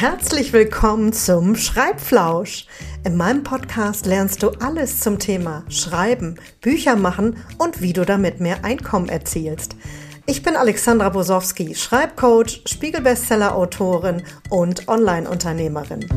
Herzlich 0.00 0.54
willkommen 0.54 1.12
zum 1.12 1.56
Schreibflausch. 1.56 2.64
In 3.04 3.18
meinem 3.18 3.42
Podcast 3.42 4.06
lernst 4.06 4.42
du 4.42 4.48
alles 4.48 5.00
zum 5.00 5.18
Thema 5.18 5.62
Schreiben, 5.68 6.36
Bücher 6.62 6.96
machen 6.96 7.36
und 7.58 7.82
wie 7.82 7.92
du 7.92 8.06
damit 8.06 8.40
mehr 8.40 8.64
Einkommen 8.64 9.10
erzielst. 9.10 9.76
Ich 10.24 10.42
bin 10.42 10.56
Alexandra 10.56 11.10
Bosowski, 11.10 11.74
Schreibcoach, 11.74 12.62
Spiegelbestseller-Autorin 12.64 14.22
und 14.48 14.88
Online-Unternehmerin. 14.88 16.08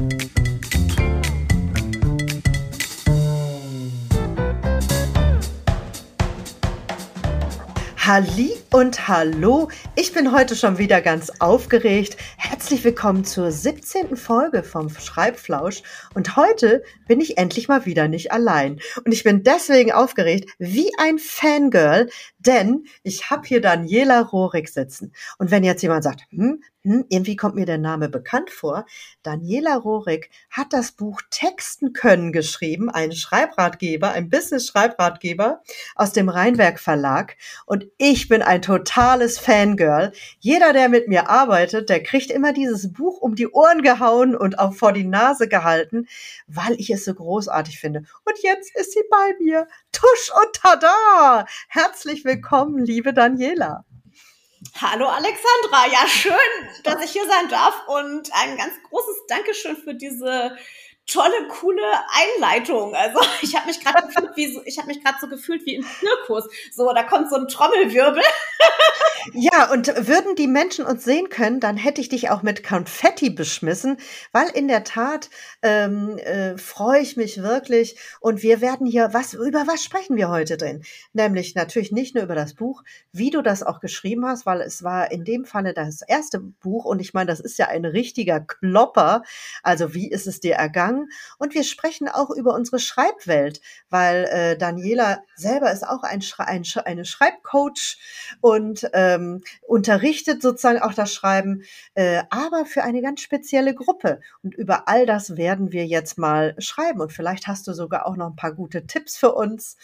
Halli 8.05 8.51
und 8.73 9.07
hallo, 9.07 9.69
ich 9.95 10.11
bin 10.11 10.33
heute 10.33 10.57
schon 10.57 10.77
wieder 10.77 10.99
ganz 10.99 11.31
aufgeregt. 11.39 12.17
Herzlich 12.35 12.83
willkommen 12.83 13.23
zur 13.23 13.49
17. 13.49 14.17
Folge 14.17 14.61
vom 14.61 14.89
Schreibflausch 14.89 15.83
und 16.13 16.35
heute 16.35 16.83
bin 17.07 17.21
ich 17.21 17.37
endlich 17.37 17.69
mal 17.69 17.85
wieder 17.85 18.09
nicht 18.09 18.33
allein. 18.33 18.81
Und 19.05 19.13
ich 19.13 19.23
bin 19.23 19.43
deswegen 19.43 19.93
aufgeregt 19.93 20.49
wie 20.59 20.91
ein 20.97 21.17
Fangirl, 21.17 22.09
denn 22.45 22.85
ich 23.03 23.29
habe 23.29 23.47
hier 23.47 23.61
Daniela 23.61 24.21
Rohrig 24.21 24.69
sitzen. 24.69 25.13
Und 25.37 25.51
wenn 25.51 25.63
jetzt 25.63 25.81
jemand 25.81 26.03
sagt, 26.03 26.23
hm, 26.29 26.61
hm, 26.85 27.05
irgendwie 27.07 27.37
kommt 27.37 27.55
mir 27.55 27.65
der 27.65 27.77
Name 27.77 28.09
bekannt 28.09 28.49
vor. 28.49 28.85
Daniela 29.23 29.77
Rohrig 29.77 30.29
hat 30.49 30.73
das 30.73 30.91
Buch 30.91 31.21
Texten 31.29 31.93
können 31.93 32.33
geschrieben, 32.33 32.89
ein 32.89 33.13
Schreibratgeber, 33.13 34.11
ein 34.11 34.29
Business-Schreibratgeber 34.29 35.61
aus 35.95 36.11
dem 36.11 36.27
Rheinwerk 36.27 36.81
Verlag. 36.81 37.37
Und 37.65 37.87
ich 37.97 38.27
bin 38.27 38.41
ein 38.41 38.61
totales 38.61 39.39
Fangirl. 39.39 40.11
Jeder, 40.39 40.73
der 40.73 40.89
mit 40.89 41.07
mir 41.07 41.29
arbeitet, 41.29 41.87
der 41.87 42.03
kriegt 42.03 42.29
immer 42.29 42.51
dieses 42.51 42.91
Buch 42.91 43.21
um 43.21 43.35
die 43.35 43.47
Ohren 43.47 43.81
gehauen 43.81 44.35
und 44.35 44.59
auch 44.59 44.73
vor 44.73 44.91
die 44.91 45.05
Nase 45.05 45.47
gehalten, 45.47 46.07
weil 46.47 46.73
ich 46.77 46.89
es 46.89 47.05
so 47.05 47.13
großartig 47.13 47.79
finde. 47.79 47.99
Und 48.25 48.37
jetzt 48.41 48.75
ist 48.75 48.91
sie 48.91 49.03
bei 49.09 49.35
mir. 49.39 49.69
Tusch 49.93 50.31
und 50.35 50.53
tada! 50.53 51.45
Herzlich 51.69 52.25
willkommen, 52.25 52.32
liebe 52.79 53.13
Daniela. 53.13 53.85
Hallo 54.81 55.07
Alexandra, 55.07 55.87
ja 55.91 56.07
schön, 56.07 56.83
dass 56.83 57.03
ich 57.03 57.11
hier 57.11 57.27
sein 57.27 57.49
darf 57.49 57.87
und 57.87 58.29
ein 58.33 58.57
ganz 58.57 58.73
großes 58.89 59.25
Dankeschön 59.27 59.75
für 59.77 59.93
diese 59.93 60.57
tolle, 61.07 61.47
coole 61.49 61.81
Einleitung. 62.37 62.95
Also 62.95 63.19
ich 63.41 63.55
habe 63.55 63.67
mich 63.67 63.79
gerade 63.83 64.07
gefühlt 64.07 64.35
wie 64.35 64.53
so, 64.53 64.61
ich 64.65 64.77
habe 64.77 64.87
mich 64.87 65.03
gerade 65.03 65.17
so 65.19 65.27
gefühlt 65.27 65.65
wie 65.65 65.75
im 65.75 65.83
Zirkus. 65.83 66.45
So, 66.71 66.91
da 66.93 67.03
kommt 67.03 67.29
so 67.29 67.35
ein 67.35 67.47
Trommelwirbel. 67.47 68.23
ja, 69.33 69.71
und 69.71 69.87
würden 70.07 70.35
die 70.35 70.47
Menschen 70.47 70.85
uns 70.85 71.03
sehen 71.03 71.29
können, 71.29 71.59
dann 71.59 71.77
hätte 71.77 72.01
ich 72.01 72.09
dich 72.09 72.29
auch 72.29 72.41
mit 72.41 72.63
Konfetti 72.63 73.29
beschmissen, 73.29 73.97
weil 74.31 74.49
in 74.49 74.67
der 74.67 74.83
Tat 74.83 75.29
ähm, 75.61 76.17
äh, 76.19 76.57
freue 76.57 77.01
ich 77.01 77.17
mich 77.17 77.41
wirklich. 77.41 77.97
Und 78.19 78.41
wir 78.41 78.61
werden 78.61 78.87
hier, 78.87 79.13
was 79.13 79.33
über 79.33 79.67
was 79.67 79.83
sprechen 79.83 80.15
wir 80.15 80.29
heute 80.29 80.57
drin? 80.57 80.83
Nämlich 81.13 81.55
natürlich 81.55 81.91
nicht 81.91 82.15
nur 82.15 82.23
über 82.23 82.35
das 82.35 82.53
Buch, 82.53 82.83
wie 83.11 83.29
du 83.29 83.41
das 83.41 83.63
auch 83.63 83.79
geschrieben 83.79 84.25
hast, 84.25 84.45
weil 84.45 84.61
es 84.61 84.83
war 84.83 85.11
in 85.11 85.25
dem 85.25 85.45
Falle 85.45 85.73
das 85.73 86.01
erste 86.01 86.39
Buch 86.39 86.85
und 86.85 86.99
ich 86.99 87.13
meine, 87.13 87.27
das 87.27 87.39
ist 87.39 87.57
ja 87.57 87.67
ein 87.67 87.85
richtiger 87.85 88.39
Klopper. 88.39 89.23
Also 89.63 89.93
wie 89.93 90.09
ist 90.09 90.27
es 90.27 90.39
dir 90.39 90.55
ergangen? 90.55 90.92
Umgang. 90.93 91.09
Und 91.37 91.53
wir 91.53 91.63
sprechen 91.63 92.07
auch 92.07 92.29
über 92.29 92.53
unsere 92.53 92.79
Schreibwelt, 92.79 93.61
weil 93.89 94.25
äh, 94.25 94.57
Daniela 94.57 95.23
selber 95.35 95.71
ist 95.71 95.87
auch 95.87 96.03
ein, 96.03 96.21
Schre 96.21 96.47
ein 96.47 96.63
eine 96.85 97.05
Schreibcoach 97.05 97.97
und 98.41 98.89
ähm, 98.93 99.41
unterrichtet 99.67 100.41
sozusagen 100.41 100.79
auch 100.79 100.93
das 100.93 101.13
Schreiben, 101.13 101.63
äh, 101.95 102.23
aber 102.29 102.65
für 102.65 102.83
eine 102.83 103.01
ganz 103.01 103.21
spezielle 103.21 103.75
Gruppe. 103.75 104.21
Und 104.41 104.55
über 104.55 104.87
all 104.87 105.05
das 105.05 105.37
werden 105.37 105.71
wir 105.71 105.85
jetzt 105.85 106.17
mal 106.17 106.55
schreiben. 106.59 107.01
Und 107.01 107.11
vielleicht 107.11 107.47
hast 107.47 107.67
du 107.67 107.73
sogar 107.73 108.05
auch 108.05 108.15
noch 108.15 108.27
ein 108.27 108.35
paar 108.35 108.53
gute 108.53 108.85
Tipps 108.85 109.17
für 109.17 109.33
uns, 109.33 109.77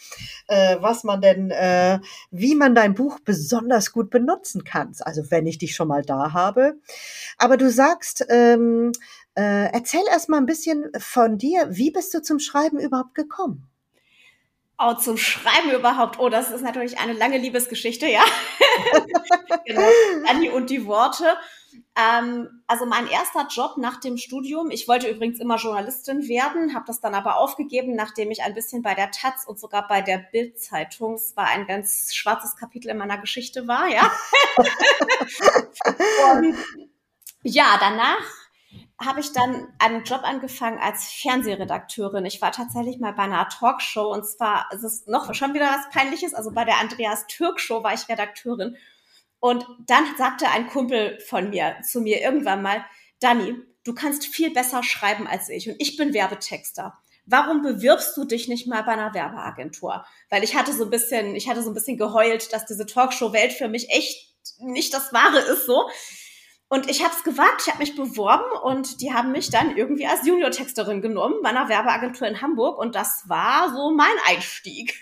äh, 0.47 0.77
was 0.79 1.03
man 1.03 1.21
denn, 1.21 1.51
äh, 1.51 1.99
wie 2.31 2.55
man 2.55 2.75
dein 2.75 2.93
Buch 2.93 3.19
besonders 3.19 3.91
gut 3.91 4.09
benutzen 4.09 4.63
kann. 4.63 4.93
Also 5.01 5.29
wenn 5.29 5.45
ich 5.45 5.57
dich 5.57 5.75
schon 5.75 5.87
mal 5.87 6.03
da 6.03 6.33
habe. 6.33 6.75
Aber 7.37 7.57
du 7.57 7.69
sagst, 7.69 8.25
ähm, 8.29 8.91
äh, 9.39 9.71
erzähl 9.71 10.03
erst 10.09 10.27
mal 10.27 10.35
ein 10.35 10.45
bisschen 10.45 10.91
von 10.97 11.37
dir. 11.37 11.67
Wie 11.69 11.91
bist 11.91 12.13
du 12.13 12.21
zum 12.21 12.39
Schreiben 12.39 12.77
überhaupt 12.77 13.15
gekommen? 13.15 13.69
Oh, 14.77 14.93
zum 14.95 15.15
Schreiben 15.17 15.71
überhaupt. 15.71 16.19
Oh, 16.19 16.27
das 16.27 16.51
ist 16.51 16.61
natürlich 16.61 16.99
eine 16.99 17.13
lange 17.13 17.37
Liebesgeschichte, 17.37 18.07
ja. 18.07 18.23
genau. 19.65 19.81
Anni 20.27 20.49
und 20.49 20.69
die 20.69 20.85
Worte. 20.85 21.37
Ähm, 21.95 22.63
also 22.67 22.85
mein 22.85 23.07
erster 23.07 23.47
Job 23.49 23.77
nach 23.77 24.01
dem 24.01 24.17
Studium, 24.17 24.71
ich 24.71 24.89
wollte 24.89 25.07
übrigens 25.07 25.39
immer 25.39 25.55
Journalistin 25.55 26.27
werden, 26.27 26.75
habe 26.75 26.85
das 26.87 26.99
dann 26.99 27.15
aber 27.15 27.37
aufgegeben, 27.37 27.95
nachdem 27.95 28.31
ich 28.31 28.43
ein 28.43 28.53
bisschen 28.53 28.81
bei 28.81 28.93
der 28.93 29.11
Taz 29.11 29.45
und 29.45 29.57
sogar 29.57 29.87
bei 29.87 30.01
der 30.01 30.17
Bild-Zeitung, 30.17 31.13
es 31.13 31.37
war 31.37 31.47
ein 31.47 31.65
ganz 31.65 32.13
schwarzes 32.13 32.57
Kapitel 32.57 32.89
in 32.89 32.97
meiner 32.97 33.19
Geschichte 33.19 33.67
war, 33.69 33.87
ja. 33.87 34.11
und 36.33 36.57
ja, 37.43 37.77
danach 37.79 38.38
habe 38.99 39.21
ich 39.21 39.31
dann 39.31 39.67
einen 39.79 40.03
Job 40.03 40.21
angefangen 40.23 40.77
als 40.77 41.05
Fernsehredakteurin. 41.05 42.25
Ich 42.25 42.41
war 42.41 42.51
tatsächlich 42.51 42.99
mal 42.99 43.13
bei 43.13 43.23
einer 43.23 43.47
Talkshow 43.47 44.11
und 44.11 44.25
zwar 44.25 44.67
es 44.73 44.83
ist 44.83 45.07
noch 45.07 45.33
schon 45.33 45.53
wieder 45.53 45.67
was 45.67 45.89
Peinliches. 45.91 46.33
Also 46.33 46.51
bei 46.51 46.65
der 46.65 46.79
Andreas 46.79 47.25
Türk 47.27 47.59
Show 47.59 47.83
war 47.83 47.93
ich 47.93 48.09
Redakteurin. 48.09 48.75
Und 49.39 49.65
dann 49.87 50.03
sagte 50.17 50.49
ein 50.49 50.67
Kumpel 50.67 51.17
von 51.27 51.49
mir 51.49 51.77
zu 51.81 52.01
mir 52.01 52.21
irgendwann 52.21 52.61
mal, 52.61 52.83
Dani, 53.21 53.55
du 53.85 53.93
kannst 53.93 54.25
viel 54.25 54.51
besser 54.51 54.83
schreiben 54.83 55.27
als 55.27 55.47
ich 55.47 55.69
und 55.69 55.75
ich 55.79 55.95
bin 55.95 56.13
Werbetexter. 56.13 56.97
Warum 57.25 57.61
bewirbst 57.61 58.17
du 58.17 58.25
dich 58.25 58.47
nicht 58.47 58.67
mal 58.67 58.81
bei 58.83 58.93
einer 58.93 59.13
Werbeagentur? 59.13 60.03
Weil 60.29 60.43
ich 60.43 60.55
hatte 60.55 60.73
so 60.73 60.85
ein 60.85 60.89
bisschen, 60.89 61.35
ich 61.35 61.47
hatte 61.47 61.63
so 61.63 61.69
ein 61.69 61.75
bisschen 61.75 61.97
geheult, 61.97 62.51
dass 62.51 62.65
diese 62.65 62.85
Talkshow-Welt 62.85 63.53
für 63.53 63.67
mich 63.69 63.89
echt 63.91 64.35
nicht 64.59 64.93
das 64.93 65.13
Wahre 65.13 65.39
ist 65.39 65.65
so. 65.65 65.87
Und 66.69 66.87
ich 66.87 67.03
habe 67.03 67.13
es 67.15 67.23
gewagt, 67.23 67.63
ich 67.63 67.67
habe 67.67 67.79
mich 67.79 67.95
beworben 67.95 68.51
und 68.63 69.01
die 69.01 69.11
haben 69.11 69.31
mich 69.31 69.49
dann 69.49 69.75
irgendwie 69.75 70.05
als 70.05 70.25
Junior-Texterin 70.25 71.01
genommen 71.01 71.41
bei 71.41 71.49
einer 71.49 71.67
Werbeagentur 71.67 72.27
in 72.27 72.41
Hamburg 72.41 72.77
und 72.77 72.93
das 72.93 73.27
war 73.27 73.73
so 73.75 73.91
mein 73.91 74.15
Einstieg. 74.27 74.93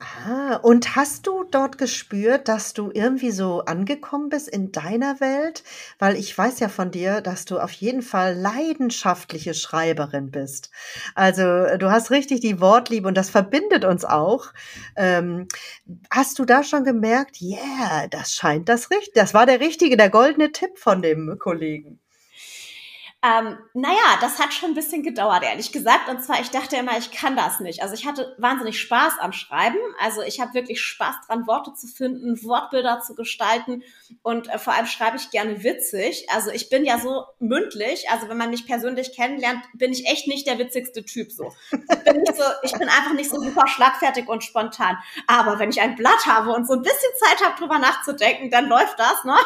Ah, 0.00 0.56
und 0.56 0.94
hast 0.94 1.26
du 1.26 1.44
dort 1.44 1.78
gespürt, 1.78 2.48
dass 2.48 2.74
du 2.74 2.90
irgendwie 2.92 3.30
so 3.30 3.64
angekommen 3.64 4.28
bist 4.28 4.46
in 4.46 4.70
deiner 4.70 5.20
Welt? 5.20 5.64
Weil 5.98 6.16
ich 6.16 6.36
weiß 6.36 6.60
ja 6.60 6.68
von 6.68 6.90
dir, 6.90 7.22
dass 7.22 7.46
du 7.46 7.58
auf 7.58 7.72
jeden 7.72 8.02
Fall 8.02 8.34
leidenschaftliche 8.34 9.54
Schreiberin 9.54 10.30
bist. 10.30 10.70
Also 11.14 11.42
du 11.78 11.90
hast 11.90 12.10
richtig 12.10 12.40
die 12.40 12.60
Wortliebe 12.60 13.08
und 13.08 13.16
das 13.16 13.30
verbindet 13.30 13.86
uns 13.86 14.04
auch. 14.04 14.52
Ähm, 14.96 15.48
hast 16.10 16.38
du 16.38 16.44
da 16.44 16.62
schon 16.62 16.84
gemerkt, 16.84 17.40
yeah, 17.40 18.06
das 18.08 18.34
scheint 18.34 18.68
das 18.68 18.90
richtig, 18.90 19.14
das 19.14 19.32
war 19.32 19.46
der 19.46 19.60
richtige, 19.60 19.96
der 19.96 20.10
goldene 20.10 20.52
Tipp 20.52 20.78
von 20.78 21.00
dem 21.00 21.38
Kollegen? 21.38 22.00
Ähm, 23.22 23.58
naja, 23.72 24.18
das 24.20 24.38
hat 24.38 24.52
schon 24.52 24.70
ein 24.70 24.74
bisschen 24.74 25.02
gedauert, 25.02 25.42
ehrlich 25.42 25.72
gesagt. 25.72 26.08
Und 26.08 26.22
zwar, 26.22 26.40
ich 26.40 26.50
dachte 26.50 26.76
immer, 26.76 26.96
ich 26.98 27.10
kann 27.10 27.34
das 27.34 27.60
nicht. 27.60 27.82
Also 27.82 27.94
ich 27.94 28.06
hatte 28.06 28.36
wahnsinnig 28.38 28.78
Spaß 28.80 29.14
am 29.20 29.32
Schreiben. 29.32 29.78
Also 29.98 30.22
ich 30.22 30.38
habe 30.38 30.54
wirklich 30.54 30.80
Spaß 30.82 31.26
dran, 31.26 31.46
Worte 31.46 31.72
zu 31.74 31.88
finden, 31.88 32.40
Wortbilder 32.44 33.00
zu 33.00 33.14
gestalten. 33.14 33.82
Und 34.22 34.48
äh, 34.48 34.58
vor 34.58 34.74
allem 34.74 34.86
schreibe 34.86 35.16
ich 35.16 35.30
gerne 35.30 35.64
witzig. 35.64 36.26
Also 36.30 36.50
ich 36.50 36.68
bin 36.68 36.84
ja 36.84 36.98
so 36.98 37.24
mündlich. 37.40 38.08
Also 38.10 38.28
wenn 38.28 38.36
man 38.36 38.50
mich 38.50 38.66
persönlich 38.66 39.16
kennenlernt, 39.16 39.60
bin 39.74 39.92
ich 39.92 40.06
echt 40.06 40.28
nicht 40.28 40.46
der 40.46 40.58
witzigste 40.58 41.04
Typ 41.04 41.32
so. 41.32 41.52
Ich 41.72 42.04
bin, 42.04 42.20
nicht 42.20 42.36
so, 42.36 42.44
ich 42.62 42.72
bin 42.72 42.88
einfach 42.88 43.14
nicht 43.14 43.30
so 43.30 43.40
super 43.40 43.66
schlagfertig 43.66 44.28
und 44.28 44.44
spontan. 44.44 44.98
Aber 45.26 45.58
wenn 45.58 45.70
ich 45.70 45.80
ein 45.80 45.96
Blatt 45.96 46.26
habe 46.26 46.52
und 46.52 46.66
so 46.66 46.74
ein 46.74 46.82
bisschen 46.82 47.10
Zeit 47.18 47.44
habe, 47.44 47.58
drüber 47.58 47.78
nachzudenken, 47.78 48.50
dann 48.50 48.66
läuft 48.66 48.98
das, 49.00 49.24
ne? 49.24 49.36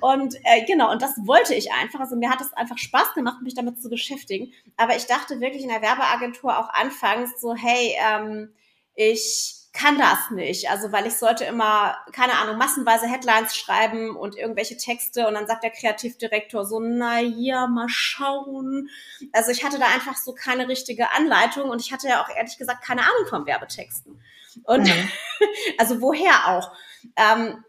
Und 0.00 0.34
äh, 0.44 0.64
genau, 0.66 0.90
und 0.90 1.02
das 1.02 1.12
wollte 1.24 1.54
ich 1.54 1.72
einfach. 1.72 2.00
Also 2.00 2.16
mir 2.16 2.30
hat 2.30 2.40
es 2.40 2.52
einfach 2.54 2.78
Spaß 2.78 3.14
gemacht, 3.14 3.42
mich 3.42 3.54
damit 3.54 3.80
zu 3.82 3.88
beschäftigen. 3.88 4.52
Aber 4.76 4.96
ich 4.96 5.06
dachte 5.06 5.40
wirklich 5.40 5.62
in 5.62 5.68
der 5.68 5.82
Werbeagentur 5.82 6.58
auch 6.58 6.68
anfangs 6.70 7.40
so, 7.40 7.54
hey, 7.54 7.94
ähm, 8.00 8.52
ich 8.94 9.62
kann 9.72 9.98
das 9.98 10.30
nicht. 10.30 10.68
Also, 10.70 10.92
weil 10.92 11.06
ich 11.06 11.14
sollte 11.14 11.44
immer, 11.44 11.96
keine 12.12 12.34
Ahnung, 12.34 12.58
massenweise 12.58 13.06
Headlines 13.06 13.56
schreiben 13.56 14.16
und 14.16 14.36
irgendwelche 14.36 14.76
Texte 14.76 15.26
und 15.26 15.34
dann 15.34 15.46
sagt 15.46 15.64
der 15.64 15.70
Kreativdirektor 15.70 16.66
so, 16.66 16.78
na 16.78 17.20
ja, 17.20 17.66
mal 17.66 17.88
schauen. 17.88 18.90
Also 19.32 19.50
ich 19.50 19.64
hatte 19.64 19.78
da 19.78 19.86
einfach 19.86 20.16
so 20.16 20.34
keine 20.34 20.68
richtige 20.68 21.10
Anleitung 21.12 21.70
und 21.70 21.80
ich 21.80 21.92
hatte 21.92 22.08
ja 22.08 22.22
auch 22.22 22.28
ehrlich 22.28 22.58
gesagt 22.58 22.84
keine 22.84 23.02
Ahnung 23.02 23.26
von 23.30 23.46
Werbetexten. 23.46 24.22
Und 24.64 24.84
mhm. 24.84 25.08
also 25.78 26.00
woher 26.02 26.48
auch? 26.48 26.70
Ähm, 27.16 27.64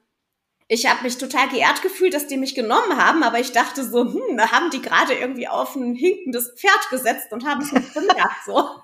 ich 0.73 0.89
habe 0.89 1.03
mich 1.03 1.19
total 1.19 1.49
geehrt 1.49 1.83
gefühlt, 1.83 2.15
dass 2.15 2.25
die 2.25 2.37
mich 2.37 2.55
genommen 2.55 2.97
haben, 2.97 3.21
aber 3.23 3.39
ich 3.39 3.51
dachte 3.51 3.87
so, 3.87 4.11
hm, 4.11 4.37
da 4.37 4.51
haben 4.51 4.71
die 4.71 4.81
gerade 4.81 5.13
irgendwie 5.13 5.47
auf 5.47 5.75
ein 5.75 5.93
hinkendes 5.93 6.51
Pferd 6.57 6.89
gesetzt 6.89 7.31
und 7.31 7.45
haben 7.45 7.61
es 7.61 7.71
nicht 7.71 7.93
bemerkt, 7.93 8.45
so. 8.45 8.69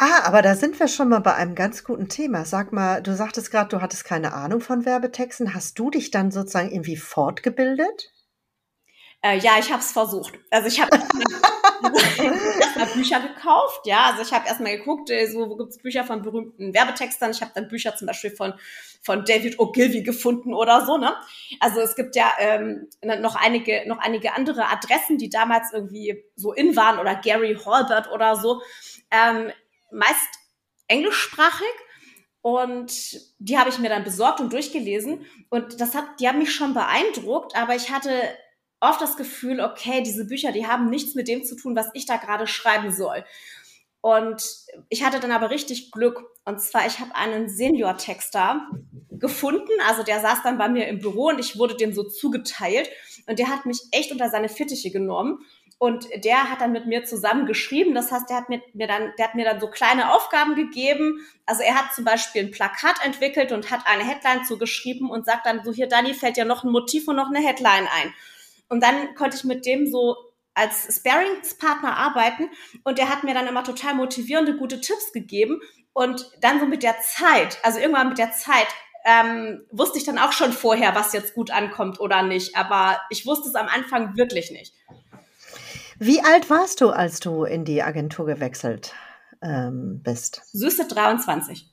Ah, 0.00 0.22
aber 0.26 0.42
da 0.42 0.54
sind 0.54 0.78
wir 0.78 0.86
schon 0.86 1.08
mal 1.08 1.18
bei 1.18 1.34
einem 1.34 1.56
ganz 1.56 1.82
guten 1.82 2.08
Thema. 2.08 2.44
Sag 2.44 2.72
mal, 2.72 3.02
du 3.02 3.16
sagtest 3.16 3.50
gerade, 3.50 3.68
du 3.70 3.82
hattest 3.82 4.04
keine 4.04 4.32
Ahnung 4.32 4.60
von 4.60 4.84
Werbetexten. 4.84 5.54
Hast 5.54 5.76
du 5.76 5.90
dich 5.90 6.12
dann 6.12 6.30
sozusagen 6.30 6.70
irgendwie 6.70 6.96
fortgebildet? 6.96 8.12
Äh, 9.22 9.38
ja, 9.38 9.58
ich 9.58 9.72
habe 9.72 9.82
es 9.82 9.90
versucht. 9.90 10.34
Also 10.52 10.68
ich 10.68 10.80
habe 10.80 10.96
erstmal 12.60 12.86
Bücher 12.94 13.20
gekauft, 13.20 13.86
ja. 13.86 14.10
Also 14.10 14.22
ich 14.22 14.32
habe 14.32 14.46
erstmal 14.46 14.76
geguckt, 14.76 15.10
äh, 15.10 15.26
so 15.26 15.48
wo 15.48 15.56
gibt's 15.56 15.78
Bücher 15.78 16.04
von 16.04 16.22
berühmten 16.22 16.74
Werbetextern. 16.74 17.30
Ich 17.30 17.40
habe 17.40 17.52
dann 17.54 17.68
Bücher 17.68 17.96
zum 17.96 18.06
Beispiel 18.06 18.30
von 18.30 18.54
von 19.02 19.24
David 19.24 19.58
Ogilvy 19.58 20.02
gefunden 20.02 20.54
oder 20.54 20.84
so, 20.84 20.98
ne? 20.98 21.14
Also 21.60 21.80
es 21.80 21.94
gibt 21.96 22.16
ja 22.16 22.30
ähm, 22.38 22.88
noch 23.02 23.36
einige 23.36 23.88
noch 23.88 23.98
einige 23.98 24.34
andere 24.34 24.66
Adressen, 24.66 25.18
die 25.18 25.30
damals 25.30 25.72
irgendwie 25.72 26.24
so 26.36 26.52
in 26.52 26.76
waren 26.76 26.98
oder 26.98 27.14
Gary 27.14 27.56
Halbert 27.64 28.10
oder 28.10 28.36
so. 28.36 28.60
Ähm, 29.10 29.52
meist 29.90 30.38
englischsprachig 30.88 31.66
und 32.42 33.20
die 33.38 33.58
habe 33.58 33.68
ich 33.68 33.78
mir 33.78 33.88
dann 33.88 34.04
besorgt 34.04 34.40
und 34.40 34.52
durchgelesen. 34.52 35.26
Und 35.50 35.80
das 35.80 35.94
hat, 35.94 36.20
die 36.20 36.28
haben 36.28 36.38
mich 36.38 36.54
schon 36.54 36.74
beeindruckt, 36.74 37.56
aber 37.56 37.74
ich 37.74 37.90
hatte 37.90 38.10
oft 38.80 39.00
das 39.00 39.16
Gefühl, 39.16 39.60
okay, 39.60 40.02
diese 40.02 40.26
Bücher, 40.26 40.52
die 40.52 40.66
haben 40.66 40.90
nichts 40.90 41.14
mit 41.14 41.28
dem 41.28 41.44
zu 41.44 41.56
tun, 41.56 41.76
was 41.76 41.88
ich 41.94 42.06
da 42.06 42.16
gerade 42.16 42.46
schreiben 42.46 42.92
soll. 42.92 43.24
Und 44.00 44.42
ich 44.88 45.04
hatte 45.04 45.20
dann 45.20 45.32
aber 45.32 45.50
richtig 45.50 45.90
Glück. 45.90 46.22
Und 46.44 46.60
zwar, 46.60 46.86
ich 46.86 47.00
habe 47.00 47.14
einen 47.14 47.48
Senior-Texter 47.48 48.68
gefunden. 49.10 49.72
Also 49.86 50.02
der 50.02 50.20
saß 50.20 50.42
dann 50.44 50.58
bei 50.58 50.68
mir 50.68 50.86
im 50.86 51.00
Büro 51.00 51.28
und 51.28 51.40
ich 51.40 51.58
wurde 51.58 51.74
dem 51.74 51.92
so 51.92 52.04
zugeteilt. 52.04 52.88
Und 53.26 53.38
der 53.38 53.48
hat 53.48 53.66
mich 53.66 53.80
echt 53.90 54.12
unter 54.12 54.30
seine 54.30 54.48
Fittiche 54.48 54.90
genommen. 54.90 55.40
Und 55.80 56.08
der 56.24 56.50
hat 56.50 56.60
dann 56.60 56.72
mit 56.72 56.86
mir 56.86 57.04
zusammen 57.04 57.46
geschrieben. 57.46 57.94
Das 57.94 58.10
heißt, 58.10 58.28
der 58.30 58.36
hat 58.36 58.48
mir, 58.48 58.60
mir 58.72 58.86
dann, 58.86 59.12
der 59.18 59.28
hat 59.28 59.34
mir 59.34 59.44
dann 59.44 59.60
so 59.60 59.68
kleine 59.68 60.12
Aufgaben 60.12 60.54
gegeben. 60.54 61.20
Also 61.46 61.62
er 61.62 61.74
hat 61.74 61.94
zum 61.94 62.04
Beispiel 62.04 62.42
ein 62.42 62.50
Plakat 62.50 63.04
entwickelt 63.04 63.52
und 63.52 63.70
hat 63.70 63.80
eine 63.86 64.04
Headline 64.04 64.44
zugeschrieben 64.44 65.08
und 65.10 65.24
sagt 65.24 65.46
dann 65.46 65.64
so, 65.64 65.72
hier, 65.72 65.88
Dani, 65.88 66.14
fällt 66.14 66.36
ja 66.36 66.44
noch 66.44 66.64
ein 66.64 66.72
Motiv 66.72 67.06
und 67.08 67.16
noch 67.16 67.28
eine 67.28 67.40
Headline 67.40 67.86
ein. 67.94 68.14
Und 68.68 68.82
dann 68.82 69.14
konnte 69.14 69.36
ich 69.36 69.44
mit 69.44 69.66
dem 69.66 69.86
so 69.86 70.16
als 70.54 70.96
Sparingspartner 70.96 71.96
arbeiten 71.96 72.50
und 72.82 72.98
der 72.98 73.08
hat 73.08 73.22
mir 73.22 73.32
dann 73.32 73.46
immer 73.46 73.62
total 73.62 73.94
motivierende, 73.94 74.56
gute 74.56 74.80
Tipps 74.80 75.12
gegeben. 75.12 75.60
Und 75.92 76.30
dann 76.40 76.60
so 76.60 76.66
mit 76.66 76.82
der 76.82 76.96
Zeit, 77.00 77.58
also 77.62 77.78
irgendwann 77.78 78.10
mit 78.10 78.18
der 78.18 78.32
Zeit, 78.32 78.66
ähm, 79.04 79.64
wusste 79.70 79.98
ich 79.98 80.04
dann 80.04 80.18
auch 80.18 80.32
schon 80.32 80.52
vorher, 80.52 80.94
was 80.94 81.12
jetzt 81.12 81.34
gut 81.34 81.50
ankommt 81.50 82.00
oder 82.00 82.22
nicht. 82.22 82.56
Aber 82.56 83.00
ich 83.10 83.26
wusste 83.26 83.48
es 83.48 83.54
am 83.54 83.68
Anfang 83.68 84.16
wirklich 84.16 84.50
nicht. 84.50 84.74
Wie 85.98 86.20
alt 86.20 86.50
warst 86.50 86.80
du, 86.80 86.90
als 86.90 87.18
du 87.18 87.44
in 87.44 87.64
die 87.64 87.82
Agentur 87.82 88.26
gewechselt 88.26 88.94
ähm, 89.42 90.00
bist? 90.02 90.42
Süße 90.52 90.86
23. 90.86 91.66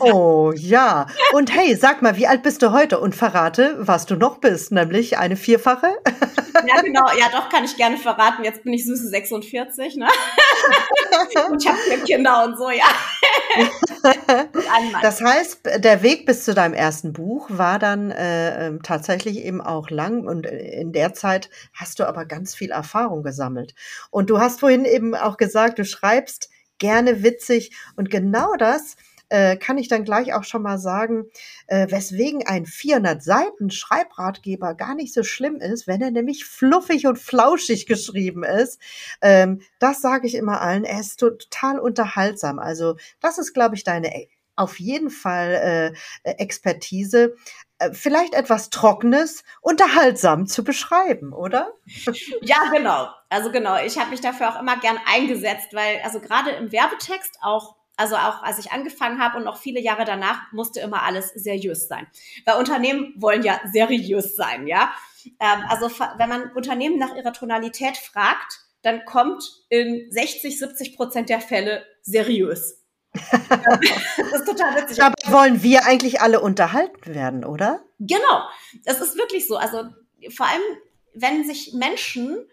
Oh 0.00 0.52
ja. 0.54 1.06
Und 1.32 1.52
hey, 1.52 1.74
sag 1.74 2.00
mal, 2.02 2.16
wie 2.16 2.26
alt 2.26 2.42
bist 2.42 2.62
du 2.62 2.72
heute? 2.72 3.00
Und 3.00 3.16
verrate, 3.16 3.76
was 3.78 4.06
du 4.06 4.14
noch 4.14 4.38
bist, 4.38 4.70
nämlich 4.72 5.18
eine 5.18 5.36
Vierfache. 5.36 5.88
Ja, 6.66 6.80
genau. 6.80 7.06
Ja, 7.18 7.28
doch, 7.32 7.48
kann 7.48 7.64
ich 7.64 7.76
gerne 7.76 7.96
verraten. 7.96 8.44
Jetzt 8.44 8.64
bin 8.64 8.72
ich 8.72 8.84
süße 8.84 9.08
46, 9.08 9.96
ne? 9.96 10.08
Und 11.50 11.62
ich 11.62 11.68
habe 11.68 11.78
vier 11.78 12.04
Kinder 12.04 12.44
und 12.44 12.56
so, 12.58 12.70
ja. 12.70 12.84
Das 15.02 15.20
heißt, 15.20 15.60
der 15.78 16.02
Weg 16.02 16.26
bis 16.26 16.44
zu 16.44 16.54
deinem 16.54 16.74
ersten 16.74 17.12
Buch 17.12 17.46
war 17.50 17.78
dann 17.78 18.10
äh, 18.10 18.66
ähm, 18.66 18.82
tatsächlich 18.82 19.38
eben 19.44 19.60
auch 19.60 19.90
lang 19.90 20.26
und 20.26 20.46
in 20.46 20.92
der 20.92 21.14
Zeit 21.14 21.50
hast 21.72 21.98
du 21.98 22.06
aber 22.06 22.24
ganz 22.24 22.54
viel 22.54 22.70
Erfahrung 22.70 23.22
gesammelt. 23.22 23.74
Und 24.10 24.30
du 24.30 24.38
hast 24.38 24.60
vorhin 24.60 24.84
eben 24.84 25.14
auch 25.14 25.36
gesagt, 25.36 25.78
du 25.78 25.84
schreibst 25.84 26.50
gerne 26.78 27.22
witzig 27.22 27.76
und 27.96 28.10
genau 28.10 28.54
das 28.56 28.96
äh, 29.28 29.56
kann 29.56 29.78
ich 29.78 29.88
dann 29.88 30.04
gleich 30.04 30.34
auch 30.34 30.44
schon 30.44 30.62
mal 30.62 30.78
sagen, 30.78 31.26
äh, 31.66 31.90
weswegen 31.90 32.46
ein 32.46 32.66
400 32.66 33.22
Seiten 33.22 33.70
Schreibratgeber 33.70 34.74
gar 34.74 34.94
nicht 34.94 35.12
so 35.14 35.22
schlimm 35.22 35.56
ist, 35.56 35.86
wenn 35.86 36.02
er 36.02 36.10
nämlich 36.10 36.44
fluffig 36.44 37.06
und 37.06 37.18
flauschig 37.18 37.86
geschrieben 37.86 38.44
ist. 38.44 38.80
Ähm, 39.20 39.60
das 39.78 40.00
sage 40.00 40.26
ich 40.26 40.34
immer 40.34 40.60
allen. 40.60 40.84
Er 40.84 41.00
ist 41.00 41.18
total 41.20 41.78
unterhaltsam. 41.78 42.58
Also 42.58 42.96
das 43.20 43.38
ist, 43.38 43.52
glaube 43.52 43.74
ich, 43.74 43.84
deine 43.84 44.14
äh, 44.14 44.28
auf 44.56 44.80
jeden 44.80 45.10
Fall 45.10 45.94
äh, 46.24 46.30
Expertise 46.32 47.36
äh, 47.78 47.92
vielleicht 47.92 48.34
etwas 48.34 48.70
Trockenes 48.70 49.44
unterhaltsam 49.60 50.46
zu 50.46 50.64
beschreiben, 50.64 51.32
oder? 51.32 51.72
Ja, 52.42 52.68
genau. 52.72 53.08
Also 53.28 53.52
genau, 53.52 53.76
ich 53.84 53.98
habe 53.98 54.10
mich 54.10 54.20
dafür 54.20 54.48
auch 54.48 54.60
immer 54.60 54.78
gern 54.80 54.98
eingesetzt, 55.06 55.68
weil 55.72 56.00
also 56.02 56.20
gerade 56.20 56.50
im 56.50 56.72
Werbetext 56.72 57.38
auch 57.40 57.76
also 57.98 58.16
auch 58.16 58.42
als 58.42 58.58
ich 58.58 58.70
angefangen 58.70 59.20
habe 59.20 59.36
und 59.36 59.44
noch 59.44 59.58
viele 59.58 59.80
Jahre 59.80 60.04
danach 60.04 60.52
musste 60.52 60.80
immer 60.80 61.02
alles 61.02 61.30
seriös 61.34 61.88
sein. 61.88 62.06
Weil 62.44 62.56
Unternehmen 62.56 63.12
wollen 63.16 63.42
ja 63.42 63.60
seriös 63.72 64.36
sein, 64.36 64.66
ja. 64.68 64.92
Ähm, 65.40 65.64
also 65.68 65.90
wenn 66.16 66.28
man 66.28 66.52
Unternehmen 66.52 66.98
nach 66.98 67.14
ihrer 67.16 67.32
Tonalität 67.32 67.96
fragt, 67.96 68.60
dann 68.82 69.04
kommt 69.04 69.42
in 69.68 70.06
60, 70.10 70.58
70 70.58 70.96
Prozent 70.96 71.28
der 71.28 71.40
Fälle 71.40 71.84
seriös. 72.02 72.84
das 73.12 74.32
ist 74.32 74.46
total 74.46 74.76
witzig. 74.76 74.98
Dabei 74.98 75.32
wollen 75.32 75.62
wir 75.62 75.84
eigentlich 75.84 76.20
alle 76.20 76.40
unterhalten 76.40 77.14
werden, 77.14 77.44
oder? 77.44 77.82
Genau. 77.98 78.42
Das 78.84 79.00
ist 79.00 79.16
wirklich 79.16 79.48
so. 79.48 79.56
Also 79.56 79.84
vor 80.36 80.46
allem, 80.46 80.62
wenn 81.14 81.44
sich 81.44 81.74
Menschen 81.74 82.46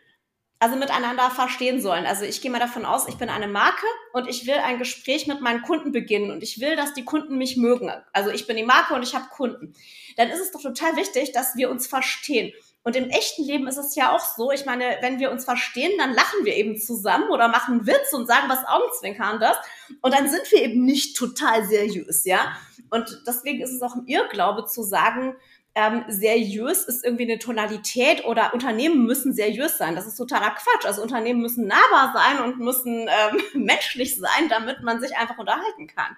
also 0.60 0.76
miteinander 0.78 1.30
verstehen 1.30 1.82
sollen. 1.82 2.06
Also 2.06 2.24
ich 2.24 2.42
gehe 2.42 2.52
mal 2.52 2.60
davon 2.60 2.86
aus, 2.86 3.08
ich 3.08 3.18
bin 3.18 3.30
eine 3.30 3.48
Marke 3.48 3.86
und 4.14 4.28
ich 4.28 4.48
will 4.48 4.56
ein 4.56 4.80
Gespräch 4.80 5.28
mit 5.28 5.42
meinen 5.42 5.62
Kunden 5.62 5.92
beginnen 5.92 6.32
und 6.32 6.44
ich 6.44 6.60
will, 6.60 6.76
dass 6.76 6.94
die 6.94 7.04
Kunden 7.04 7.38
mich 7.38 7.58
mögen. 7.58 7.92
Also 8.14 8.30
ich 8.30 8.48
bin 8.48 8.56
die 8.56 8.64
Marke 8.64 8.94
und 8.94 9.04
ich 9.04 9.16
habe 9.16 9.26
Kunden. 9.30 9.76
Dann 10.18 10.30
ist 10.30 10.40
es 10.40 10.52
doch 10.52 10.62
total 10.62 10.96
wichtig, 10.96 11.34
dass 11.34 11.56
wir 11.56 11.70
uns 11.70 11.88
verstehen. 11.88 12.54
Und 12.84 12.96
im 12.96 13.10
echten 13.10 13.44
Leben 13.44 13.68
ist 13.68 13.78
es 13.78 13.96
ja 13.96 14.16
auch 14.16 14.24
so, 14.38 14.52
ich 14.52 14.66
meine, 14.66 14.98
wenn 15.02 15.18
wir 15.18 15.32
uns 15.32 15.44
verstehen, 15.44 15.92
dann 15.98 16.14
lachen 16.14 16.46
wir 16.46 16.56
eben 16.56 16.78
zusammen 16.78 17.32
oder 17.32 17.48
machen 17.48 17.80
einen 17.80 17.88
Witz 17.88 18.14
und 18.14 18.28
sagen 18.28 18.48
was 18.48 18.64
Augenzwinkern 18.64 19.40
das. 19.40 19.58
Und 20.02 20.14
dann 20.14 20.30
sind 20.30 20.44
wir 20.52 20.62
eben 20.62 20.86
nicht 20.86 21.18
total 21.18 21.66
seriös, 21.66 22.26
ja. 22.26 22.56
Und 22.92 23.24
deswegen 23.26 23.62
ist 23.62 23.72
es 23.72 23.82
auch 23.82 23.96
ein 23.96 24.06
Irrglaube 24.06 24.66
zu 24.66 24.84
sagen, 24.84 25.36
ähm, 25.76 26.06
seriös 26.08 26.84
ist 26.86 27.04
irgendwie 27.04 27.24
eine 27.24 27.38
Tonalität 27.38 28.26
oder 28.26 28.54
Unternehmen 28.54 29.06
müssen 29.06 29.34
seriös 29.34 29.78
sein. 29.78 29.96
Das 29.96 30.08
ist 30.08 30.16
totaler 30.16 30.52
Quatsch. 30.52 30.86
Also 30.86 31.02
Unternehmen 31.02 31.42
müssen 31.42 31.68
nahbar 31.68 32.14
sein 32.14 32.44
und 32.44 32.60
müssen 32.60 33.10
ähm, 33.10 33.42
menschlich 33.66 34.18
sein, 34.18 34.50
damit 34.50 34.82
man 34.82 35.02
sich 35.02 35.18
einfach 35.18 35.38
unterhalten 35.38 35.88
kann. 35.88 36.16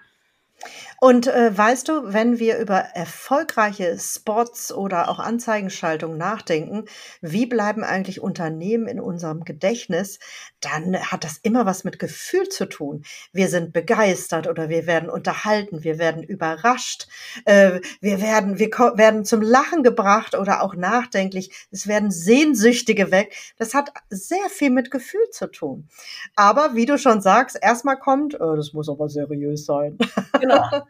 Und 1.00 1.28
äh, 1.28 1.56
weißt 1.56 1.88
du, 1.88 2.12
wenn 2.12 2.40
wir 2.40 2.58
über 2.58 2.78
erfolgreiche 2.78 3.96
Spots 3.98 4.72
oder 4.72 5.08
auch 5.08 5.20
Anzeigenschaltung 5.20 6.16
nachdenken, 6.16 6.86
wie 7.20 7.46
bleiben 7.46 7.84
eigentlich 7.84 8.20
Unternehmen 8.20 8.88
in 8.88 9.00
unserem 9.00 9.44
Gedächtnis, 9.44 10.18
dann 10.60 10.96
hat 10.96 11.22
das 11.22 11.38
immer 11.38 11.66
was 11.66 11.84
mit 11.84 12.00
Gefühl 12.00 12.48
zu 12.48 12.66
tun. 12.66 13.04
Wir 13.32 13.48
sind 13.48 13.72
begeistert 13.72 14.48
oder 14.48 14.68
wir 14.68 14.86
werden 14.86 15.08
unterhalten, 15.08 15.84
wir 15.84 15.98
werden 15.98 16.24
überrascht, 16.24 17.06
äh, 17.44 17.80
wir 18.00 18.20
werden, 18.20 18.58
wir 18.58 18.68
werden 18.68 19.24
zum 19.24 19.40
Lachen 19.40 19.84
gebracht 19.84 20.34
oder 20.34 20.62
auch 20.62 20.74
nachdenklich. 20.74 21.68
Es 21.70 21.86
werden 21.86 22.10
Sehnsüchtige 22.10 23.12
weg. 23.12 23.36
Das 23.56 23.72
hat 23.74 23.92
sehr 24.10 24.48
viel 24.50 24.70
mit 24.70 24.90
Gefühl 24.90 25.30
zu 25.30 25.46
tun. 25.46 25.88
Aber 26.34 26.74
wie 26.74 26.86
du 26.86 26.98
schon 26.98 27.20
sagst, 27.20 27.56
erstmal 27.60 27.98
kommt, 27.98 28.34
äh, 28.34 28.38
das 28.38 28.72
muss 28.72 28.88
aber 28.88 29.08
seriös 29.08 29.64
sein. 29.64 29.96
Genau. 30.48 30.82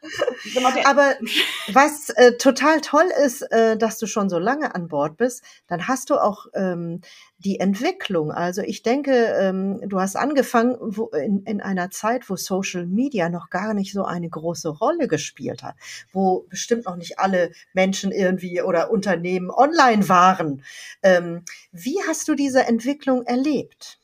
genau 0.54 0.68
Aber 0.84 1.14
was 1.72 2.10
äh, 2.10 2.36
total 2.36 2.80
toll 2.80 3.10
ist, 3.24 3.42
äh, 3.42 3.76
dass 3.76 3.98
du 3.98 4.06
schon 4.06 4.28
so 4.28 4.38
lange 4.38 4.74
an 4.74 4.88
Bord 4.88 5.16
bist, 5.16 5.42
dann 5.66 5.88
hast 5.88 6.10
du 6.10 6.16
auch 6.16 6.46
ähm, 6.54 7.00
die 7.38 7.60
Entwicklung. 7.60 8.32
Also 8.32 8.62
ich 8.62 8.82
denke, 8.82 9.12
ähm, 9.12 9.80
du 9.88 10.00
hast 10.00 10.16
angefangen 10.16 10.76
wo, 10.80 11.06
in, 11.06 11.44
in 11.44 11.60
einer 11.60 11.90
Zeit, 11.90 12.28
wo 12.28 12.36
Social 12.36 12.86
Media 12.86 13.28
noch 13.28 13.50
gar 13.50 13.74
nicht 13.74 13.92
so 13.92 14.04
eine 14.04 14.28
große 14.28 14.68
Rolle 14.68 15.08
gespielt 15.08 15.62
hat, 15.62 15.76
wo 16.12 16.46
bestimmt 16.48 16.86
noch 16.86 16.96
nicht 16.96 17.18
alle 17.18 17.52
Menschen 17.72 18.12
irgendwie 18.12 18.62
oder 18.62 18.90
Unternehmen 18.90 19.50
online 19.50 20.08
waren. 20.08 20.64
Ähm, 21.02 21.44
wie 21.72 21.98
hast 22.06 22.28
du 22.28 22.34
diese 22.34 22.66
Entwicklung 22.66 23.24
erlebt? 23.24 23.98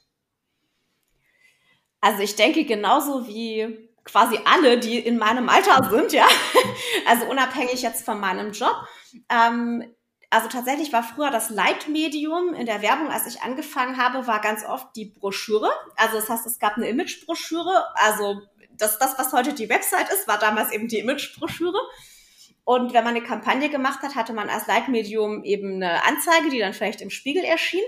Also 2.01 2.23
ich 2.23 2.37
denke 2.37 2.65
genauso 2.65 3.27
wie 3.27 3.84
quasi 4.05 4.39
alle, 4.45 4.79
die 4.79 4.99
in 4.99 5.19
meinem 5.19 5.49
Alter 5.49 5.89
sind, 5.91 6.13
ja. 6.13 6.27
Also 7.07 7.27
unabhängig 7.27 7.83
jetzt 7.83 8.05
von 8.05 8.21
meinem 8.21 8.53
Job. 8.53 8.75
Ähm, 9.29 9.85
also 10.31 10.49
tatsächlich 10.49 10.93
war 10.93 11.03
früher 11.03 11.31
das 11.31 11.51
Leitmedium 11.51 12.55
in 12.55 12.67
der 12.67 12.83
Werbung, 12.83 13.09
als 13.09 13.27
ich 13.27 13.43
angefangen 13.43 13.99
habe, 13.99 14.27
war 14.27 14.41
ganz 14.41 14.65
oft 14.65 14.89
die 14.97 15.05
Broschüre. 15.05 15.71
Also 15.97 16.17
das 16.17 16.29
heißt, 16.29 16.47
es 16.47 16.59
gab 16.59 16.77
eine 16.77 16.89
Imagebroschüre. 16.89 17.85
Also 17.95 18.41
das, 18.73 18.99
das, 18.99 19.19
was 19.19 19.33
heute 19.33 19.53
die 19.53 19.69
Website 19.69 20.09
ist, 20.13 20.27
war 20.27 20.39
damals 20.39 20.73
eben 20.73 20.89
die 20.89 20.99
Imagebroschüre. 20.99 21.79
Und 22.65 22.95
wenn 22.95 23.05
man 23.05 23.15
eine 23.15 23.25
Kampagne 23.25 23.69
gemacht 23.69 24.01
hat, 24.03 24.17
hatte 24.17 24.33
man 24.33 24.49
als 24.49 24.67
Leitmedium 24.67 25.45
eben 25.45 25.75
eine 25.75 26.03
Anzeige, 26.05 26.49
die 26.51 26.59
dann 26.59 26.73
vielleicht 26.73 27.01
im 27.01 27.11
Spiegel 27.11 27.45
erschien. 27.45 27.85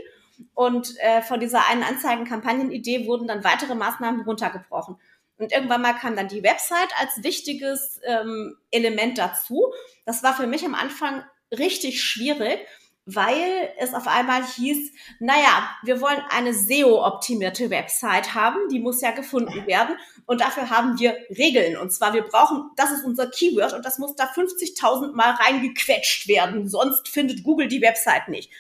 Und 0.55 0.95
äh, 0.99 1.23
von 1.23 1.41
dieser 1.41 1.67
einen 1.69 1.83
Anzeigenkampagnenidee 1.83 3.07
wurden 3.07 3.27
dann 3.27 3.43
weitere 3.43 3.75
Maßnahmen 3.75 4.21
runtergebrochen. 4.21 4.99
Und 5.39 5.53
irgendwann 5.53 5.83
mal 5.83 5.93
kam 5.93 6.17
dann 6.17 6.29
die 6.29 6.43
Website 6.43 6.89
als 6.99 7.23
wichtiges 7.23 8.01
ähm, 8.05 8.57
Element 8.71 9.19
dazu. 9.19 9.73
Das 10.05 10.23
war 10.23 10.35
für 10.35 10.47
mich 10.47 10.65
am 10.65 10.75
Anfang 10.75 11.25
richtig 11.51 12.03
schwierig, 12.03 12.61
weil 13.07 13.71
es 13.79 13.95
auf 13.95 14.09
einmal 14.09 14.45
hieß, 14.45 14.93
naja, 15.21 15.71
wir 15.85 16.01
wollen 16.01 16.21
eine 16.31 16.53
SEO-optimierte 16.53 17.71
Website 17.71 18.35
haben, 18.35 18.69
die 18.69 18.81
muss 18.81 19.01
ja 19.01 19.13
gefunden 19.13 19.67
werden 19.67 19.97
und 20.27 20.41
dafür 20.41 20.71
haben 20.71 20.99
wir 20.99 21.17
Regeln 21.31 21.77
und 21.77 21.93
zwar 21.93 22.15
wir 22.15 22.23
brauchen, 22.23 22.69
das 22.77 22.91
ist 22.91 23.05
unser 23.05 23.31
Keyword 23.31 23.75
und 23.75 23.85
das 23.85 23.99
muss 23.99 24.17
da 24.17 24.25
50.000 24.25 25.13
Mal 25.13 25.31
reingequetscht 25.35 26.27
werden, 26.27 26.69
sonst 26.69 27.09
findet 27.09 27.45
Google 27.45 27.69
die 27.69 27.81
Website 27.81 28.29
nicht. 28.29 28.51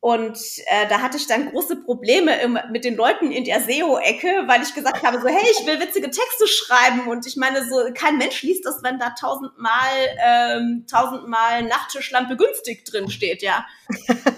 Und 0.00 0.38
äh, 0.66 0.86
da 0.88 1.00
hatte 1.00 1.16
ich 1.16 1.26
dann 1.26 1.50
große 1.50 1.82
Probleme 1.82 2.40
im, 2.40 2.56
mit 2.70 2.84
den 2.84 2.94
Leuten 2.94 3.32
in 3.32 3.42
der 3.44 3.60
SEO-Ecke, 3.60 4.44
weil 4.46 4.62
ich 4.62 4.72
gesagt 4.74 5.02
habe, 5.02 5.20
so, 5.20 5.26
hey, 5.26 5.44
ich 5.50 5.66
will 5.66 5.80
witzige 5.80 6.08
Texte 6.10 6.46
schreiben. 6.46 7.08
Und 7.08 7.26
ich 7.26 7.36
meine, 7.36 7.68
so 7.68 7.76
kein 7.94 8.16
Mensch 8.16 8.42
liest 8.42 8.64
das, 8.64 8.84
wenn 8.84 9.00
da 9.00 9.10
tausendmal 9.10 9.90
ähm, 10.24 10.86
tausendmal 10.88 11.64
Nachttischlampe 11.64 12.36
günstig 12.36 12.84
drin 12.84 13.10
steht, 13.10 13.42
ja. 13.42 13.66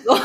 So. 0.04 0.18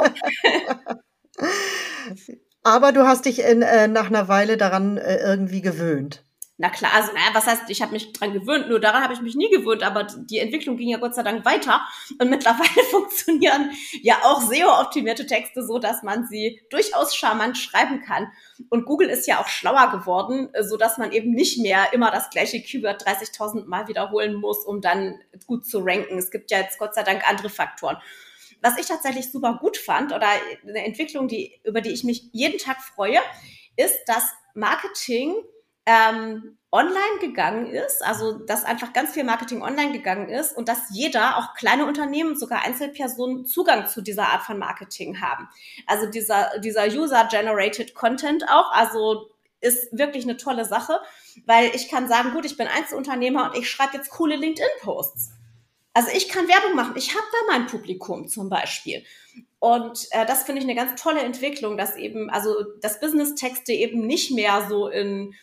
Aber 2.64 2.92
du 2.92 3.06
hast 3.06 3.26
dich 3.26 3.40
in, 3.40 3.62
äh, 3.62 3.88
nach 3.88 4.08
einer 4.08 4.28
Weile 4.28 4.58
daran 4.58 4.98
äh, 4.98 5.18
irgendwie 5.18 5.62
gewöhnt. 5.62 6.25
Na 6.58 6.70
klar, 6.70 6.94
also 6.94 7.12
naja, 7.12 7.32
was 7.34 7.48
heißt, 7.48 7.70
ich 7.70 7.82
habe 7.82 7.92
mich 7.92 8.14
dran 8.14 8.32
gewöhnt, 8.32 8.70
nur 8.70 8.80
daran 8.80 9.04
habe 9.04 9.14
ich 9.14 9.20
mich 9.20 9.36
nie 9.36 9.50
gewöhnt, 9.50 9.84
aber 9.84 10.04
die 10.04 10.40
Entwicklung 10.40 10.78
ging 10.78 10.88
ja 10.88 10.98
Gott 10.98 11.14
sei 11.14 11.22
Dank 11.22 11.44
weiter 11.44 11.82
und 12.18 12.30
mittlerweile 12.30 12.86
funktionieren 12.92 13.72
ja 14.02 14.20
auch 14.24 14.40
SEO-optimierte 14.40 15.26
Texte 15.26 15.66
so, 15.66 15.80
dass 15.80 16.02
man 16.02 16.28
sie 16.28 16.62
durchaus 16.70 17.14
charmant 17.14 17.58
schreiben 17.58 18.02
kann. 18.02 18.32
Und 18.70 18.86
Google 18.86 19.10
ist 19.10 19.28
ja 19.28 19.42
auch 19.42 19.50
schlauer 19.50 19.92
geworden, 19.92 20.50
so 20.62 20.78
dass 20.78 20.98
man 20.98 21.12
eben 21.12 21.32
nicht 21.32 21.60
mehr 21.60 21.92
immer 21.92 22.10
das 22.10 22.30
gleiche 22.30 22.62
Keyword 22.62 23.06
30.000 23.06 23.66
Mal 23.66 23.90
wiederholen 23.90 24.36
muss, 24.36 24.64
um 24.66 24.80
dann 24.80 25.20
gut 25.48 25.66
zu 25.66 25.80
ranken. 25.80 26.18
Es 26.18 26.32
gibt 26.32 26.52
ja 26.52 26.60
jetzt 26.60 26.80
Gott 26.80 26.96
sei 26.96 27.04
Dank 27.04 27.30
andere 27.30 27.50
Faktoren. 27.50 27.98
Was 28.62 28.78
ich 28.78 28.86
tatsächlich 28.86 29.30
super 29.30 29.58
gut 29.60 29.76
fand 29.76 30.14
oder 30.14 30.28
eine 30.66 30.86
Entwicklung, 30.86 31.28
die, 31.28 31.60
über 31.66 31.82
die 31.82 31.92
ich 31.92 32.06
mich 32.06 32.30
jeden 32.32 32.60
Tag 32.60 32.82
freue, 32.82 33.20
ist, 33.76 34.00
dass 34.08 34.34
Marketing 34.54 35.36
ähm, 35.86 36.58
online 36.72 37.20
gegangen 37.22 37.68
ist, 37.68 38.04
also 38.04 38.34
dass 38.34 38.66
einfach 38.66 38.92
ganz 38.92 39.14
viel 39.14 39.24
Marketing 39.24 39.62
online 39.62 39.94
gegangen 39.94 40.28
ist 40.28 40.58
und 40.58 40.68
dass 40.68 40.90
jeder, 40.92 41.38
auch 41.38 41.54
kleine 41.54 41.86
Unternehmen, 41.86 42.36
sogar 42.36 42.64
Einzelpersonen 42.64 43.46
Zugang 43.46 43.88
zu 43.88 44.02
dieser 44.02 44.28
Art 44.28 44.44
von 44.44 44.60
Marketing 44.60 45.22
haben. 45.22 45.48
Also 45.88 46.08
dieser, 46.08 46.60
dieser 46.60 46.86
User-Generated 46.88 47.96
Content 47.96 48.44
auch, 48.50 48.72
also 48.72 49.30
ist 49.62 49.98
wirklich 49.98 50.26
eine 50.26 50.38
tolle 50.38 50.66
Sache, 50.66 51.00
weil 51.46 51.72
ich 51.74 51.90
kann 51.90 52.10
sagen, 52.10 52.34
gut, 52.34 52.46
ich 52.46 52.58
bin 52.58 52.68
Einzelunternehmer 52.68 53.52
und 53.52 53.58
ich 53.58 53.70
schreibe 53.70 53.96
jetzt 53.96 54.10
coole 54.10 54.36
LinkedIn-Posts. 54.36 55.32
Also 55.94 56.10
ich 56.14 56.28
kann 56.28 56.48
Werbung 56.50 56.76
machen. 56.76 56.98
Ich 56.98 57.16
habe 57.16 57.26
da 57.32 57.54
mein 57.54 57.68
Publikum 57.68 58.28
zum 58.28 58.50
Beispiel. 58.50 59.06
Und 59.60 60.08
äh, 60.12 60.26
das 60.26 60.44
finde 60.44 60.62
ich 60.62 60.68
eine 60.68 60.76
ganz 60.76 61.02
tolle 61.02 61.22
Entwicklung, 61.22 61.78
dass 61.78 61.96
eben, 61.96 62.30
also 62.30 62.54
dass 62.82 63.00
Business-Texte 63.00 63.72
eben 63.72 64.06
nicht 64.06 64.32
mehr 64.32 64.68
so 64.68 64.90
in 64.90 65.34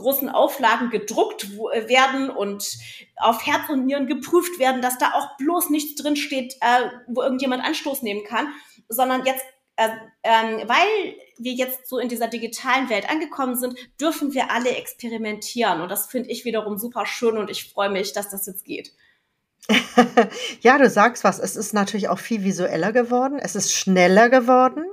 großen 0.00 0.28
Auflagen 0.28 0.90
gedruckt 0.90 1.48
äh, 1.72 1.88
werden 1.88 2.30
und 2.30 2.78
auf 3.16 3.46
Herz 3.46 3.68
und 3.68 3.86
Nieren 3.86 4.06
geprüft 4.06 4.58
werden, 4.58 4.82
dass 4.82 4.98
da 4.98 5.12
auch 5.14 5.36
bloß 5.38 5.70
nichts 5.70 6.00
drin 6.00 6.16
steht, 6.16 6.54
äh, 6.60 6.90
wo 7.06 7.22
irgendjemand 7.22 7.64
Anstoß 7.64 8.02
nehmen 8.02 8.24
kann, 8.24 8.48
sondern 8.88 9.24
jetzt, 9.24 9.44
äh, 9.76 9.88
ähm, 10.22 10.68
weil 10.68 11.14
wir 11.38 11.52
jetzt 11.52 11.88
so 11.88 11.98
in 11.98 12.08
dieser 12.08 12.28
digitalen 12.28 12.90
Welt 12.90 13.08
angekommen 13.08 13.56
sind, 13.56 13.74
dürfen 14.00 14.34
wir 14.34 14.50
alle 14.50 14.70
experimentieren. 14.76 15.80
Und 15.80 15.88
das 15.88 16.06
finde 16.06 16.30
ich 16.30 16.44
wiederum 16.44 16.78
super 16.78 17.06
schön 17.06 17.38
und 17.38 17.50
ich 17.50 17.72
freue 17.72 17.90
mich, 17.90 18.12
dass 18.12 18.30
das 18.30 18.46
jetzt 18.46 18.64
geht. 18.64 18.92
ja, 20.62 20.78
du 20.78 20.88
sagst 20.88 21.24
was. 21.24 21.38
Es 21.38 21.56
ist 21.56 21.72
natürlich 21.72 22.08
auch 22.08 22.18
viel 22.18 22.44
visueller 22.44 22.92
geworden. 22.92 23.38
Es 23.38 23.54
ist 23.54 23.72
schneller 23.72 24.28
geworden. 24.28 24.84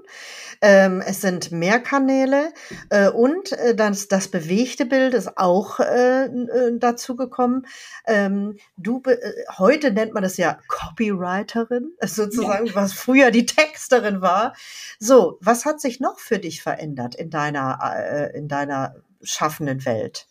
Ähm, 0.61 1.01
es 1.05 1.21
sind 1.21 1.51
mehr 1.51 1.79
Kanäle 1.79 2.53
äh, 2.89 3.09
und 3.09 3.51
äh, 3.51 3.75
das, 3.75 4.07
das 4.07 4.29
bewegte 4.29 4.85
Bild 4.85 5.13
ist 5.13 5.37
auch 5.37 5.79
äh, 5.79 6.25
äh 6.25 6.77
dazu 6.77 7.15
gekommen. 7.15 7.65
Ähm, 8.05 8.57
du 8.77 9.01
äh, 9.05 9.17
heute 9.57 9.91
nennt 9.91 10.13
man 10.13 10.23
das 10.23 10.37
ja 10.37 10.59
Copywriterin, 10.67 11.91
sozusagen, 12.01 12.67
ja. 12.67 12.75
was 12.75 12.93
früher 12.93 13.31
die 13.31 13.45
Texterin 13.45 14.21
war. 14.21 14.53
So, 14.99 15.37
was 15.41 15.65
hat 15.65 15.79
sich 15.81 15.99
noch 15.99 16.19
für 16.19 16.39
dich 16.39 16.61
verändert 16.61 17.15
in 17.15 17.29
deiner 17.29 17.79
äh, 17.95 18.37
in 18.37 18.47
deiner 18.47 18.95
schaffenden 19.21 19.85
Welt? 19.85 20.27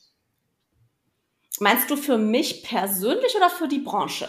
Meinst 1.58 1.90
du 1.90 1.96
für 1.96 2.18
mich 2.18 2.62
persönlich 2.64 3.34
oder 3.36 3.48
für 3.48 3.68
die 3.68 3.78
Branche? 3.78 4.28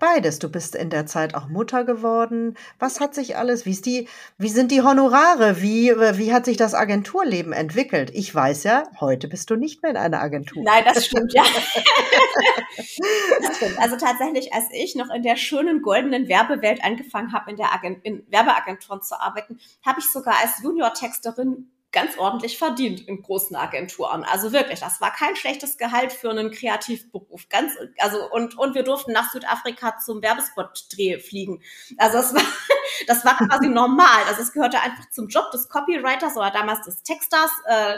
Beides. 0.00 0.38
Du 0.38 0.48
bist 0.48 0.74
in 0.74 0.90
der 0.90 1.06
Zeit 1.06 1.34
auch 1.34 1.48
Mutter 1.48 1.84
geworden. 1.84 2.56
Was 2.78 3.00
hat 3.00 3.14
sich 3.14 3.36
alles, 3.36 3.66
wie 3.66 3.70
ist 3.70 3.86
die, 3.86 4.08
wie 4.38 4.48
sind 4.48 4.70
die 4.70 4.82
Honorare? 4.82 5.60
Wie, 5.60 5.90
wie 5.90 6.32
hat 6.32 6.44
sich 6.44 6.56
das 6.56 6.74
Agenturleben 6.74 7.52
entwickelt? 7.52 8.10
Ich 8.14 8.34
weiß 8.34 8.64
ja, 8.64 8.84
heute 9.00 9.28
bist 9.28 9.50
du 9.50 9.56
nicht 9.56 9.82
mehr 9.82 9.90
in 9.90 9.96
einer 9.96 10.20
Agentur. 10.20 10.62
Nein, 10.64 10.84
das 10.84 11.06
stimmt, 11.06 11.32
ja. 11.32 11.42
das 12.76 13.56
stimmt. 13.56 13.78
Also 13.78 13.96
tatsächlich, 13.96 14.52
als 14.52 14.64
ich 14.72 14.94
noch 14.94 15.10
in 15.10 15.22
der 15.22 15.36
schönen 15.36 15.82
goldenen 15.82 16.28
Werbewelt 16.28 16.82
angefangen 16.84 17.32
habe, 17.32 17.50
in 17.50 17.56
der 17.56 17.72
Agent 17.72 18.04
in 18.04 18.24
Werbeagenturen 18.30 19.02
zu 19.02 19.20
arbeiten, 19.20 19.58
habe 19.84 20.00
ich 20.00 20.06
sogar 20.06 20.34
als 20.42 20.62
Junior-Texterin 20.62 21.70
ganz 21.94 22.18
ordentlich 22.18 22.58
verdient 22.58 23.00
in 23.08 23.22
großen 23.22 23.56
Agenturen. 23.56 24.24
Also 24.24 24.52
wirklich, 24.52 24.80
das 24.80 25.00
war 25.00 25.12
kein 25.12 25.36
schlechtes 25.36 25.78
Gehalt 25.78 26.12
für 26.12 26.28
einen 26.28 26.50
Kreativberuf. 26.50 27.48
Ganz, 27.48 27.72
also, 27.98 28.30
und, 28.30 28.58
und 28.58 28.74
wir 28.74 28.82
durften 28.82 29.12
nach 29.12 29.32
Südafrika 29.32 29.98
zum 30.04 30.20
Werbespot-Dreh 30.20 31.20
fliegen. 31.20 31.62
Also, 31.96 32.18
das 32.18 32.34
war, 32.34 32.42
das 33.06 33.24
war 33.24 33.38
quasi 33.38 33.68
normal. 33.68 34.24
Also, 34.26 34.42
es 34.42 34.52
gehörte 34.52 34.80
einfach 34.80 35.08
zum 35.10 35.28
Job 35.28 35.50
des 35.52 35.68
Copywriters 35.68 36.36
oder 36.36 36.50
damals 36.50 36.82
des 36.82 37.02
Texters, 37.02 37.50
äh, 37.66 37.96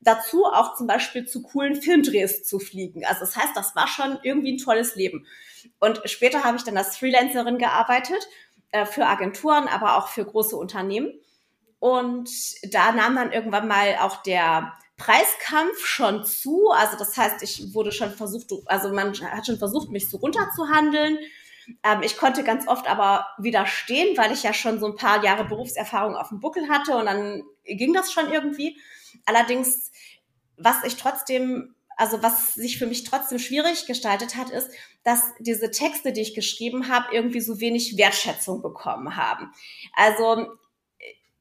dazu 0.00 0.46
auch 0.46 0.76
zum 0.76 0.86
Beispiel 0.86 1.26
zu 1.26 1.42
coolen 1.42 1.74
Filmdrehs 1.74 2.44
zu 2.44 2.60
fliegen. 2.60 3.04
Also, 3.04 3.20
das 3.20 3.36
heißt, 3.36 3.54
das 3.56 3.76
war 3.76 3.88
schon 3.88 4.18
irgendwie 4.22 4.54
ein 4.54 4.58
tolles 4.58 4.94
Leben. 4.94 5.26
Und 5.80 6.00
später 6.06 6.44
habe 6.44 6.56
ich 6.56 6.64
dann 6.64 6.78
als 6.78 6.96
Freelancerin 6.96 7.58
gearbeitet, 7.58 8.28
äh, 8.70 8.86
für 8.86 9.06
Agenturen, 9.06 9.68
aber 9.68 9.98
auch 9.98 10.08
für 10.08 10.24
große 10.24 10.56
Unternehmen. 10.56 11.12
Und 11.82 12.30
da 12.72 12.92
nahm 12.92 13.16
dann 13.16 13.32
irgendwann 13.32 13.66
mal 13.66 13.96
auch 14.02 14.22
der 14.22 14.72
Preiskampf 14.96 15.84
schon 15.84 16.24
zu. 16.24 16.70
Also 16.70 16.96
das 16.96 17.16
heißt, 17.16 17.42
ich 17.42 17.74
wurde 17.74 17.90
schon 17.90 18.12
versucht, 18.12 18.52
also 18.66 18.92
man 18.92 19.12
hat 19.12 19.46
schon 19.46 19.58
versucht, 19.58 19.90
mich 19.90 20.08
so 20.08 20.18
runterzuhandeln. 20.18 21.18
Ähm, 21.82 22.02
ich 22.04 22.16
konnte 22.16 22.44
ganz 22.44 22.68
oft 22.68 22.86
aber 22.86 23.26
widerstehen, 23.38 24.16
weil 24.16 24.30
ich 24.30 24.44
ja 24.44 24.54
schon 24.54 24.78
so 24.78 24.86
ein 24.86 24.94
paar 24.94 25.24
Jahre 25.24 25.44
Berufserfahrung 25.44 26.14
auf 26.14 26.28
dem 26.28 26.38
Buckel 26.38 26.68
hatte 26.68 26.96
und 26.96 27.06
dann 27.06 27.42
ging 27.64 27.92
das 27.92 28.12
schon 28.12 28.30
irgendwie. 28.30 28.80
Allerdings, 29.26 29.90
was 30.56 30.84
ich 30.84 30.94
trotzdem, 30.94 31.74
also 31.96 32.22
was 32.22 32.54
sich 32.54 32.78
für 32.78 32.86
mich 32.86 33.02
trotzdem 33.02 33.40
schwierig 33.40 33.86
gestaltet 33.86 34.36
hat, 34.36 34.50
ist, 34.50 34.70
dass 35.02 35.20
diese 35.40 35.72
Texte, 35.72 36.12
die 36.12 36.20
ich 36.20 36.36
geschrieben 36.36 36.86
habe, 36.86 37.12
irgendwie 37.12 37.40
so 37.40 37.58
wenig 37.58 37.96
Wertschätzung 37.96 38.62
bekommen 38.62 39.16
haben. 39.16 39.52
Also 39.94 40.46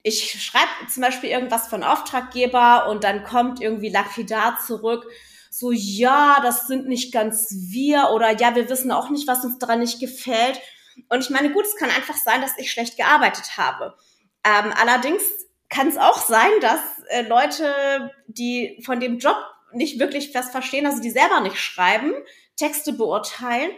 ich 0.03 0.43
schreibe 0.43 0.70
zum 0.89 1.03
Beispiel 1.03 1.29
irgendwas 1.29 1.67
von 1.67 1.84
Auftraggeber 1.84 2.88
und 2.89 3.03
dann 3.03 3.24
kommt 3.24 3.62
irgendwie 3.62 3.89
lapidar 3.89 4.60
zurück, 4.60 5.05
so, 5.50 5.72
ja, 5.72 6.39
das 6.41 6.67
sind 6.67 6.88
nicht 6.88 7.13
ganz 7.13 7.53
wir 7.70 8.12
oder 8.13 8.31
ja, 8.39 8.55
wir 8.55 8.70
wissen 8.70 8.91
auch 8.91 9.10
nicht, 9.10 9.27
was 9.27 9.43
uns 9.43 9.60
daran 9.60 9.79
nicht 9.79 10.00
gefällt. 10.00 10.60
Und 11.10 11.20
ich 11.20 11.29
meine, 11.29 11.51
gut, 11.51 11.65
es 11.65 11.75
kann 11.75 11.89
einfach 11.89 12.15
sein, 12.15 12.41
dass 12.41 12.58
ich 12.58 12.72
schlecht 12.72 12.96
gearbeitet 12.96 13.58
habe. 13.58 13.96
Ähm, 14.46 14.74
allerdings 14.79 15.22
kann 15.70 15.89
es 15.89 15.98
auch 15.98 16.17
sein, 16.17 16.50
dass 16.62 16.79
äh, 17.10 17.27
Leute, 17.27 18.12
die 18.27 18.81
von 18.86 19.00
dem 19.00 19.20
Job 19.20 19.38
nicht 19.74 20.00
wirklich 20.00 20.34
was 20.34 20.51
verstehen, 20.51 20.86
also 20.86 21.01
die 21.01 21.12
selber 21.12 21.41
nicht 21.41 21.58
schreiben, 21.58 22.13
Texte 22.55 22.93
beurteilen 22.93 23.72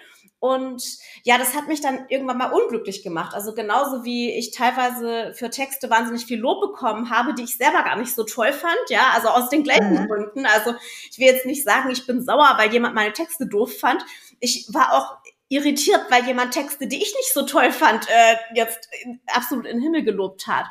und 0.43 0.97
ja, 1.23 1.37
das 1.37 1.55
hat 1.55 1.69
mich 1.69 1.79
dann 1.79 2.05
irgendwann 2.09 2.37
mal 2.37 2.51
unglücklich 2.51 3.01
gemacht. 3.01 3.33
Also 3.33 3.53
genauso 3.53 4.03
wie 4.03 4.29
ich 4.29 4.51
teilweise 4.51 5.33
für 5.35 5.49
Texte 5.49 5.89
wahnsinnig 5.89 6.25
viel 6.25 6.37
Lob 6.37 6.59
bekommen 6.59 7.09
habe, 7.09 7.33
die 7.33 7.43
ich 7.43 7.55
selber 7.55 7.81
gar 7.83 7.95
nicht 7.95 8.13
so 8.13 8.25
toll 8.25 8.51
fand. 8.51 8.75
Ja, 8.89 9.11
also 9.13 9.29
aus 9.29 9.47
den 9.47 9.63
gleichen 9.63 10.01
mhm. 10.01 10.07
Gründen. 10.09 10.45
Also 10.45 10.75
ich 11.09 11.17
will 11.17 11.27
jetzt 11.27 11.45
nicht 11.45 11.63
sagen, 11.63 11.91
ich 11.91 12.05
bin 12.05 12.21
sauer, 12.21 12.55
weil 12.57 12.73
jemand 12.73 12.93
meine 12.93 13.13
Texte 13.13 13.47
doof 13.47 13.79
fand. 13.79 14.03
Ich 14.41 14.67
war 14.73 14.91
auch 14.91 15.15
irritiert, 15.47 16.07
weil 16.09 16.25
jemand 16.25 16.53
Texte, 16.53 16.87
die 16.87 16.97
ich 16.97 17.15
nicht 17.15 17.33
so 17.33 17.43
toll 17.43 17.71
fand, 17.71 18.05
äh, 18.09 18.35
jetzt 18.53 18.89
absolut 19.27 19.65
in 19.65 19.77
den 19.77 19.81
Himmel 19.81 20.03
gelobt 20.03 20.47
hat. 20.47 20.65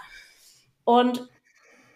Und 0.85 1.31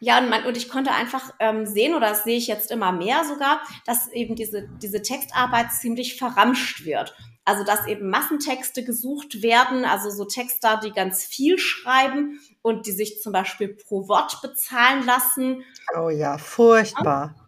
ja, 0.00 0.16
und, 0.16 0.30
man, 0.30 0.46
und 0.46 0.56
ich 0.56 0.70
konnte 0.70 0.92
einfach 0.92 1.34
ähm, 1.40 1.66
sehen, 1.66 1.94
oder 1.94 2.08
das 2.08 2.24
sehe 2.24 2.38
ich 2.38 2.46
jetzt 2.46 2.70
immer 2.70 2.92
mehr 2.92 3.24
sogar, 3.24 3.60
dass 3.84 4.10
eben 4.12 4.34
diese, 4.34 4.66
diese 4.80 5.02
Textarbeit 5.02 5.74
ziemlich 5.74 6.16
verramscht 6.16 6.86
wird. 6.86 7.14
Also 7.46 7.64
dass 7.64 7.86
eben 7.86 8.10
Massentexte 8.10 8.84
gesucht 8.84 9.40
werden, 9.40 9.84
also 9.84 10.10
so 10.10 10.24
Texter, 10.24 10.80
die 10.82 10.90
ganz 10.90 11.24
viel 11.24 11.58
schreiben 11.58 12.40
und 12.60 12.86
die 12.86 12.92
sich 12.92 13.22
zum 13.22 13.32
Beispiel 13.32 13.68
pro 13.68 14.08
Wort 14.08 14.42
bezahlen 14.42 15.06
lassen. 15.06 15.64
Oh 15.96 16.10
ja, 16.10 16.36
furchtbar. 16.38 17.45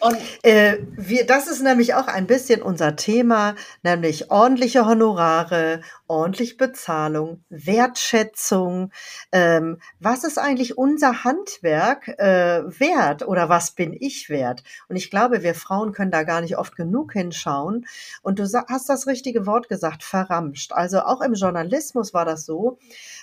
Und 0.00 0.16
äh, 0.42 0.78
wir, 0.96 1.26
das 1.26 1.46
ist 1.46 1.62
nämlich 1.62 1.94
auch 1.94 2.06
ein 2.06 2.26
bisschen 2.26 2.62
unser 2.62 2.96
Thema, 2.96 3.54
nämlich 3.82 4.30
ordentliche 4.30 4.86
Honorare, 4.86 5.82
ordentlich 6.08 6.56
Bezahlung, 6.56 7.44
Wertschätzung. 7.50 8.92
Ähm, 9.30 9.78
was 9.98 10.24
ist 10.24 10.38
eigentlich 10.38 10.78
unser 10.78 11.24
Handwerk 11.24 12.08
äh, 12.08 12.62
wert 12.80 13.28
oder 13.28 13.48
was 13.48 13.72
bin 13.72 13.94
ich 13.98 14.30
wert? 14.30 14.62
Und 14.88 14.96
ich 14.96 15.10
glaube, 15.10 15.42
wir 15.42 15.54
Frauen 15.54 15.92
können 15.92 16.10
da 16.10 16.22
gar 16.22 16.40
nicht 16.40 16.56
oft 16.56 16.76
genug 16.76 17.12
hinschauen. 17.12 17.86
Und 18.22 18.38
du 18.38 18.44
hast 18.44 18.88
das 18.88 19.06
richtige 19.06 19.46
Wort 19.46 19.68
gesagt, 19.68 20.02
verramscht. 20.02 20.72
Also 20.72 21.00
auch 21.00 21.20
im 21.20 21.34
Journalismus 21.34 22.14
war 22.14 22.24
das 22.24 22.46
so, 22.46 22.78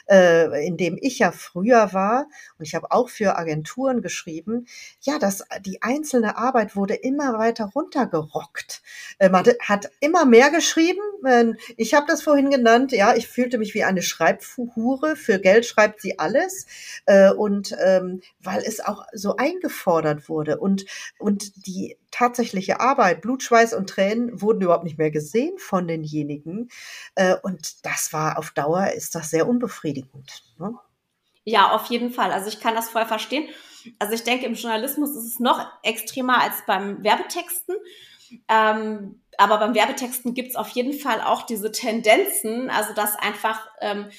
äh, 0.10 0.66
in 0.66 0.78
dem 0.78 0.98
ich 1.02 1.20
ja 1.20 1.32
früher 1.32 1.94
war 1.94 2.28
und 2.58 2.66
ich 2.66 2.76
habe 2.76 2.92
auch 2.92 3.10
für 3.10 3.38
Agenturen 3.38 4.02
geschrieben, 4.02 4.68
ja, 5.02 5.20
dass 5.20 5.44
die 5.66 5.82
einzelne 5.82 6.38
Arbeit 6.38 6.67
wurde 6.76 6.96
immer 6.96 7.38
weiter 7.38 7.72
runtergerockt. 7.74 8.82
Äh, 9.20 9.30
man 9.30 9.46
hat 9.62 9.90
immer 10.00 10.26
mehr 10.26 10.50
geschrieben. 10.50 11.02
Ich 11.78 11.94
habe 11.94 12.06
das 12.08 12.22
vorhin 12.22 12.50
genannt, 12.50 12.92
ja, 12.92 13.16
ich 13.16 13.28
fühlte 13.28 13.58
mich 13.58 13.74
wie 13.74 13.84
eine 13.84 14.02
Schreibhure. 14.02 15.16
Für 15.16 15.40
Geld 15.40 15.66
schreibt 15.66 16.02
sie 16.02 16.20
alles. 16.20 16.68
Äh, 17.06 17.32
und 17.32 17.76
ähm, 17.84 18.22
weil 18.42 18.62
es 18.66 18.80
auch 18.80 19.06
so 19.14 19.36
eingefordert 19.38 20.30
wurde 20.30 20.60
und, 20.60 20.86
und 21.20 21.68
die 21.68 21.98
tatsächliche 22.12 22.80
Arbeit, 22.80 23.22
Blut, 23.22 23.44
Schweiß 23.44 23.74
und 23.74 23.90
Tränen 23.90 24.42
wurden 24.42 24.62
überhaupt 24.62 24.84
nicht 24.84 24.98
mehr 24.98 25.12
gesehen 25.12 25.58
von 25.58 25.88
denjenigen. 25.88 26.70
Äh, 27.16 27.36
und 27.42 27.86
das 27.86 28.14
war 28.14 28.38
auf 28.38 28.52
Dauer, 28.52 28.92
ist 28.96 29.16
das 29.16 29.30
sehr 29.30 29.48
unbefriedigend. 29.48 30.44
Ne? 30.58 30.74
Ja, 31.44 31.72
auf 31.72 31.86
jeden 31.86 32.12
Fall. 32.12 32.32
Also 32.32 32.50
ich 32.50 32.60
kann 32.60 32.76
das 32.76 32.90
voll 32.90 33.06
verstehen. 33.06 33.48
Also 34.00 34.14
ich 34.14 34.24
denke, 34.24 34.46
im 34.46 34.56
Journalismus 34.56 35.12
ist 35.12 35.26
es 35.26 35.40
noch 35.40 35.66
extremer 35.84 36.42
als 36.42 36.56
beim 36.66 37.04
Werbetexten. 37.04 37.76
Ähm, 38.48 39.22
aber 39.38 39.58
beim 39.60 39.76
Werbetexten 39.76 40.34
gibt 40.34 40.50
es 40.50 40.56
auf 40.56 40.70
jeden 40.70 40.94
Fall 40.94 41.22
auch 41.22 41.44
diese 41.44 41.72
Tendenzen, 41.72 42.70
also 42.70 42.94
dass 42.94 43.16
einfach 43.16 43.68
ähm, 43.80 44.10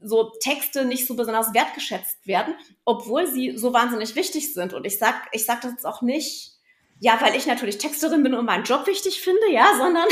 so 0.00 0.30
Texte 0.40 0.84
nicht 0.84 1.06
so 1.06 1.16
besonders 1.16 1.54
wertgeschätzt 1.54 2.26
werden, 2.26 2.54
obwohl 2.84 3.26
sie 3.26 3.56
so 3.56 3.72
wahnsinnig 3.72 4.14
wichtig 4.14 4.52
sind. 4.54 4.74
Und 4.74 4.86
ich 4.86 4.98
sag, 4.98 5.28
ich 5.32 5.44
sag 5.46 5.62
das 5.62 5.72
jetzt 5.72 5.86
auch 5.86 6.02
nicht, 6.02 6.55
ja, 6.98 7.20
weil 7.20 7.36
ich 7.36 7.46
natürlich 7.46 7.78
Texterin 7.78 8.22
bin 8.22 8.34
und 8.34 8.46
meinen 8.46 8.64
Job 8.64 8.86
wichtig 8.86 9.20
finde, 9.20 9.50
ja, 9.50 9.66
sondern, 9.76 10.08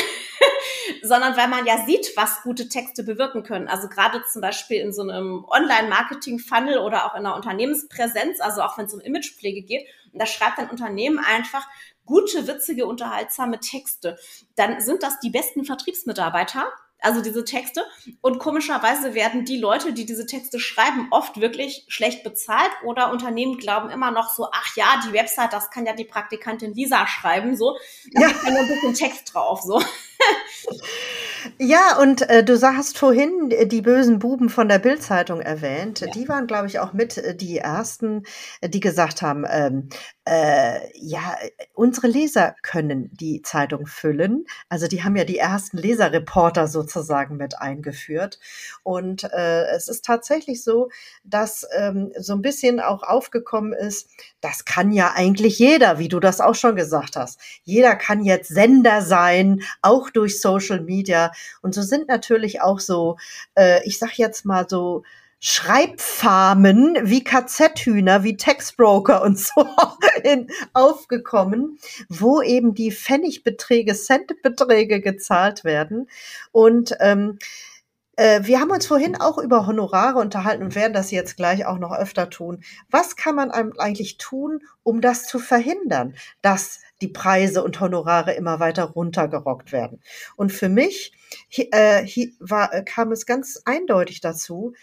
sondern 1.02 1.36
weil 1.36 1.48
man 1.48 1.64
ja 1.64 1.84
sieht, 1.86 2.12
was 2.14 2.42
gute 2.42 2.68
Texte 2.68 3.04
bewirken 3.04 3.42
können. 3.42 3.68
Also 3.68 3.88
gerade 3.88 4.22
zum 4.30 4.42
Beispiel 4.42 4.80
in 4.80 4.92
so 4.92 5.02
einem 5.02 5.44
Online-Marketing-Funnel 5.48 6.78
oder 6.78 7.06
auch 7.06 7.14
in 7.14 7.24
einer 7.24 7.36
Unternehmenspräsenz, 7.36 8.40
also 8.40 8.60
auch 8.60 8.76
wenn 8.76 8.84
es 8.84 8.94
um 8.94 9.00
Imagepflege 9.00 9.62
geht, 9.62 9.86
und 10.12 10.20
da 10.20 10.26
schreibt 10.26 10.58
ein 10.58 10.70
Unternehmen 10.70 11.18
einfach 11.18 11.66
gute, 12.04 12.46
witzige, 12.46 12.86
unterhaltsame 12.86 13.60
Texte, 13.60 14.18
dann 14.54 14.80
sind 14.80 15.02
das 15.02 15.18
die 15.20 15.30
besten 15.30 15.64
Vertriebsmitarbeiter, 15.64 16.70
also 17.04 17.20
diese 17.20 17.44
Texte. 17.44 17.84
Und 18.20 18.38
komischerweise 18.38 19.14
werden 19.14 19.44
die 19.44 19.58
Leute, 19.58 19.92
die 19.92 20.06
diese 20.06 20.26
Texte 20.26 20.58
schreiben, 20.58 21.08
oft 21.11 21.40
wirklich 21.40 21.84
schlecht 21.88 22.25
bezahlt 22.25 22.70
oder 22.84 23.12
Unternehmen 23.12 23.58
glauben 23.58 23.90
immer 23.90 24.11
noch 24.11 24.30
so, 24.30 24.49
ach 24.52 24.76
ja, 24.76 25.00
die 25.06 25.12
Website, 25.12 25.52
das 25.52 25.70
kann 25.70 25.87
ja 25.87 25.92
die 25.92 26.04
Praktikantin 26.04 26.75
Lisa 26.75 27.06
schreiben, 27.06 27.56
so. 27.56 27.76
Da 28.12 28.23
ja. 28.23 28.28
ja 28.28 28.50
nur 28.50 28.61
ein 28.61 28.68
bisschen 28.68 28.94
Text 28.94 29.34
drauf, 29.34 29.61
so. 29.62 29.80
Ja, 31.59 31.99
und 31.99 32.28
äh, 32.30 32.42
du 32.42 32.61
hast 32.61 32.99
vorhin 32.99 33.52
die 33.66 33.83
bösen 33.83 34.18
Buben 34.18 34.49
von 34.49 34.68
der 34.68 34.78
Bildzeitung 34.78 35.40
erwähnt. 35.40 36.00
Ja. 36.00 36.11
Die 36.11 36.28
waren, 36.28 36.47
glaube 36.47 36.66
ich, 36.66 36.80
auch 36.80 36.92
mit 36.92 37.18
äh, 37.18 37.37
die 37.37 37.59
ersten, 37.59 38.25
äh, 38.61 38.68
die 38.68 38.80
gesagt 38.80 39.23
haben, 39.23 39.44
ähm, 39.49 39.88
äh, 40.25 40.80
ja, 40.94 41.37
unsere 41.75 42.06
Leser 42.06 42.54
können 42.62 43.11
die 43.12 43.42
Zeitung 43.42 43.87
füllen. 43.87 44.47
Also 44.68 44.88
die 44.88 45.04
haben 45.04 45.16
ja 45.16 45.25
die 45.25 45.38
ersten 45.38 45.76
Leserreporter 45.76 46.66
sozusagen 46.66 47.37
mit 47.37 47.59
eingeführt. 47.59 48.40
Und 48.83 49.25
äh, 49.25 49.66
es 49.66 49.88
ist 49.88 50.04
tatsächlich 50.04 50.64
so, 50.64 50.88
dass 51.25 51.66
ähm, 51.76 52.12
so 52.19 52.32
ein 52.32 52.43
bisschen 52.43 52.80
auch 52.80 53.02
aufgekommen 53.02 53.75
ist, 53.75 54.08
das 54.41 54.65
kann 54.65 54.93
ja 54.93 55.12
eigentlich 55.15 55.58
jeder, 55.58 55.99
wie 55.99 56.08
du 56.08 56.21
das 56.21 56.41
auch 56.41 56.54
schon 56.54 56.75
gesagt 56.75 57.17
hast. 57.17 57.38
Jeder 57.62 57.95
kann 57.95 58.25
jetzt 58.25 58.49
Sender 58.49 59.02
sein, 59.02 59.62
auch 59.82 60.03
durch 60.10 60.40
Social 60.40 60.80
Media. 60.80 61.32
Und 61.62 61.75
so 61.75 61.82
sind 61.82 62.08
natürlich 62.08 62.60
auch 62.60 62.80
so, 62.80 63.17
äh, 63.54 63.82
ich 63.84 63.99
sag 63.99 64.19
jetzt 64.19 64.45
mal 64.45 64.67
so, 64.69 65.02
Schreibfarmen 65.47 66.97
wie 67.02 67.23
KZ-Hühner, 67.23 68.25
wie 68.25 68.38
Textbroker 68.38 69.21
und 69.21 69.38
so 69.38 69.69
in, 70.25 70.49
aufgekommen, 70.73 71.78
wo 72.08 72.40
eben 72.40 72.75
die 72.75 72.90
Pfennigbeträge, 72.90 73.95
Centbeträge 73.95 75.02
gezahlt 75.02 75.62
werden. 75.62 76.08
Und 76.50 76.97
ähm, 77.00 77.38
äh, 78.17 78.40
wir 78.45 78.58
haben 78.58 78.71
uns 78.71 78.86
vorhin 78.86 79.17
auch 79.21 79.36
über 79.36 79.67
Honorare 79.67 80.19
unterhalten 80.19 80.62
und 80.62 80.75
werden 80.75 80.95
das 80.95 81.10
jetzt 81.10 81.36
gleich 81.36 81.67
auch 81.67 81.78
noch 81.78 81.93
öfter 81.93 82.30
tun. 82.30 82.62
Was 82.90 83.17
kann 83.17 83.34
man 83.34 83.50
eigentlich 83.50 84.17
tun, 84.17 84.60
um 84.82 85.02
das 85.02 85.26
zu 85.26 85.38
verhindern, 85.38 86.14
dass 86.40 86.80
die 87.00 87.09
Preise 87.09 87.63
und 87.63 87.80
Honorare 87.80 88.35
immer 88.35 88.61
weiter 88.61 88.85
runtergerockt 88.85 89.73
werden? 89.73 90.00
Und 90.37 90.52
für 90.52 90.69
mich 90.69 91.13
äh, 91.57 92.07
war, 92.39 92.71
kam 92.85 93.13
es 93.13 93.26
ganz 93.26 93.61
eindeutig 93.65 94.21
dazu, 94.21 94.75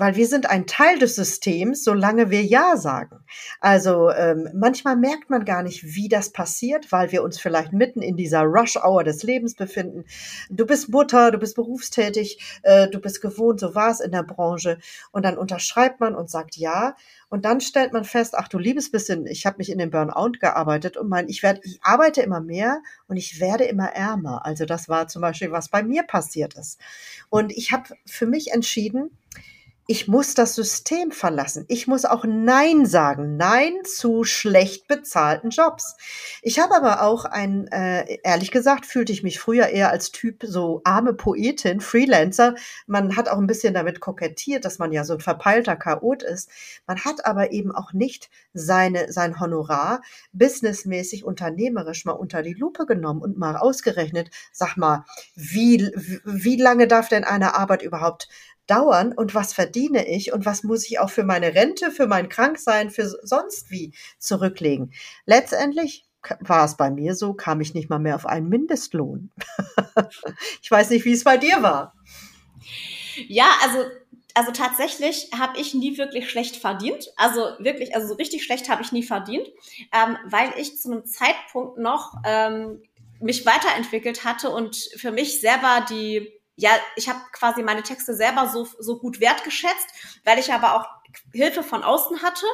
weil 0.00 0.16
wir 0.16 0.26
sind 0.26 0.48
ein 0.48 0.66
Teil 0.66 0.98
des 0.98 1.14
Systems, 1.14 1.84
solange 1.84 2.30
wir 2.30 2.42
Ja 2.42 2.78
sagen. 2.78 3.22
Also 3.60 4.10
ähm, 4.10 4.48
manchmal 4.54 4.96
merkt 4.96 5.28
man 5.28 5.44
gar 5.44 5.62
nicht, 5.62 5.94
wie 5.94 6.08
das 6.08 6.32
passiert, 6.32 6.90
weil 6.90 7.12
wir 7.12 7.22
uns 7.22 7.38
vielleicht 7.38 7.74
mitten 7.74 8.00
in 8.00 8.16
dieser 8.16 8.44
Rush-Hour 8.44 9.04
des 9.04 9.22
Lebens 9.24 9.54
befinden. 9.54 10.06
Du 10.48 10.64
bist 10.64 10.88
Mutter, 10.88 11.30
du 11.30 11.36
bist 11.36 11.54
berufstätig, 11.54 12.60
äh, 12.62 12.88
du 12.88 12.98
bist 12.98 13.20
gewohnt, 13.20 13.60
so 13.60 13.74
war 13.74 13.90
es 13.90 14.00
in 14.00 14.10
der 14.10 14.22
Branche. 14.22 14.78
Und 15.12 15.26
dann 15.26 15.36
unterschreibt 15.36 16.00
man 16.00 16.14
und 16.14 16.30
sagt 16.30 16.56
Ja. 16.56 16.96
Und 17.28 17.44
dann 17.44 17.60
stellt 17.60 17.92
man 17.92 18.04
fest, 18.04 18.34
ach 18.34 18.48
du 18.48 18.56
liebes 18.56 18.90
bisschen, 18.90 19.26
ich 19.26 19.44
habe 19.44 19.58
mich 19.58 19.70
in 19.70 19.76
den 19.76 19.90
Burnout 19.90 20.38
gearbeitet 20.40 20.96
und 20.96 21.10
mein, 21.10 21.28
ich 21.28 21.42
werde, 21.42 21.60
ich 21.62 21.78
arbeite 21.82 22.22
immer 22.22 22.40
mehr 22.40 22.80
und 23.06 23.18
ich 23.18 23.38
werde 23.38 23.64
immer 23.64 23.88
ärmer. 23.92 24.46
Also 24.46 24.64
das 24.64 24.88
war 24.88 25.08
zum 25.08 25.20
Beispiel, 25.20 25.52
was 25.52 25.68
bei 25.68 25.82
mir 25.82 26.04
passiert 26.04 26.54
ist. 26.54 26.80
Und 27.28 27.52
ich 27.52 27.70
habe 27.70 27.94
für 28.06 28.26
mich 28.26 28.52
entschieden, 28.52 29.10
ich 29.90 30.06
muss 30.06 30.34
das 30.34 30.54
System 30.54 31.10
verlassen. 31.10 31.64
Ich 31.66 31.88
muss 31.88 32.04
auch 32.04 32.24
Nein 32.24 32.86
sagen. 32.86 33.36
Nein 33.36 33.74
zu 33.82 34.22
schlecht 34.22 34.86
bezahlten 34.86 35.50
Jobs. 35.50 35.96
Ich 36.42 36.60
habe 36.60 36.76
aber 36.76 37.02
auch 37.02 37.24
ein, 37.24 37.66
äh, 37.72 38.18
ehrlich 38.22 38.52
gesagt, 38.52 38.86
fühlte 38.86 39.10
ich 39.12 39.24
mich 39.24 39.40
früher 39.40 39.66
eher 39.66 39.90
als 39.90 40.12
Typ 40.12 40.44
so 40.44 40.80
arme 40.84 41.12
Poetin, 41.12 41.80
Freelancer. 41.80 42.54
Man 42.86 43.16
hat 43.16 43.28
auch 43.28 43.38
ein 43.38 43.48
bisschen 43.48 43.74
damit 43.74 43.98
kokettiert, 43.98 44.64
dass 44.64 44.78
man 44.78 44.92
ja 44.92 45.02
so 45.02 45.14
ein 45.14 45.20
verpeilter 45.20 45.74
Chaot 45.74 46.22
ist. 46.22 46.50
Man 46.86 47.00
hat 47.00 47.26
aber 47.26 47.50
eben 47.50 47.74
auch 47.74 47.92
nicht 47.92 48.30
seine, 48.54 49.12
sein 49.12 49.40
Honorar 49.40 50.02
businessmäßig, 50.32 51.24
unternehmerisch 51.24 52.04
mal 52.04 52.12
unter 52.12 52.42
die 52.42 52.54
Lupe 52.54 52.86
genommen 52.86 53.22
und 53.22 53.38
mal 53.38 53.56
ausgerechnet, 53.56 54.30
sag 54.52 54.76
mal, 54.76 55.04
wie, 55.34 55.90
wie 56.24 56.56
lange 56.62 56.86
darf 56.86 57.08
denn 57.08 57.24
eine 57.24 57.56
Arbeit 57.56 57.82
überhaupt 57.82 58.28
dauern 58.70 59.12
und 59.12 59.34
was 59.34 59.52
verdiene 59.52 60.06
ich 60.08 60.32
und 60.32 60.46
was 60.46 60.62
muss 60.62 60.86
ich 60.88 60.98
auch 61.00 61.10
für 61.10 61.24
meine 61.24 61.54
Rente, 61.54 61.90
für 61.90 62.06
mein 62.06 62.28
Kranksein, 62.28 62.90
für 62.90 63.08
sonst 63.08 63.70
wie 63.70 63.92
zurücklegen. 64.18 64.92
Letztendlich 65.26 66.06
war 66.40 66.64
es 66.64 66.76
bei 66.76 66.90
mir 66.90 67.14
so, 67.14 67.34
kam 67.34 67.60
ich 67.60 67.74
nicht 67.74 67.88
mal 67.88 67.98
mehr 67.98 68.14
auf 68.14 68.26
einen 68.26 68.48
Mindestlohn. 68.48 69.30
ich 70.62 70.70
weiß 70.70 70.90
nicht, 70.90 71.04
wie 71.04 71.12
es 71.12 71.24
bei 71.24 71.36
dir 71.36 71.62
war. 71.62 71.94
Ja, 73.26 73.46
also 73.62 73.84
also 74.34 74.52
tatsächlich 74.52 75.28
habe 75.36 75.58
ich 75.58 75.74
nie 75.74 75.98
wirklich 75.98 76.30
schlecht 76.30 76.56
verdient. 76.56 77.08
Also 77.16 77.40
wirklich, 77.58 77.94
also 77.94 78.06
so 78.06 78.14
richtig 78.14 78.44
schlecht 78.44 78.68
habe 78.68 78.80
ich 78.80 78.92
nie 78.92 79.02
verdient, 79.02 79.48
ähm, 79.92 80.16
weil 80.24 80.52
ich 80.56 80.78
zu 80.78 80.90
einem 80.90 81.04
Zeitpunkt 81.04 81.78
noch 81.78 82.14
ähm, 82.24 82.80
mich 83.20 83.44
weiterentwickelt 83.44 84.24
hatte 84.24 84.50
und 84.50 84.76
für 84.96 85.10
mich 85.10 85.40
selber 85.40 85.84
die 85.90 86.39
ja, 86.60 86.70
ich 86.96 87.08
habe 87.08 87.18
quasi 87.32 87.62
meine 87.62 87.82
Texte 87.82 88.14
selber 88.14 88.48
so, 88.48 88.68
so 88.78 88.98
gut 88.98 89.20
wertgeschätzt, 89.20 89.88
weil 90.24 90.38
ich 90.38 90.52
aber 90.52 90.74
auch 90.74 90.86
Hilfe 91.32 91.62
von 91.62 91.82
außen 91.82 92.22
hatte 92.22 92.46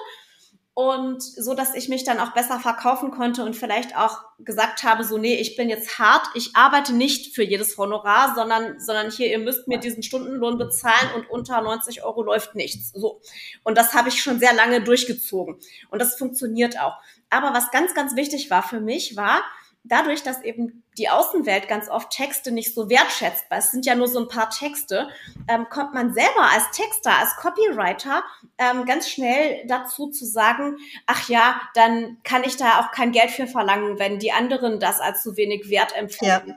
und 0.75 1.23
so, 1.23 1.55
dass 1.55 1.75
ich 1.75 1.89
mich 1.89 2.05
dann 2.05 2.21
auch 2.21 2.35
besser 2.35 2.61
verkaufen 2.61 3.11
konnte 3.11 3.43
und 3.43 3.57
vielleicht 3.57 3.97
auch 3.97 4.21
gesagt 4.39 4.83
habe, 4.85 5.05
so, 5.05 5.19
nee, 5.19 5.35
ich 5.37 5.57
bin 5.57 5.69
jetzt 5.69 5.99
hart, 5.99 6.27
ich 6.35 6.55
arbeite 6.55 6.93
nicht 6.93 7.35
für 7.35 7.43
jedes 7.43 7.79
Honorar, 7.79 8.35
sondern, 8.35 8.79
sondern 8.79 9.11
hier, 9.11 9.29
ihr 9.29 9.39
müsst 9.39 9.67
mir 9.69 9.79
diesen 9.79 10.03
Stundenlohn 10.03 10.59
bezahlen 10.59 11.15
und 11.17 11.31
unter 11.31 11.61
90 11.63 12.05
Euro 12.05 12.23
läuft 12.23 12.55
nichts. 12.55 12.93
So. 12.93 13.23
Und 13.65 13.79
das 13.79 13.95
habe 13.95 14.11
ich 14.11 14.23
schon 14.23 14.39
sehr 14.39 14.53
lange 14.53 14.83
durchgezogen. 14.83 15.57
Und 15.91 16.01
das 16.01 16.17
funktioniert 16.17 16.79
auch. 16.79 16.99
Aber 17.31 17.55
was 17.55 17.71
ganz, 17.71 17.95
ganz 17.95 18.15
wichtig 18.15 18.51
war 18.51 18.63
für 18.63 18.81
mich, 18.81 19.17
war, 19.17 19.43
dadurch, 19.89 20.23
dass 20.23 20.43
eben 20.43 20.85
die 20.99 21.09
Außenwelt 21.09 21.69
ganz 21.69 21.89
oft 21.89 22.11
Texte 22.11 22.51
nicht 22.53 22.75
so 22.75 22.89
wertschätzt, 22.89 23.47
weil 23.51 23.59
es 23.59 23.71
sind 23.71 23.87
ja 23.87 23.95
nur 23.95 24.09
so 24.09 24.21
ein 24.21 24.29
paar 24.29 24.51
Texte, 24.51 25.09
ähm, 25.49 25.67
kommt 25.69 25.95
man 25.95 26.15
selber 26.15 26.51
als 26.53 26.71
Texter, 26.73 27.19
als 27.19 27.37
Copywriter 27.37 28.23
ähm, 28.59 28.85
ganz 28.85 29.09
schnell 29.09 29.65
dazu 29.67 30.09
zu 30.11 30.25
sagen, 30.25 30.77
ach 31.07 31.29
ja, 31.29 31.61
dann 31.75 32.19
kann 32.25 32.45
ich 32.45 32.57
da 32.57 32.81
auch 32.81 32.93
kein 32.93 33.13
Geld 33.13 33.31
für 33.31 33.47
verlangen, 33.47 33.99
wenn 33.99 34.19
die 34.19 34.33
anderen 34.33 34.81
das 34.81 35.01
als 35.01 35.23
zu 35.23 35.37
wenig 35.37 35.69
wert 35.69 35.95
empfinden. 35.97 36.51
Ja. 36.51 36.57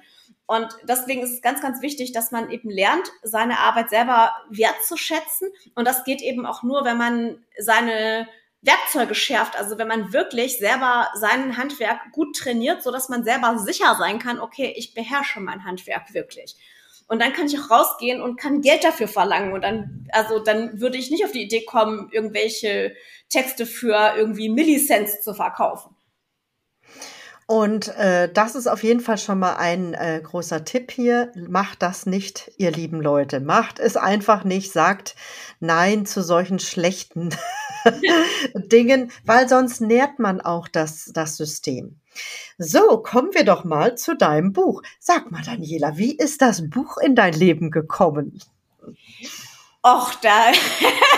Und 0.50 0.68
deswegen 0.82 1.22
ist 1.22 1.34
es 1.34 1.42
ganz, 1.44 1.62
ganz 1.62 1.80
wichtig, 1.84 2.12
dass 2.12 2.32
man 2.32 2.50
eben 2.50 2.72
lernt, 2.72 3.12
seine 3.22 3.60
Arbeit 3.60 3.92
selber 3.92 4.32
wertzuschätzen. 4.50 5.50
Und 5.76 5.88
das 5.88 6.04
geht 6.04 6.24
eben 6.24 6.48
auch 6.48 6.64
nur, 6.64 6.86
wenn 6.86 6.98
man 6.98 7.46
seine 7.60 8.28
Werkzeuge 8.62 9.16
schärft. 9.16 9.58
Also 9.58 9.78
wenn 9.78 9.88
man 9.88 10.12
wirklich 10.14 10.58
selber 10.58 11.10
sein 11.16 11.58
Handwerk 11.58 12.12
gut 12.12 12.36
trainiert, 12.36 12.84
so 12.84 12.92
dass 12.92 13.10
man 13.10 13.24
selber 13.24 13.58
sicher 13.60 13.96
sein 13.98 14.20
kann, 14.20 14.40
okay, 14.40 14.74
ich 14.76 14.94
beherrsche 14.94 15.40
mein 15.40 15.66
Handwerk 15.66 16.14
wirklich. 16.14 16.56
Und 17.08 17.22
dann 17.22 17.34
kann 17.34 17.48
ich 17.48 17.60
auch 17.60 17.72
rausgehen 17.72 18.22
und 18.22 18.40
kann 18.40 18.62
Geld 18.62 18.84
dafür 18.84 19.08
verlangen. 19.08 19.54
Und 19.54 19.64
dann, 19.64 20.08
also 20.12 20.40
dann 20.40 20.80
würde 20.80 20.98
ich 20.98 21.10
nicht 21.10 21.26
auf 21.26 21.32
die 21.32 21.42
Idee 21.42 21.66
kommen, 21.66 22.10
irgendwelche 22.12 22.96
Texte 23.30 23.66
für 23.66 24.14
irgendwie 24.16 24.50
Millicents 24.50 25.24
zu 25.24 25.34
verkaufen. 25.34 25.96
Und 27.50 27.88
äh, 27.98 28.32
das 28.32 28.54
ist 28.54 28.68
auf 28.68 28.84
jeden 28.84 29.00
Fall 29.00 29.18
schon 29.18 29.40
mal 29.40 29.56
ein 29.56 29.96
äh, 29.96 30.22
großer 30.24 30.66
Tipp 30.66 30.92
hier. 30.92 31.32
Macht 31.36 31.82
das 31.82 32.06
nicht, 32.06 32.52
ihr 32.58 32.70
lieben 32.70 33.02
Leute. 33.02 33.40
Macht 33.40 33.80
es 33.80 33.98
einfach 33.98 34.44
nicht. 34.44 34.72
Sagt 34.72 35.16
Nein 35.60 36.06
zu 36.06 36.22
solchen 36.22 36.60
schlechten 36.60 37.36
Dingen, 38.54 39.12
weil 39.26 39.50
sonst 39.50 39.82
nährt 39.82 40.20
man 40.20 40.42
auch 40.42 40.68
das, 40.68 41.10
das 41.12 41.38
System. 41.38 42.00
So, 42.60 43.00
kommen 43.00 43.34
wir 43.34 43.46
doch 43.46 43.64
mal 43.64 43.98
zu 43.98 44.16
deinem 44.16 44.54
Buch. 44.54 44.84
Sag 45.00 45.32
mal, 45.32 45.42
Daniela, 45.42 45.98
wie 45.98 46.16
ist 46.16 46.44
das 46.44 46.70
Buch 46.70 46.98
in 46.98 47.16
dein 47.16 47.34
Leben 47.34 47.72
gekommen? 47.72 48.40
Och, 49.84 50.14
da 50.22 50.52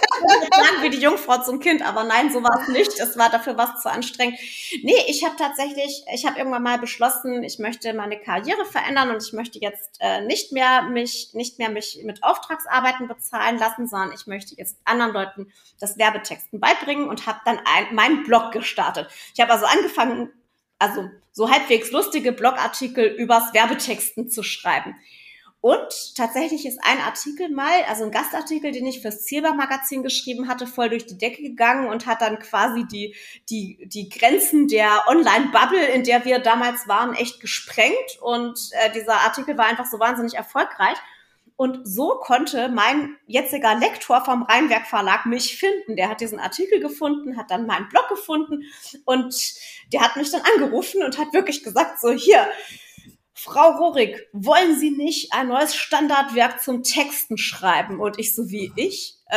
sagen 0.50 0.82
wie 0.82 0.90
die 0.90 1.00
Jungfrau 1.00 1.42
zum 1.42 1.60
Kind, 1.60 1.86
aber 1.86 2.04
nein, 2.04 2.32
so 2.32 2.42
war 2.42 2.60
es 2.62 2.68
nicht. 2.68 2.98
Es 2.98 3.16
war 3.16 3.30
dafür 3.30 3.56
was 3.56 3.82
zu 3.82 3.90
anstrengend. 3.90 4.38
Nee, 4.82 5.04
ich 5.06 5.24
habe 5.24 5.36
tatsächlich, 5.36 6.04
ich 6.12 6.26
habe 6.26 6.38
irgendwann 6.38 6.62
mal 6.62 6.78
beschlossen, 6.78 7.42
ich 7.42 7.58
möchte 7.58 7.92
meine 7.94 8.18
Karriere 8.18 8.64
verändern 8.64 9.10
und 9.10 9.22
ich 9.22 9.32
möchte 9.32 9.58
jetzt 9.60 9.98
äh, 10.00 10.20
nicht 10.22 10.52
mehr 10.52 10.82
mich, 10.82 11.30
nicht 11.34 11.58
mehr 11.58 11.70
mich 11.70 12.00
mit 12.04 12.22
Auftragsarbeiten 12.22 13.08
bezahlen 13.08 13.58
lassen, 13.58 13.86
sondern 13.86 14.12
ich 14.12 14.26
möchte 14.26 14.54
jetzt 14.56 14.76
anderen 14.84 15.12
Leuten 15.12 15.52
das 15.80 15.98
Werbetexten 15.98 16.60
beibringen 16.60 17.08
und 17.08 17.26
habe 17.26 17.40
dann 17.44 17.58
ein, 17.64 17.94
meinen 17.94 18.22
Blog 18.24 18.52
gestartet. 18.52 19.08
Ich 19.34 19.40
habe 19.40 19.52
also 19.52 19.66
angefangen, 19.66 20.30
also 20.78 21.08
so 21.32 21.50
halbwegs 21.50 21.90
lustige 21.92 22.32
Blogartikel 22.32 23.04
übers 23.04 23.54
Werbetexten 23.54 24.28
zu 24.28 24.42
schreiben. 24.42 24.96
Und 25.60 26.14
tatsächlich 26.16 26.66
ist 26.66 26.78
ein 26.82 27.00
Artikel 27.00 27.48
mal, 27.48 27.82
also 27.88 28.04
ein 28.04 28.12
Gastartikel, 28.12 28.70
den 28.70 28.86
ich 28.86 29.02
fürs 29.02 29.24
Zielbar-Magazin 29.24 30.04
geschrieben 30.04 30.46
hatte, 30.46 30.68
voll 30.68 30.88
durch 30.88 31.06
die 31.06 31.18
Decke 31.18 31.42
gegangen 31.42 31.88
und 31.88 32.06
hat 32.06 32.20
dann 32.20 32.38
quasi 32.38 32.86
die, 32.86 33.16
die, 33.50 33.78
die 33.88 34.08
Grenzen 34.08 34.68
der 34.68 35.04
Online-Bubble, 35.08 35.84
in 35.86 36.04
der 36.04 36.24
wir 36.24 36.38
damals 36.38 36.86
waren, 36.86 37.14
echt 37.14 37.40
gesprengt. 37.40 38.18
Und 38.20 38.70
äh, 38.72 38.92
dieser 38.92 39.14
Artikel 39.14 39.58
war 39.58 39.66
einfach 39.66 39.86
so 39.86 39.98
wahnsinnig 39.98 40.34
erfolgreich. 40.34 40.96
Und 41.56 41.80
so 41.88 42.10
konnte 42.20 42.68
mein 42.68 43.16
jetziger 43.26 43.74
Lektor 43.74 44.24
vom 44.24 44.44
Rheinwerk 44.44 44.86
Verlag 44.86 45.26
mich 45.26 45.58
finden. 45.58 45.96
Der 45.96 46.08
hat 46.08 46.20
diesen 46.20 46.38
Artikel 46.38 46.78
gefunden, 46.78 47.36
hat 47.36 47.50
dann 47.50 47.66
meinen 47.66 47.88
Blog 47.88 48.08
gefunden 48.08 48.62
und 49.04 49.34
der 49.92 50.02
hat 50.02 50.14
mich 50.14 50.30
dann 50.30 50.42
angerufen 50.54 51.02
und 51.02 51.18
hat 51.18 51.32
wirklich 51.32 51.64
gesagt, 51.64 52.00
so 52.00 52.12
hier, 52.12 52.46
Frau 53.40 53.70
Rorik, 53.76 54.26
wollen 54.32 54.76
Sie 54.76 54.90
nicht 54.90 55.32
ein 55.32 55.46
neues 55.46 55.76
Standardwerk 55.76 56.60
zum 56.60 56.82
Texten 56.82 57.38
schreiben? 57.38 58.00
Und 58.00 58.18
ich 58.18 58.34
so 58.34 58.50
wie 58.50 58.72
ich. 58.74 59.14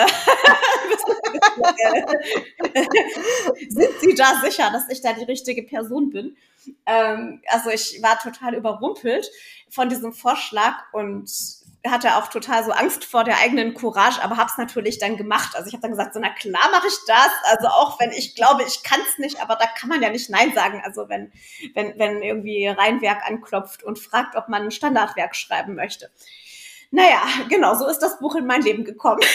Sind 3.69 3.99
Sie 3.99 4.15
da 4.15 4.41
sicher, 4.43 4.71
dass 4.71 4.89
ich 4.89 5.01
da 5.01 5.13
die 5.13 5.25
richtige 5.25 5.61
Person 5.61 6.09
bin? 6.09 6.35
Ähm, 6.87 7.43
also 7.47 7.69
ich 7.69 8.01
war 8.01 8.17
total 8.17 8.55
überrumpelt 8.55 9.29
von 9.69 9.87
diesem 9.87 10.13
Vorschlag 10.13 10.77
und 10.93 11.29
hatte 11.87 12.15
auch 12.17 12.27
total 12.27 12.63
so 12.63 12.71
Angst 12.71 13.05
vor 13.05 13.23
der 13.23 13.39
eigenen 13.39 13.73
Courage, 13.73 14.21
aber 14.21 14.37
habe 14.37 14.49
es 14.51 14.57
natürlich 14.57 14.99
dann 14.99 15.17
gemacht. 15.17 15.55
Also 15.55 15.67
ich 15.67 15.73
habe 15.73 15.81
dann 15.81 15.91
gesagt, 15.91 16.13
so 16.13 16.19
na 16.19 16.29
klar 16.29 16.69
mache 16.71 16.87
ich 16.87 16.97
das. 17.07 17.29
Also 17.45 17.67
auch 17.67 17.99
wenn 17.99 18.11
ich 18.11 18.35
glaube, 18.35 18.63
ich 18.63 18.83
kann 18.83 18.99
es 19.09 19.17
nicht, 19.17 19.41
aber 19.41 19.55
da 19.55 19.65
kann 19.65 19.89
man 19.89 20.01
ja 20.01 20.09
nicht 20.09 20.29
Nein 20.29 20.53
sagen. 20.53 20.81
Also 20.85 21.09
wenn, 21.09 21.31
wenn, 21.73 21.97
wenn 21.97 22.21
irgendwie 22.21 22.67
Rheinwerk 22.67 23.27
anklopft 23.27 23.83
und 23.83 23.97
fragt, 23.97 24.35
ob 24.35 24.47
man 24.47 24.63
ein 24.63 24.71
Standardwerk 24.71 25.35
schreiben 25.35 25.75
möchte. 25.75 26.11
Naja, 26.91 27.21
genau, 27.49 27.73
so 27.75 27.87
ist 27.87 27.99
das 27.99 28.19
Buch 28.19 28.35
in 28.35 28.45
mein 28.45 28.61
Leben 28.61 28.83
gekommen. 28.83 29.21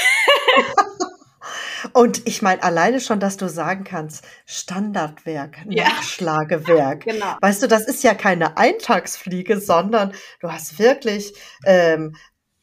Und 1.92 2.26
ich 2.26 2.42
meine, 2.42 2.62
alleine 2.62 3.00
schon, 3.00 3.20
dass 3.20 3.36
du 3.36 3.48
sagen 3.48 3.84
kannst, 3.84 4.24
Standardwerk, 4.44 5.58
ja. 5.68 5.84
Nachschlagewerk. 5.84 7.00
genau. 7.04 7.36
Weißt 7.40 7.62
du, 7.62 7.68
das 7.68 7.86
ist 7.86 8.02
ja 8.02 8.14
keine 8.14 8.56
Eintagsfliege, 8.56 9.60
sondern 9.60 10.12
du 10.40 10.50
hast 10.50 10.78
wirklich 10.78 11.34
ähm, 11.64 12.16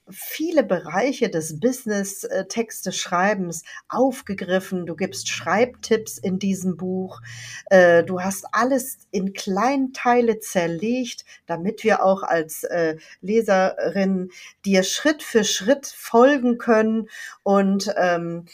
viele 0.09 0.63
Bereiche 0.63 1.29
des 1.29 1.59
Business-Texte-Schreibens 1.59 3.61
äh, 3.61 3.65
aufgegriffen. 3.89 4.85
Du 4.85 4.95
gibst 4.95 5.29
Schreibtipps 5.29 6.17
in 6.17 6.39
diesem 6.39 6.77
Buch. 6.77 7.21
Äh, 7.67 8.03
du 8.03 8.21
hast 8.21 8.45
alles 8.51 8.97
in 9.11 9.33
Kleinteile 9.33 10.39
zerlegt, 10.39 11.25
damit 11.45 11.83
wir 11.83 12.03
auch 12.03 12.23
als 12.23 12.63
äh, 12.63 12.97
Leserin 13.21 14.31
dir 14.65 14.83
Schritt 14.83 15.23
für 15.23 15.43
Schritt 15.43 15.87
folgen 15.87 16.57
können. 16.57 17.09
Und 17.43 17.93
ähm, 17.97 18.45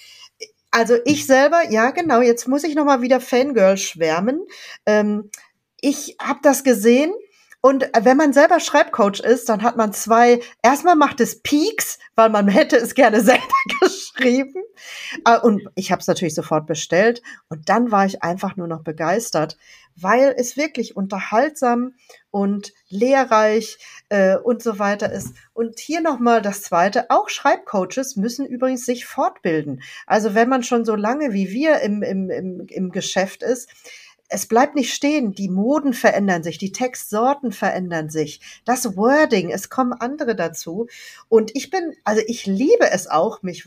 also 0.72 0.98
ich 1.06 1.26
selber, 1.26 1.64
ja 1.70 1.92
genau, 1.92 2.22
jetzt 2.22 2.48
muss 2.48 2.64
ich 2.64 2.76
noch 2.76 2.86
mal 2.86 3.02
wieder 3.02 3.20
Fangirl 3.20 3.78
schwärmen. 3.78 4.46
Ähm, 4.86 5.30
ich 5.82 6.16
habe 6.22 6.40
das 6.44 6.64
gesehen 6.64 7.14
und 7.62 7.84
äh, 7.94 8.06
wenn 8.06 8.18
man 8.18 8.32
selber 8.32 8.60
Schreibcoach 8.60 9.20
ist, 9.20 9.50
dann 9.50 9.64
hat 9.64 9.76
man 9.76 9.92
zwei, 9.92 10.40
erstmal 10.64 10.96
macht 10.96 11.20
es 11.20 11.42
Peaks, 11.42 12.00
weil 12.16 12.30
man 12.30 12.48
hätte 12.50 12.78
es 12.78 12.96
gerne 12.96 13.22
selber 13.22 13.44
geschrieben. 13.82 14.64
Äh, 15.26 15.40
und 15.40 15.68
ich 15.76 15.92
habe 15.92 16.00
es 16.00 16.08
natürlich 16.08 16.36
sofort 16.36 16.68
bestellt. 16.68 17.22
Und 17.50 17.68
dann 17.68 17.92
war 17.92 18.06
ich 18.06 18.24
einfach 18.24 18.56
nur 18.56 18.68
noch 18.68 18.84
begeistert, 18.84 19.58
weil 19.96 20.34
es 20.38 20.56
wirklich 20.56 20.96
unterhaltsam 20.96 21.96
und 22.32 22.72
lehrreich 22.88 23.78
äh, 24.08 24.38
und 24.38 24.64
so 24.64 24.80
weiter 24.80 25.12
ist. 25.12 25.34
Und 25.54 25.80
hier 25.80 26.00
nochmal 26.00 26.42
das 26.42 26.62
Zweite, 26.62 27.10
auch 27.10 27.28
Schreibcoaches 27.28 28.16
müssen 28.16 28.46
übrigens 28.46 28.86
sich 28.86 29.06
fortbilden. 29.06 29.82
Also 30.08 30.34
wenn 30.34 30.48
man 30.48 30.64
schon 30.64 30.86
so 30.86 30.96
lange 30.96 31.34
wie 31.34 31.50
wir 31.50 31.82
im, 31.82 32.04
im, 32.04 32.30
im, 32.30 32.68
im 32.70 32.92
Geschäft 32.92 33.44
ist, 33.44 33.70
es 34.30 34.46
bleibt 34.46 34.76
nicht 34.76 34.94
stehen. 34.94 35.34
Die 35.34 35.50
Moden 35.50 35.94
verändern 35.94 36.44
sich, 36.44 36.58
die 36.58 36.72
Textsorten 36.72 37.52
verändern 37.52 38.10
sich, 38.10 38.40
das 38.64 38.96
Wording, 38.96 39.52
es 39.52 39.70
kommen 39.70 39.94
andere 39.94 40.36
dazu. 40.36 40.88
Und 41.28 41.56
ich 41.56 41.72
bin, 41.72 41.96
also 42.04 42.22
ich 42.28 42.46
liebe 42.46 42.90
es 42.92 43.08
auch, 43.08 43.42
mich 43.42 43.66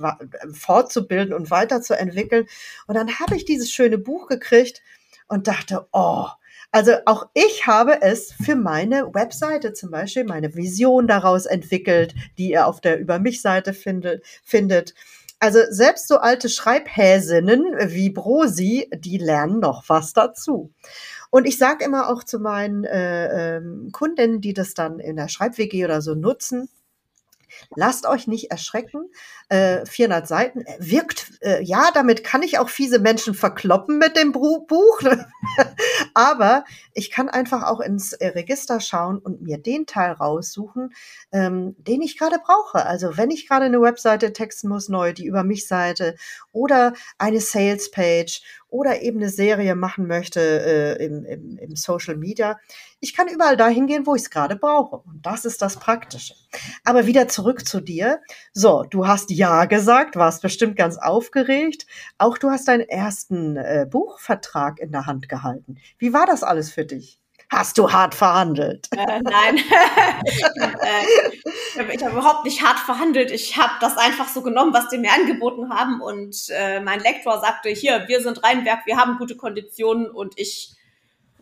fortzubilden 0.52 1.34
und 1.34 1.50
weiterzuentwickeln. 1.50 2.46
Und 2.86 2.94
dann 2.94 3.18
habe 3.18 3.36
ich 3.36 3.44
dieses 3.44 3.70
schöne 3.72 3.98
Buch 3.98 4.28
gekriegt 4.28 4.82
und 5.28 5.48
dachte, 5.48 5.86
oh, 5.92 6.26
also 6.70 6.92
auch 7.04 7.26
ich 7.34 7.66
habe 7.66 8.00
es 8.00 8.32
für 8.32 8.56
meine 8.56 9.12
Webseite 9.12 9.74
zum 9.74 9.90
Beispiel, 9.90 10.24
meine 10.24 10.54
Vision 10.54 11.06
daraus 11.06 11.44
entwickelt, 11.44 12.14
die 12.38 12.50
ihr 12.50 12.66
auf 12.66 12.80
der 12.80 12.98
Über 12.98 13.18
mich 13.18 13.42
Seite 13.42 13.74
findet, 13.74 14.24
findet. 14.42 14.94
Also 15.42 15.58
selbst 15.70 16.06
so 16.06 16.18
alte 16.18 16.48
Schreibhäsinnen 16.48 17.64
wie 17.90 18.10
Brosi, 18.10 18.88
die 18.94 19.18
lernen 19.18 19.58
noch 19.58 19.82
was 19.88 20.12
dazu. 20.12 20.72
Und 21.30 21.46
ich 21.46 21.58
sage 21.58 21.84
immer 21.84 22.08
auch 22.10 22.22
zu 22.22 22.38
meinen 22.38 22.84
äh, 22.84 23.56
ähm, 23.56 23.88
Kundinnen, 23.90 24.40
die 24.40 24.54
das 24.54 24.74
dann 24.74 25.00
in 25.00 25.16
der 25.16 25.26
Schreib-WG 25.26 25.84
oder 25.84 26.00
so 26.00 26.14
nutzen, 26.14 26.68
Lasst 27.74 28.06
euch 28.06 28.26
nicht 28.26 28.50
erschrecken. 28.50 29.10
Äh, 29.48 29.84
400 29.86 30.26
Seiten 30.26 30.60
äh, 30.62 30.76
wirkt, 30.78 31.32
äh, 31.42 31.62
ja, 31.62 31.90
damit 31.92 32.24
kann 32.24 32.42
ich 32.42 32.58
auch 32.58 32.68
fiese 32.68 32.98
Menschen 32.98 33.34
verkloppen 33.34 33.98
mit 33.98 34.16
dem 34.16 34.32
Buch. 34.32 35.00
Aber 36.14 36.64
ich 36.94 37.10
kann 37.10 37.28
einfach 37.28 37.62
auch 37.64 37.80
ins 37.80 38.12
äh, 38.12 38.28
Register 38.28 38.80
schauen 38.80 39.18
und 39.18 39.42
mir 39.42 39.58
den 39.58 39.86
Teil 39.86 40.12
raussuchen, 40.12 40.94
ähm, 41.32 41.74
den 41.78 42.02
ich 42.02 42.18
gerade 42.18 42.38
brauche. 42.38 42.86
Also 42.86 43.16
wenn 43.16 43.30
ich 43.30 43.48
gerade 43.48 43.66
eine 43.66 43.80
Webseite 43.80 44.32
texten 44.32 44.68
muss, 44.68 44.88
neu, 44.88 45.12
die 45.12 45.26
über 45.26 45.44
mich 45.44 45.66
Seite 45.66 46.16
oder 46.52 46.92
eine 47.18 47.40
Sales 47.40 47.90
Page 47.90 48.42
oder 48.72 49.02
eben 49.02 49.18
eine 49.18 49.28
Serie 49.28 49.74
machen 49.74 50.06
möchte 50.06 50.40
äh, 50.40 51.04
im, 51.04 51.24
im, 51.26 51.58
im 51.58 51.76
Social 51.76 52.16
Media. 52.16 52.58
Ich 53.00 53.14
kann 53.14 53.28
überall 53.28 53.56
dahin 53.56 53.86
gehen, 53.86 54.06
wo 54.06 54.14
ich 54.14 54.22
es 54.22 54.30
gerade 54.30 54.56
brauche. 54.56 54.96
Und 54.96 55.26
das 55.26 55.44
ist 55.44 55.60
das 55.60 55.76
Praktische. 55.76 56.34
Aber 56.82 57.06
wieder 57.06 57.28
zurück 57.28 57.66
zu 57.66 57.80
dir. 57.80 58.20
So, 58.54 58.84
du 58.88 59.06
hast 59.06 59.30
Ja 59.30 59.66
gesagt, 59.66 60.16
warst 60.16 60.40
bestimmt 60.40 60.76
ganz 60.76 60.96
aufgeregt. 60.96 61.86
Auch 62.16 62.38
du 62.38 62.50
hast 62.50 62.66
deinen 62.66 62.88
ersten 62.88 63.56
äh, 63.56 63.86
Buchvertrag 63.88 64.80
in 64.80 64.90
der 64.90 65.04
Hand 65.04 65.28
gehalten. 65.28 65.76
Wie 65.98 66.14
war 66.14 66.24
das 66.24 66.42
alles 66.42 66.72
für 66.72 66.86
dich? 66.86 67.21
Hast 67.52 67.76
du 67.76 67.92
hart 67.92 68.14
verhandelt? 68.14 68.88
Äh, 68.92 69.20
nein, 69.20 69.58
äh, 70.56 71.94
ich 71.94 72.02
habe 72.02 72.12
überhaupt 72.12 72.46
nicht 72.46 72.62
hart 72.62 72.78
verhandelt. 72.78 73.30
Ich 73.30 73.58
habe 73.58 73.74
das 73.78 73.98
einfach 73.98 74.26
so 74.26 74.40
genommen, 74.40 74.72
was 74.72 74.88
die 74.88 74.96
mir 74.96 75.12
angeboten 75.12 75.68
haben. 75.68 76.00
Und 76.00 76.34
äh, 76.48 76.80
mein 76.80 77.00
Lektor 77.00 77.38
sagte, 77.42 77.68
hier, 77.68 78.08
wir 78.08 78.22
sind 78.22 78.42
Rheinwerk, 78.42 78.86
wir 78.86 78.96
haben 78.96 79.18
gute 79.18 79.36
Konditionen. 79.36 80.10
Und 80.10 80.32
ich 80.38 80.74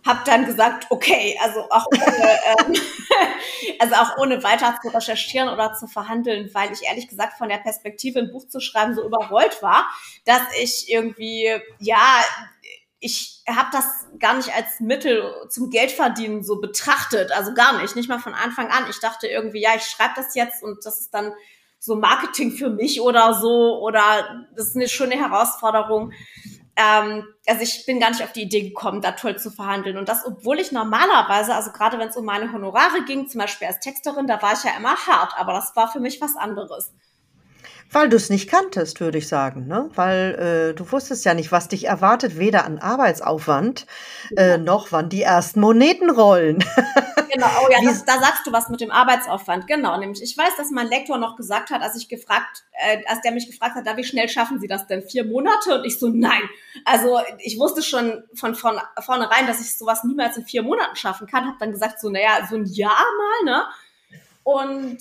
habe 0.05 0.23
dann 0.25 0.47
gesagt, 0.47 0.87
okay, 0.91 1.39
also 1.45 1.61
auch 1.71 1.87
ohne, 1.87 2.03
ähm, 2.67 2.75
also 3.79 3.95
auch 3.95 4.19
ohne 4.19 4.43
weiter 4.43 4.77
zu 4.83 4.89
recherchieren 4.89 5.49
oder 5.49 5.75
zu 5.75 5.87
verhandeln, 5.87 6.51
weil 6.53 6.73
ich 6.73 6.83
ehrlich 6.89 7.07
gesagt 7.07 7.39
von 7.39 7.49
der 7.49 7.59
Perspektive 7.59 8.19
ein 8.19 8.33
Buch 8.33 8.49
zu 8.49 8.59
schreiben 8.59 8.97
so 8.97 9.07
überrollt 9.07 9.63
war, 9.63 9.87
dass 10.25 10.43
ich 10.61 10.91
irgendwie 10.91 11.53
ja 11.79 12.25
ich 13.01 13.43
habe 13.49 13.71
das 13.73 13.85
gar 14.19 14.37
nicht 14.37 14.55
als 14.55 14.79
Mittel 14.79 15.35
zum 15.49 15.71
Geldverdienen 15.71 16.45
so 16.45 16.61
betrachtet, 16.61 17.33
also 17.33 17.55
gar 17.55 17.81
nicht, 17.81 17.97
nicht 17.97 18.09
mal 18.09 18.19
von 18.19 18.35
Anfang 18.35 18.69
an. 18.69 18.85
Ich 18.91 19.01
dachte 19.01 19.27
irgendwie, 19.27 19.63
ja, 19.63 19.71
ich 19.75 19.85
schreibe 19.85 20.13
das 20.17 20.35
jetzt 20.35 20.63
und 20.63 20.85
das 20.85 21.01
ist 21.01 21.15
dann 21.15 21.33
so 21.79 21.97
Marketing 21.97 22.53
für 22.53 22.69
mich 22.69 23.01
oder 23.01 23.33
so 23.35 23.81
oder 23.81 24.47
das 24.55 24.69
ist 24.69 24.77
eine 24.77 24.89
schöne 24.89 25.17
Herausforderung. 25.17 26.13
Ähm, 26.77 27.25
also 27.47 27.63
ich 27.63 27.87
bin 27.87 28.01
gar 28.01 28.11
nicht 28.11 28.23
auf 28.23 28.33
die 28.33 28.43
Idee 28.43 28.69
gekommen, 28.69 29.01
da 29.01 29.13
toll 29.13 29.39
zu 29.39 29.51
verhandeln. 29.51 29.97
Und 29.97 30.09
das, 30.11 30.27
obwohl 30.27 30.61
ich 30.61 30.71
normalerweise, 30.71 31.55
also 31.55 31.73
gerade 31.73 31.99
wenn 31.99 32.09
es 32.09 32.17
um 32.17 32.27
meine 32.27 32.53
Honorare 32.53 33.03
ging, 33.07 33.29
zum 33.29 33.41
Beispiel 33.41 33.69
als 33.69 33.81
Texterin, 33.81 34.27
da 34.27 34.41
war 34.43 34.53
ich 34.53 34.63
ja 34.63 34.77
immer 34.77 34.95
hart, 34.95 35.33
aber 35.39 35.55
das 35.55 35.75
war 35.75 35.91
für 35.91 36.01
mich 36.01 36.21
was 36.21 36.37
anderes. 36.37 36.93
Weil 37.93 38.09
du 38.09 38.17
es 38.17 38.31
nicht 38.31 38.49
kanntest, 38.49 39.01
würde 39.01 39.19
ich 39.19 39.27
sagen, 39.27 39.67
ne? 39.67 39.91
Weil 39.97 40.71
äh, 40.71 40.75
du 40.75 40.93
wusstest 40.93 41.25
ja 41.25 41.35
nicht, 41.35 41.51
was 41.51 41.67
dich 41.67 41.89
erwartet, 41.89 42.39
weder 42.39 42.65
an 42.65 42.79
Arbeitsaufwand 42.79 43.85
äh, 44.37 44.59
noch 44.59 44.93
wann 44.93 45.09
die 45.09 45.23
ersten 45.23 45.61
Moneten 45.61 46.09
rollen. 46.09 46.59
genau, 47.33 47.49
oh 47.65 47.69
ja, 47.69 47.79
das, 47.85 48.05
da 48.05 48.21
sagst 48.21 48.47
du 48.47 48.53
was 48.53 48.69
mit 48.69 48.81
dem 48.81 48.93
Arbeitsaufwand. 48.93 49.67
Genau, 49.67 49.99
nämlich 49.99 50.23
ich 50.23 50.39
weiß, 50.39 50.57
dass 50.57 50.71
mein 50.71 50.87
Lektor 50.87 51.19
noch 51.19 51.35
gesagt 51.35 51.71
hat, 51.71 51.83
als 51.83 51.97
ich 51.97 52.09
gefragt, 52.09 52.63
äh, 52.75 53.03
als 53.07 53.23
der 53.23 53.33
mich 53.33 53.49
gefragt 53.49 53.75
hat, 53.75 53.87
da 53.87 53.97
wie 53.97 54.05
schnell 54.05 54.29
schaffen 54.29 54.61
Sie 54.61 54.69
das 54.69 54.87
denn? 54.87 55.03
Vier 55.03 55.25
Monate? 55.25 55.81
Und 55.81 55.85
ich 55.85 55.99
so, 55.99 56.09
nein. 56.09 56.43
Also 56.85 57.19
ich 57.39 57.59
wusste 57.59 57.83
schon 57.83 58.23
von, 58.35 58.55
von 58.55 58.81
vornherein, 59.01 59.49
dass 59.49 59.61
ich 59.61 59.77
sowas 59.77 60.05
niemals 60.05 60.37
in 60.37 60.45
vier 60.45 60.63
Monaten 60.63 60.95
schaffen 60.95 61.27
kann. 61.27 61.45
Hab 61.45 61.59
dann 61.59 61.73
gesagt, 61.73 62.01
so, 62.01 62.09
naja, 62.09 62.47
so 62.49 62.55
ein 62.55 62.67
Jahr 62.67 63.05
mal, 63.45 63.53
ne? 63.53 63.65
Und 64.45 64.99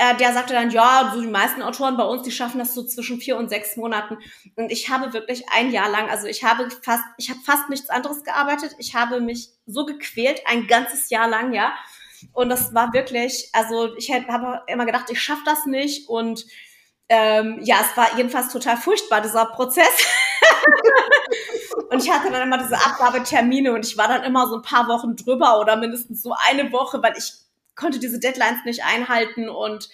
äh, 0.00 0.16
der 0.16 0.32
sagte 0.32 0.54
dann, 0.54 0.70
ja, 0.70 1.10
so 1.12 1.20
die 1.20 1.26
meisten 1.26 1.60
Autoren 1.60 1.98
bei 1.98 2.04
uns, 2.04 2.22
die 2.22 2.30
schaffen 2.30 2.58
das 2.58 2.72
so 2.72 2.82
zwischen 2.82 3.20
vier 3.20 3.36
und 3.36 3.50
sechs 3.50 3.76
Monaten. 3.76 4.16
Und 4.56 4.72
ich 4.72 4.88
habe 4.88 5.12
wirklich 5.12 5.44
ein 5.50 5.70
Jahr 5.70 5.90
lang, 5.90 6.08
also 6.08 6.26
ich 6.26 6.42
habe 6.42 6.70
fast, 6.82 7.04
ich 7.18 7.28
habe 7.28 7.40
fast 7.44 7.68
nichts 7.68 7.90
anderes 7.90 8.24
gearbeitet. 8.24 8.74
Ich 8.78 8.94
habe 8.94 9.20
mich 9.20 9.50
so 9.66 9.84
gequält, 9.84 10.40
ein 10.46 10.66
ganzes 10.66 11.10
Jahr 11.10 11.28
lang, 11.28 11.52
ja. 11.52 11.74
Und 12.32 12.48
das 12.48 12.72
war 12.74 12.94
wirklich, 12.94 13.50
also 13.52 13.94
ich 13.96 14.10
habe 14.10 14.62
immer 14.68 14.86
gedacht, 14.86 15.10
ich 15.10 15.22
schaffe 15.22 15.42
das 15.44 15.66
nicht. 15.66 16.08
Und 16.08 16.46
ähm, 17.10 17.58
ja, 17.62 17.76
es 17.82 17.94
war 17.94 18.16
jedenfalls 18.16 18.50
total 18.50 18.78
furchtbar, 18.78 19.20
dieser 19.20 19.44
Prozess. 19.44 20.06
und 21.90 22.02
ich 22.02 22.10
hatte 22.10 22.30
dann 22.30 22.40
immer 22.40 22.56
diese 22.56 22.76
Abgabetermine 22.76 23.74
und 23.74 23.84
ich 23.84 23.98
war 23.98 24.08
dann 24.08 24.24
immer 24.24 24.48
so 24.48 24.56
ein 24.56 24.62
paar 24.62 24.88
Wochen 24.88 25.14
drüber 25.14 25.60
oder 25.60 25.76
mindestens 25.76 26.22
so 26.22 26.32
eine 26.48 26.72
Woche, 26.72 27.02
weil 27.02 27.18
ich 27.18 27.34
konnte 27.80 27.98
diese 27.98 28.20
Deadlines 28.20 28.64
nicht 28.64 28.84
einhalten 28.84 29.48
und 29.48 29.88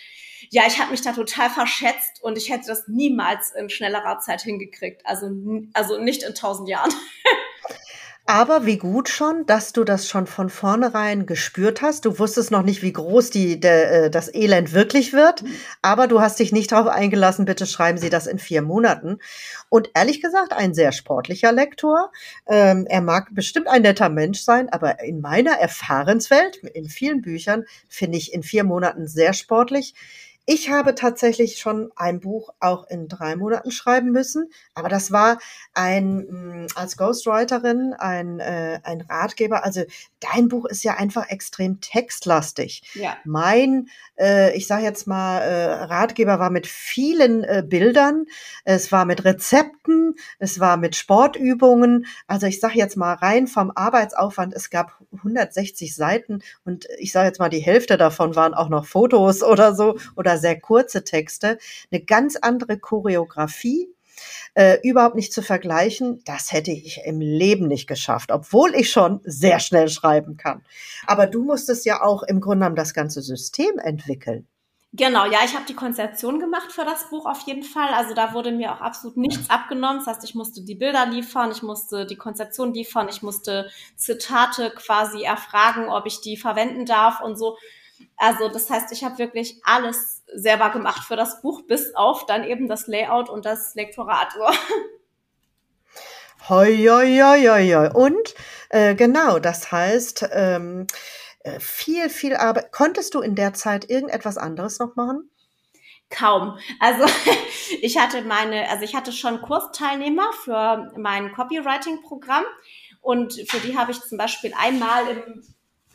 ja, 0.50 0.64
ich 0.66 0.78
habe 0.78 0.90
mich 0.90 1.00
da 1.00 1.12
total 1.12 1.48
verschätzt 1.50 2.22
und 2.22 2.36
ich 2.36 2.50
hätte 2.50 2.66
das 2.66 2.88
niemals 2.88 3.52
in 3.52 3.70
schnellerer 3.70 4.18
Zeit 4.18 4.42
hingekriegt. 4.42 5.04
Also, 5.06 5.30
also 5.72 5.98
nicht 5.98 6.22
in 6.22 6.34
tausend 6.34 6.68
Jahren. 6.68 6.92
Aber 8.28 8.66
wie 8.66 8.76
gut 8.76 9.08
schon, 9.08 9.46
dass 9.46 9.72
du 9.72 9.84
das 9.84 10.08
schon 10.08 10.26
von 10.26 10.50
vornherein 10.50 11.26
gespürt 11.26 11.80
hast. 11.80 12.04
Du 12.04 12.18
wusstest 12.18 12.50
noch 12.50 12.64
nicht, 12.64 12.82
wie 12.82 12.92
groß 12.92 13.30
die, 13.30 13.60
der, 13.60 14.06
äh, 14.06 14.10
das 14.10 14.32
Elend 14.34 14.72
wirklich 14.72 15.12
wird, 15.12 15.42
mhm. 15.42 15.54
aber 15.80 16.08
du 16.08 16.20
hast 16.20 16.40
dich 16.40 16.50
nicht 16.50 16.72
darauf 16.72 16.88
eingelassen, 16.88 17.44
bitte 17.44 17.66
schreiben 17.66 17.98
Sie 17.98 18.10
das 18.10 18.26
in 18.26 18.40
vier 18.40 18.62
Monaten. 18.62 19.18
Und 19.68 19.90
ehrlich 19.94 20.20
gesagt, 20.20 20.52
ein 20.52 20.74
sehr 20.74 20.90
sportlicher 20.90 21.52
Lektor. 21.52 22.10
Ähm, 22.48 22.86
er 22.88 23.00
mag 23.00 23.28
bestimmt 23.32 23.68
ein 23.68 23.82
netter 23.82 24.08
Mensch 24.08 24.40
sein, 24.40 24.68
aber 24.70 25.04
in 25.04 25.20
meiner 25.20 25.52
Erfahrenswelt, 25.52 26.56
in 26.56 26.88
vielen 26.88 27.22
Büchern, 27.22 27.64
finde 27.88 28.18
ich 28.18 28.32
in 28.32 28.42
vier 28.42 28.64
Monaten 28.64 29.06
sehr 29.06 29.34
sportlich. 29.34 29.94
Ich 30.48 30.70
habe 30.70 30.94
tatsächlich 30.94 31.58
schon 31.58 31.90
ein 31.96 32.20
Buch 32.20 32.50
auch 32.60 32.86
in 32.88 33.08
drei 33.08 33.34
Monaten 33.34 33.72
schreiben 33.72 34.12
müssen, 34.12 34.48
aber 34.74 34.88
das 34.88 35.10
war 35.10 35.38
ein 35.74 36.18
mm, 36.18 36.66
als 36.76 36.96
Ghostwriterin 36.96 37.94
ein, 37.98 38.38
äh, 38.38 38.78
ein 38.84 39.00
Ratgeber. 39.00 39.64
Also 39.64 39.82
dein 40.20 40.46
Buch 40.46 40.64
ist 40.66 40.84
ja 40.84 40.94
einfach 40.94 41.28
extrem 41.30 41.80
textlastig. 41.80 42.82
Ja. 42.94 43.16
Mein, 43.24 43.88
äh, 44.18 44.56
ich 44.56 44.68
sage 44.68 44.84
jetzt 44.84 45.08
mal, 45.08 45.40
äh, 45.40 45.72
Ratgeber 45.84 46.38
war 46.38 46.50
mit 46.50 46.68
vielen 46.68 47.42
äh, 47.42 47.64
Bildern, 47.66 48.26
es 48.64 48.92
war 48.92 49.04
mit 49.04 49.24
Rezepten, 49.24 50.14
es 50.38 50.60
war 50.60 50.76
mit 50.76 50.94
Sportübungen. 50.94 52.06
Also 52.28 52.46
ich 52.46 52.60
sage 52.60 52.78
jetzt 52.78 52.96
mal 52.96 53.14
rein 53.14 53.48
vom 53.48 53.72
Arbeitsaufwand, 53.74 54.54
es 54.54 54.70
gab 54.70 55.00
160 55.12 55.96
Seiten 55.96 56.40
und 56.64 56.86
ich 56.98 57.10
sage 57.10 57.26
jetzt 57.26 57.40
mal, 57.40 57.48
die 57.48 57.58
Hälfte 57.58 57.96
davon 57.96 58.36
waren 58.36 58.54
auch 58.54 58.68
noch 58.68 58.86
Fotos 58.86 59.42
oder 59.42 59.74
so 59.74 59.98
oder 60.14 60.35
sehr 60.38 60.58
kurze 60.60 61.04
Texte, 61.04 61.58
eine 61.90 62.02
ganz 62.02 62.36
andere 62.36 62.78
Choreografie, 62.78 63.88
äh, 64.54 64.78
überhaupt 64.82 65.14
nicht 65.14 65.32
zu 65.32 65.42
vergleichen. 65.42 66.22
Das 66.24 66.52
hätte 66.52 66.70
ich 66.70 67.00
im 67.04 67.20
Leben 67.20 67.68
nicht 67.68 67.86
geschafft, 67.86 68.32
obwohl 68.32 68.74
ich 68.74 68.90
schon 68.90 69.20
sehr 69.24 69.60
schnell 69.60 69.88
schreiben 69.88 70.36
kann. 70.36 70.64
Aber 71.06 71.26
du 71.26 71.44
musstest 71.44 71.84
ja 71.84 72.02
auch 72.02 72.22
im 72.22 72.40
Grunde 72.40 72.60
genommen 72.60 72.76
das 72.76 72.94
ganze 72.94 73.22
System 73.22 73.78
entwickeln. 73.78 74.46
Genau, 74.92 75.26
ja, 75.26 75.40
ich 75.44 75.54
habe 75.54 75.66
die 75.68 75.74
Konzeption 75.74 76.40
gemacht 76.40 76.72
für 76.72 76.86
das 76.86 77.10
Buch 77.10 77.26
auf 77.26 77.40
jeden 77.40 77.64
Fall. 77.64 77.92
Also 77.92 78.14
da 78.14 78.32
wurde 78.32 78.50
mir 78.50 78.72
auch 78.72 78.80
absolut 78.80 79.18
nichts 79.18 79.50
abgenommen. 79.50 79.98
Das 79.98 80.06
heißt, 80.06 80.24
ich 80.24 80.34
musste 80.34 80.62
die 80.62 80.74
Bilder 80.74 81.04
liefern, 81.04 81.50
ich 81.50 81.62
musste 81.62 82.06
die 82.06 82.16
Konzeption 82.16 82.72
liefern, 82.72 83.08
ich 83.10 83.20
musste 83.20 83.68
Zitate 83.96 84.70
quasi 84.70 85.22
erfragen, 85.22 85.90
ob 85.90 86.06
ich 86.06 86.22
die 86.22 86.38
verwenden 86.38 86.86
darf 86.86 87.20
und 87.20 87.36
so. 87.36 87.58
Also 88.16 88.48
das 88.48 88.70
heißt, 88.70 88.90
ich 88.92 89.04
habe 89.04 89.18
wirklich 89.18 89.60
alles 89.64 90.15
selber 90.34 90.70
gemacht 90.70 91.04
für 91.06 91.16
das 91.16 91.40
Buch, 91.40 91.62
bis 91.66 91.94
auf 91.94 92.26
dann 92.26 92.44
eben 92.44 92.68
das 92.68 92.86
Layout 92.86 93.28
und 93.28 93.44
das 93.44 93.74
Lektorat. 93.74 94.34
Hoi, 96.48 96.76
hoi, 96.76 97.18
hoi, 97.18 97.72
hoi. 97.72 97.90
Und 97.92 98.34
äh, 98.68 98.94
genau, 98.94 99.40
das 99.40 99.72
heißt, 99.72 100.28
ähm, 100.32 100.86
äh, 101.40 101.58
viel, 101.58 102.08
viel 102.08 102.36
Arbeit. 102.36 102.70
Konntest 102.72 103.14
du 103.14 103.20
in 103.20 103.34
der 103.34 103.54
Zeit 103.54 103.90
irgendetwas 103.90 104.38
anderes 104.38 104.78
noch 104.78 104.94
machen? 104.94 105.30
Kaum. 106.08 106.58
Also 106.78 107.04
ich 107.82 107.98
hatte 107.98 108.22
meine, 108.22 108.68
also 108.68 108.84
ich 108.84 108.94
hatte 108.94 109.12
schon 109.12 109.42
Kursteilnehmer 109.42 110.32
für 110.44 110.92
mein 110.96 111.32
Copywriting-Programm 111.32 112.44
und 113.00 113.34
für 113.48 113.58
die 113.58 113.76
habe 113.76 113.92
ich 113.92 114.00
zum 114.02 114.18
Beispiel 114.18 114.52
einmal 114.56 115.08
im 115.08 115.42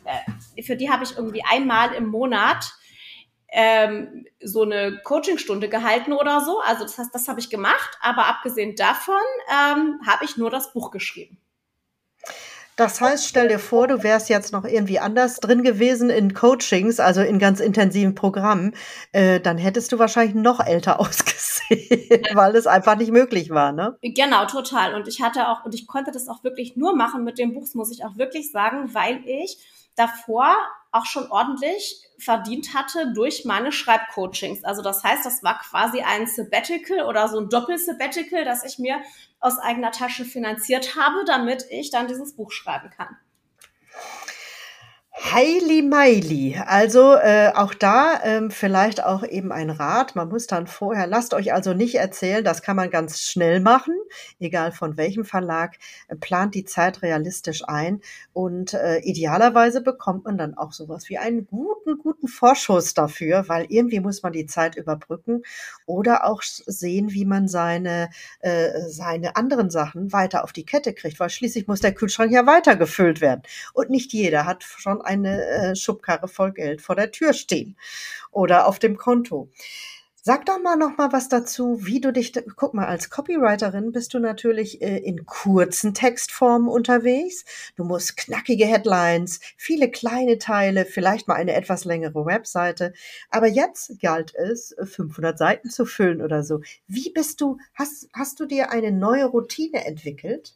äh, 0.04 0.62
für 0.62 0.76
die 0.76 0.90
habe 0.90 1.04
ich 1.04 1.16
irgendwie 1.16 1.44
einmal 1.44 1.94
im 1.94 2.08
Monat 2.08 2.72
ähm, 3.52 4.26
so 4.42 4.62
eine 4.62 4.98
Coachingstunde 5.04 5.68
gehalten 5.68 6.12
oder 6.12 6.40
so. 6.40 6.60
Also 6.60 6.82
das 6.84 6.98
heißt, 6.98 7.14
das 7.14 7.28
habe 7.28 7.38
ich 7.38 7.50
gemacht. 7.50 7.98
Aber 8.00 8.26
abgesehen 8.26 8.74
davon 8.76 9.14
ähm, 9.50 10.00
habe 10.06 10.24
ich 10.24 10.36
nur 10.36 10.50
das 10.50 10.72
Buch 10.72 10.90
geschrieben. 10.90 11.38
Das 12.76 13.02
heißt, 13.02 13.28
stell 13.28 13.48
dir 13.48 13.58
vor, 13.58 13.86
du 13.86 14.02
wärst 14.02 14.30
jetzt 14.30 14.50
noch 14.50 14.64
irgendwie 14.64 14.98
anders 14.98 15.36
drin 15.40 15.62
gewesen 15.62 16.08
in 16.08 16.32
Coachings, 16.32 17.00
also 17.00 17.20
in 17.20 17.38
ganz 17.38 17.60
intensiven 17.60 18.14
Programmen, 18.14 18.74
äh, 19.12 19.40
dann 19.40 19.58
hättest 19.58 19.92
du 19.92 19.98
wahrscheinlich 19.98 20.34
noch 20.34 20.58
älter 20.58 20.98
ausgesehen, 21.00 22.22
weil 22.32 22.56
es 22.56 22.66
einfach 22.66 22.96
nicht 22.96 23.12
möglich 23.12 23.50
war, 23.50 23.72
ne? 23.72 23.98
Genau, 24.00 24.46
total. 24.46 24.94
Und 24.94 25.06
ich 25.06 25.20
hatte 25.20 25.48
auch, 25.48 25.66
und 25.66 25.74
ich 25.74 25.86
konnte 25.86 26.12
das 26.12 26.28
auch 26.28 26.42
wirklich 26.44 26.74
nur 26.74 26.96
machen 26.96 27.24
mit 27.24 27.38
dem 27.38 27.52
Buch, 27.52 27.66
muss 27.74 27.92
ich 27.92 28.06
auch 28.06 28.16
wirklich 28.16 28.50
sagen, 28.50 28.94
weil 28.94 29.20
ich 29.26 29.58
davor 29.94 30.54
auch 30.92 31.06
schon 31.06 31.30
ordentlich 31.30 32.02
verdient 32.22 32.74
hatte 32.74 33.12
durch 33.12 33.44
meine 33.44 33.72
Schreibcoachings. 33.72 34.64
Also 34.64 34.82
das 34.82 35.02
heißt, 35.02 35.26
das 35.26 35.42
war 35.42 35.58
quasi 35.58 36.02
ein 36.02 36.26
Sabbatical 36.26 37.06
oder 37.06 37.28
so 37.28 37.38
ein 37.38 37.48
Doppel-Sabbatical, 37.48 38.44
das 38.44 38.64
ich 38.64 38.78
mir 38.78 39.00
aus 39.40 39.58
eigener 39.58 39.90
Tasche 39.90 40.24
finanziert 40.24 40.96
habe, 40.96 41.24
damit 41.26 41.66
ich 41.70 41.90
dann 41.90 42.06
dieses 42.06 42.36
Buch 42.36 42.52
schreiben 42.52 42.90
kann. 42.90 43.16
Heili 45.24 45.82
Meili. 45.82 46.60
Also 46.66 47.14
äh, 47.14 47.52
auch 47.54 47.74
da 47.74 48.20
ähm, 48.24 48.50
vielleicht 48.50 49.04
auch 49.04 49.22
eben 49.22 49.52
ein 49.52 49.70
Rat. 49.70 50.16
Man 50.16 50.28
muss 50.28 50.48
dann 50.48 50.66
vorher, 50.66 51.06
lasst 51.06 51.32
euch 51.32 51.54
also 51.54 51.74
nicht 51.74 51.94
erzählen, 51.94 52.44
das 52.44 52.60
kann 52.60 52.76
man 52.76 52.90
ganz 52.90 53.20
schnell 53.20 53.60
machen, 53.60 53.94
egal 54.40 54.72
von 54.72 54.96
welchem 54.96 55.24
Verlag. 55.24 55.76
Äh, 56.08 56.16
plant 56.16 56.56
die 56.56 56.64
Zeit 56.64 57.02
realistisch 57.02 57.62
ein 57.66 58.00
und 58.32 58.74
äh, 58.74 58.98
idealerweise 58.98 59.80
bekommt 59.80 60.24
man 60.24 60.36
dann 60.38 60.54
auch 60.58 60.72
sowas 60.72 61.08
wie 61.08 61.18
einen 61.18 61.46
guten, 61.46 61.98
guten 61.98 62.26
Vorschuss 62.26 62.92
dafür, 62.92 63.48
weil 63.48 63.66
irgendwie 63.68 64.00
muss 64.00 64.22
man 64.24 64.32
die 64.32 64.46
Zeit 64.46 64.76
überbrücken 64.76 65.42
oder 65.86 66.26
auch 66.26 66.42
sehen, 66.42 67.12
wie 67.12 67.24
man 67.24 67.46
seine, 67.46 68.10
äh, 68.40 68.70
seine 68.88 69.36
anderen 69.36 69.70
Sachen 69.70 70.12
weiter 70.12 70.42
auf 70.42 70.52
die 70.52 70.66
Kette 70.66 70.92
kriegt, 70.92 71.20
weil 71.20 71.30
schließlich 71.30 71.68
muss 71.68 71.80
der 71.80 71.94
Kühlschrank 71.94 72.32
ja 72.32 72.44
weitergefüllt 72.44 73.20
werden. 73.20 73.42
Und 73.72 73.88
nicht 73.88 74.12
jeder 74.12 74.46
hat 74.46 74.64
schon 74.64 75.00
eine 75.12 75.44
äh, 75.46 75.76
Schubkarre 75.76 76.28
voll 76.28 76.52
Geld 76.52 76.82
vor 76.82 76.96
der 76.96 77.10
Tür 77.10 77.32
stehen 77.32 77.76
oder 78.30 78.66
auf 78.66 78.78
dem 78.78 78.96
Konto. 78.96 79.50
Sag 80.24 80.46
doch 80.46 80.60
mal 80.62 80.76
noch 80.76 80.96
mal 80.98 81.12
was 81.12 81.28
dazu, 81.28 81.84
wie 81.84 82.00
du 82.00 82.12
dich, 82.12 82.32
guck 82.54 82.74
mal, 82.74 82.86
als 82.86 83.10
Copywriterin 83.10 83.90
bist 83.90 84.14
du 84.14 84.20
natürlich 84.20 84.80
äh, 84.80 84.98
in 84.98 85.26
kurzen 85.26 85.94
Textformen 85.94 86.68
unterwegs. 86.68 87.44
Du 87.74 87.82
musst 87.82 88.16
knackige 88.16 88.64
Headlines, 88.64 89.40
viele 89.56 89.90
kleine 89.90 90.38
Teile, 90.38 90.84
vielleicht 90.84 91.26
mal 91.26 91.34
eine 91.34 91.54
etwas 91.54 91.84
längere 91.84 92.24
Webseite. 92.24 92.92
Aber 93.30 93.48
jetzt 93.48 94.00
galt 94.00 94.32
es, 94.36 94.76
500 94.80 95.36
Seiten 95.36 95.70
zu 95.70 95.86
füllen 95.86 96.22
oder 96.22 96.44
so. 96.44 96.60
Wie 96.86 97.10
bist 97.10 97.40
du, 97.40 97.58
hast, 97.74 98.08
hast 98.12 98.38
du 98.38 98.46
dir 98.46 98.70
eine 98.70 98.92
neue 98.92 99.24
Routine 99.24 99.84
entwickelt? 99.84 100.54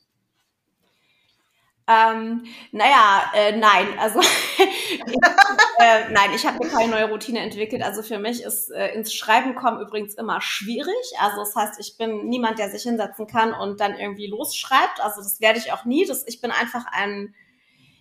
Ähm, 1.88 2.44
naja, 2.72 3.30
äh, 3.32 3.56
nein, 3.56 3.86
also 4.00 4.18
äh, 5.78 6.10
nein, 6.10 6.30
ich 6.34 6.44
habe 6.44 6.66
keine 6.66 6.90
neue 6.90 7.08
Routine 7.08 7.38
entwickelt. 7.38 7.82
Also 7.82 8.02
für 8.02 8.18
mich 8.18 8.42
ist 8.42 8.70
äh, 8.70 8.88
ins 8.94 9.14
Schreiben 9.14 9.54
kommen 9.54 9.80
übrigens 9.80 10.14
immer 10.14 10.40
schwierig. 10.40 10.96
Also 11.20 11.38
das 11.38 11.54
heißt, 11.54 11.78
ich 11.78 11.96
bin 11.96 12.28
niemand, 12.28 12.58
der 12.58 12.70
sich 12.70 12.82
hinsetzen 12.82 13.28
kann 13.28 13.52
und 13.52 13.80
dann 13.80 13.94
irgendwie 13.96 14.26
losschreibt. 14.26 15.00
Also 15.00 15.22
das 15.22 15.40
werde 15.40 15.60
ich 15.60 15.72
auch 15.72 15.84
nie. 15.84 16.04
Das, 16.06 16.26
ich 16.26 16.40
bin 16.40 16.50
einfach 16.50 16.86
ein, 16.90 17.32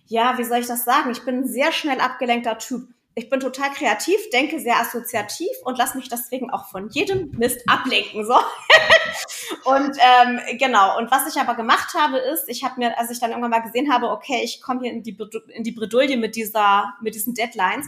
ja, 0.06 0.36
wie 0.36 0.44
soll 0.44 0.58
ich 0.58 0.66
das 0.66 0.84
sagen? 0.84 1.12
Ich 1.12 1.24
bin 1.24 1.42
ein 1.42 1.48
sehr 1.48 1.70
schnell 1.70 2.00
abgelenkter 2.00 2.58
Typ 2.58 2.88
ich 3.18 3.30
bin 3.30 3.40
total 3.40 3.70
kreativ, 3.70 4.18
denke 4.30 4.60
sehr 4.60 4.78
assoziativ 4.78 5.48
und 5.64 5.78
lasse 5.78 5.96
mich 5.96 6.10
deswegen 6.10 6.50
auch 6.50 6.68
von 6.68 6.90
jedem 6.90 7.30
Mist 7.30 7.66
ablenken. 7.66 8.26
So. 8.26 8.34
und 9.64 9.96
ähm, 9.98 10.38
genau, 10.58 10.98
und 10.98 11.10
was 11.10 11.34
ich 11.34 11.40
aber 11.40 11.54
gemacht 11.54 11.94
habe, 11.94 12.18
ist, 12.18 12.44
ich 12.48 12.62
habe 12.62 12.74
mir, 12.78 12.98
als 12.98 13.10
ich 13.10 13.18
dann 13.18 13.30
irgendwann 13.30 13.52
mal 13.52 13.62
gesehen 13.62 13.90
habe, 13.90 14.10
okay, 14.10 14.42
ich 14.44 14.60
komme 14.60 14.82
hier 14.82 14.92
in 14.92 15.02
die, 15.02 15.16
in 15.48 15.64
die 15.64 15.72
Bredouille 15.72 16.18
mit 16.18 16.36
dieser, 16.36 16.92
mit 17.00 17.14
diesen 17.14 17.32
Deadlines, 17.32 17.86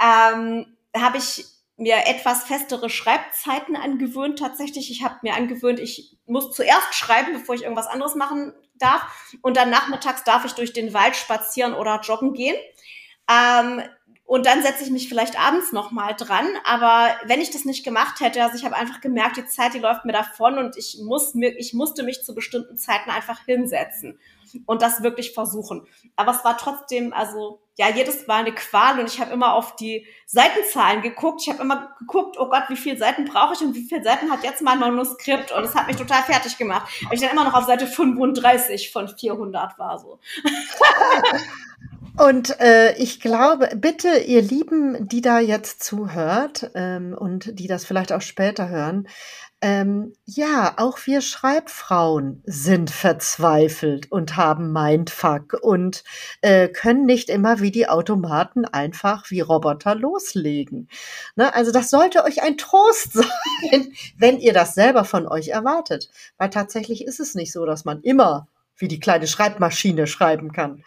ähm, 0.00 0.78
habe 0.96 1.18
ich 1.18 1.44
mir 1.76 2.06
etwas 2.06 2.44
festere 2.44 2.88
Schreibzeiten 2.88 3.76
angewöhnt. 3.76 4.38
Tatsächlich, 4.38 4.90
ich 4.90 5.04
habe 5.04 5.16
mir 5.20 5.34
angewöhnt, 5.34 5.78
ich 5.78 6.16
muss 6.24 6.52
zuerst 6.52 6.94
schreiben, 6.94 7.34
bevor 7.34 7.54
ich 7.54 7.64
irgendwas 7.64 7.86
anderes 7.86 8.14
machen 8.14 8.54
darf. 8.76 9.02
Und 9.42 9.58
dann 9.58 9.68
nachmittags 9.68 10.24
darf 10.24 10.46
ich 10.46 10.52
durch 10.52 10.72
den 10.72 10.94
Wald 10.94 11.16
spazieren 11.16 11.74
oder 11.74 12.00
joggen 12.00 12.32
gehen. 12.32 12.56
Ähm, 13.30 13.82
und 14.28 14.44
dann 14.44 14.60
setze 14.62 14.84
ich 14.84 14.90
mich 14.90 15.08
vielleicht 15.08 15.40
abends 15.40 15.72
noch 15.72 15.90
mal 15.90 16.12
dran. 16.12 16.46
Aber 16.62 17.16
wenn 17.24 17.40
ich 17.40 17.50
das 17.50 17.64
nicht 17.64 17.82
gemacht 17.82 18.20
hätte, 18.20 18.42
also 18.42 18.56
ich 18.56 18.64
habe 18.66 18.76
einfach 18.76 19.00
gemerkt, 19.00 19.38
die 19.38 19.46
Zeit, 19.46 19.72
die 19.72 19.78
läuft 19.78 20.04
mir 20.04 20.12
davon 20.12 20.58
und 20.58 20.76
ich 20.76 20.98
muss 21.02 21.32
mir, 21.32 21.58
ich 21.58 21.72
musste 21.72 22.02
mich 22.02 22.22
zu 22.22 22.34
bestimmten 22.34 22.76
Zeiten 22.76 23.08
einfach 23.08 23.46
hinsetzen 23.46 24.18
und 24.66 24.82
das 24.82 25.02
wirklich 25.02 25.32
versuchen. 25.32 25.86
Aber 26.14 26.32
es 26.32 26.44
war 26.44 26.58
trotzdem, 26.58 27.14
also 27.14 27.62
ja, 27.78 27.88
jedes 27.88 28.26
Mal 28.26 28.40
eine 28.40 28.54
Qual 28.54 29.00
und 29.00 29.08
ich 29.08 29.18
habe 29.18 29.32
immer 29.32 29.54
auf 29.54 29.76
die 29.76 30.06
Seitenzahlen 30.26 31.00
geguckt. 31.00 31.40
Ich 31.42 31.48
habe 31.48 31.62
immer 31.62 31.94
geguckt, 31.98 32.36
oh 32.38 32.50
Gott, 32.50 32.64
wie 32.68 32.76
viele 32.76 32.98
Seiten 32.98 33.24
brauche 33.24 33.54
ich 33.54 33.62
und 33.62 33.74
wie 33.74 33.88
viele 33.88 34.04
Seiten 34.04 34.30
hat 34.30 34.44
jetzt 34.44 34.60
mein 34.60 34.78
Manuskript 34.78 35.52
und 35.52 35.64
es 35.64 35.74
hat 35.74 35.86
mich 35.86 35.96
total 35.96 36.22
fertig 36.22 36.58
gemacht. 36.58 36.86
Weil 37.06 37.14
ich 37.14 37.22
dann 37.22 37.30
immer 37.30 37.44
noch 37.44 37.54
auf 37.54 37.64
Seite 37.64 37.86
35 37.86 38.92
von 38.92 39.08
400 39.08 39.78
war 39.78 39.98
so. 39.98 40.18
Und 42.18 42.58
äh, 42.58 42.96
ich 42.96 43.20
glaube, 43.20 43.68
bitte, 43.76 44.18
ihr 44.18 44.42
Lieben, 44.42 45.08
die 45.08 45.20
da 45.20 45.38
jetzt 45.38 45.84
zuhört 45.84 46.70
ähm, 46.74 47.14
und 47.16 47.58
die 47.58 47.68
das 47.68 47.84
vielleicht 47.84 48.12
auch 48.12 48.22
später 48.22 48.68
hören, 48.68 49.06
ähm, 49.60 50.14
ja, 50.24 50.74
auch 50.78 50.98
wir 51.06 51.20
Schreibfrauen 51.20 52.42
sind 52.44 52.90
verzweifelt 52.90 54.10
und 54.10 54.36
haben 54.36 54.72
Mindfuck 54.72 55.58
und 55.60 56.02
äh, 56.42 56.68
können 56.68 57.06
nicht 57.06 57.28
immer 57.28 57.60
wie 57.60 57.70
die 57.70 57.88
Automaten 57.88 58.64
einfach 58.64 59.30
wie 59.30 59.40
Roboter 59.40 59.94
loslegen. 59.94 60.88
Ne? 61.36 61.54
Also 61.54 61.72
das 61.72 61.90
sollte 61.90 62.24
euch 62.24 62.42
ein 62.42 62.56
Trost 62.56 63.12
sein, 63.70 63.92
wenn 64.16 64.38
ihr 64.38 64.52
das 64.52 64.74
selber 64.74 65.04
von 65.04 65.28
euch 65.28 65.48
erwartet. 65.48 66.08
Weil 66.36 66.50
tatsächlich 66.50 67.04
ist 67.04 67.20
es 67.20 67.34
nicht 67.36 67.52
so, 67.52 67.64
dass 67.64 67.84
man 67.84 68.02
immer 68.02 68.48
wie 68.76 68.88
die 68.88 69.00
kleine 69.00 69.26
Schreibmaschine 69.26 70.06
schreiben 70.06 70.52
kann. 70.52 70.84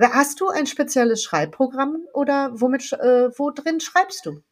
Hast 0.00 0.40
du 0.40 0.48
ein 0.48 0.66
spezielles 0.66 1.22
Schreibprogramm 1.22 2.06
oder 2.14 2.50
womit, 2.54 2.92
äh, 2.92 3.28
wo 3.38 3.50
drin 3.50 3.80
schreibst 3.80 4.26
du? 4.26 4.42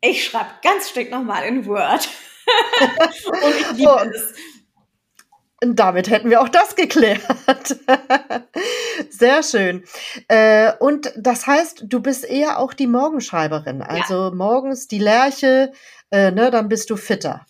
Ich 0.00 0.24
schreibe 0.24 0.50
ganz 0.62 0.94
nochmal 1.10 1.44
in 1.44 1.66
Word. 1.66 2.08
Und 3.26 3.54
ich 3.60 3.72
liebe 3.72 3.90
oh. 3.90 4.08
es. 4.08 4.34
Und 5.62 5.76
damit 5.76 6.08
hätten 6.08 6.30
wir 6.30 6.40
auch 6.40 6.48
das 6.48 6.74
geklärt. 6.74 7.20
Sehr 9.10 9.42
schön. 9.42 9.84
Äh, 10.28 10.72
und 10.78 11.12
das 11.18 11.46
heißt, 11.46 11.84
du 11.86 12.00
bist 12.00 12.24
eher 12.24 12.58
auch 12.58 12.72
die 12.72 12.86
Morgenschreiberin. 12.86 13.82
Also 13.82 14.14
ja. 14.14 14.30
morgens 14.30 14.88
die 14.88 14.98
Lerche, 14.98 15.72
äh, 16.10 16.30
ne, 16.30 16.50
dann 16.50 16.70
bist 16.70 16.88
du 16.88 16.96
fitter. 16.96 17.44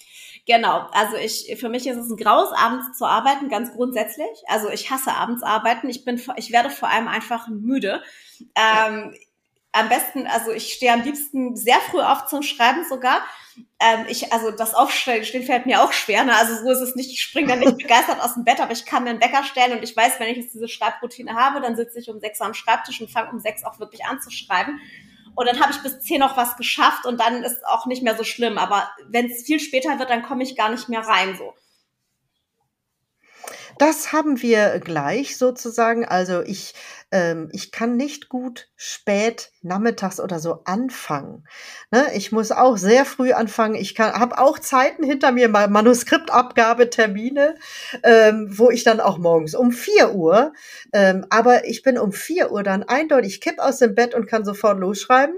Genau, 0.47 0.87
also 0.93 1.17
ich, 1.17 1.55
für 1.59 1.69
mich 1.69 1.87
ist 1.87 1.97
es 1.97 2.11
ein 2.11 2.17
Graus, 2.17 2.53
abends 2.53 2.97
zu 2.97 3.05
arbeiten, 3.05 3.49
ganz 3.49 3.73
grundsätzlich. 3.73 4.29
Also 4.47 4.71
ich 4.71 4.91
hasse 4.91 5.13
abends 5.13 5.43
arbeiten. 5.43 5.89
Ich 5.89 6.05
bin, 6.05 6.21
ich 6.37 6.53
werde 6.53 6.71
vor 6.71 6.89
allem 6.89 7.09
einfach 7.09 7.49
müde. 7.49 8.03
Ähm, 8.55 9.15
am 9.73 9.89
besten, 9.89 10.27
also 10.27 10.51
ich 10.51 10.73
stehe 10.73 10.93
am 10.93 11.03
liebsten 11.03 11.57
sehr 11.57 11.79
früh 11.91 12.01
auf 12.01 12.27
zum 12.27 12.43
Schreiben 12.43 12.85
sogar. 12.89 13.23
Ähm, 13.79 14.07
ich, 14.09 14.33
also 14.33 14.51
das 14.51 14.75
Aufstehen 14.75 15.45
fällt 15.45 15.67
mir 15.67 15.83
auch 15.83 15.93
schwer. 15.93 16.25
Ne? 16.25 16.35
Also 16.37 16.57
so 16.57 16.71
ist 16.71 16.81
es 16.81 16.97
nicht. 16.97 17.11
Ich 17.11 17.23
springe 17.23 17.49
dann 17.49 17.61
nicht 17.61 17.77
begeistert 17.79 18.21
aus 18.21 18.35
dem 18.35 18.45
Bett, 18.45 18.61
aber 18.61 18.73
ich 18.73 18.85
kann 18.85 19.05
mir 19.05 19.11
einen 19.11 19.21
Wecker 19.21 19.45
stellen 19.45 19.77
und 19.77 19.85
ich 19.85 19.97
weiß, 19.97 20.19
wenn 20.19 20.29
ich 20.29 20.39
jetzt 20.39 20.55
diese 20.55 20.69
Schreibroutine 20.69 21.35
habe, 21.35 21.61
dann 21.61 21.77
sitze 21.77 22.01
ich 22.01 22.11
um 22.11 22.19
sechs 22.19 22.41
am 22.41 22.55
Schreibtisch 22.55 23.01
und 23.01 23.11
fange 23.11 23.31
um 23.31 23.39
sechs 23.39 23.65
auch 23.65 23.79
wirklich 23.79 24.05
an 24.05 24.21
zu 24.21 24.31
schreiben. 24.31 24.81
Und 25.35 25.47
dann 25.47 25.61
habe 25.61 25.73
ich 25.73 25.83
bis 25.83 26.01
zehn 26.01 26.21
noch 26.21 26.37
was 26.37 26.57
geschafft 26.57 27.07
und 27.07 27.21
dann 27.21 27.43
ist 27.43 27.65
auch 27.67 27.87
nicht 27.87 28.03
mehr 28.03 28.17
so 28.17 28.25
schlimm. 28.25 28.59
Aber 28.59 28.91
wenn 29.09 29.27
es 29.27 29.43
viel 29.43 29.61
später 29.61 29.99
wird, 29.99 30.11
dann 30.11 30.23
komme 30.23 30.43
ich 30.43 30.57
gar 30.57 30.71
nicht 30.71 30.89
mehr 30.89 31.01
rein 31.01 31.37
so. 31.37 31.55
Das 33.81 34.13
haben 34.13 34.43
wir 34.43 34.79
gleich 34.79 35.39
sozusagen. 35.39 36.05
Also 36.05 36.43
ich, 36.43 36.75
ähm, 37.11 37.49
ich 37.51 37.73
kann 37.73 37.97
nicht 37.97 38.29
gut 38.29 38.69
spät 38.77 39.53
nachmittags 39.63 40.21
oder 40.21 40.39
so 40.39 40.61
anfangen. 40.67 41.49
Ne? 41.91 42.09
Ich 42.15 42.31
muss 42.31 42.53
auch 42.53 42.77
sehr 42.77 43.07
früh 43.07 43.33
anfangen. 43.33 43.77
Ich 43.77 43.99
habe 43.99 44.37
auch 44.37 44.59
Zeiten 44.59 45.03
hinter 45.03 45.33
mir, 45.33 45.49
Manuskriptabgabetermine, 45.49 47.55
ähm, 48.03 48.49
wo 48.51 48.69
ich 48.69 48.85
dann 48.85 49.01
auch 49.01 49.17
morgens 49.17 49.55
um 49.55 49.73
vier 49.73 50.15
Uhr, 50.15 50.53
ähm, 50.93 51.25
aber 51.31 51.67
ich 51.67 51.83
bin 51.83 51.97
um 51.97 52.13
vier 52.13 52.53
Uhr 52.53 52.63
dann 52.63 52.83
eindeutig, 52.83 53.41
kipp 53.41 53.61
aus 53.61 53.79
dem 53.79 53.95
Bett 53.95 54.15
und 54.15 54.27
kann 54.27 54.45
sofort 54.45 54.79
losschreiben. 54.79 55.37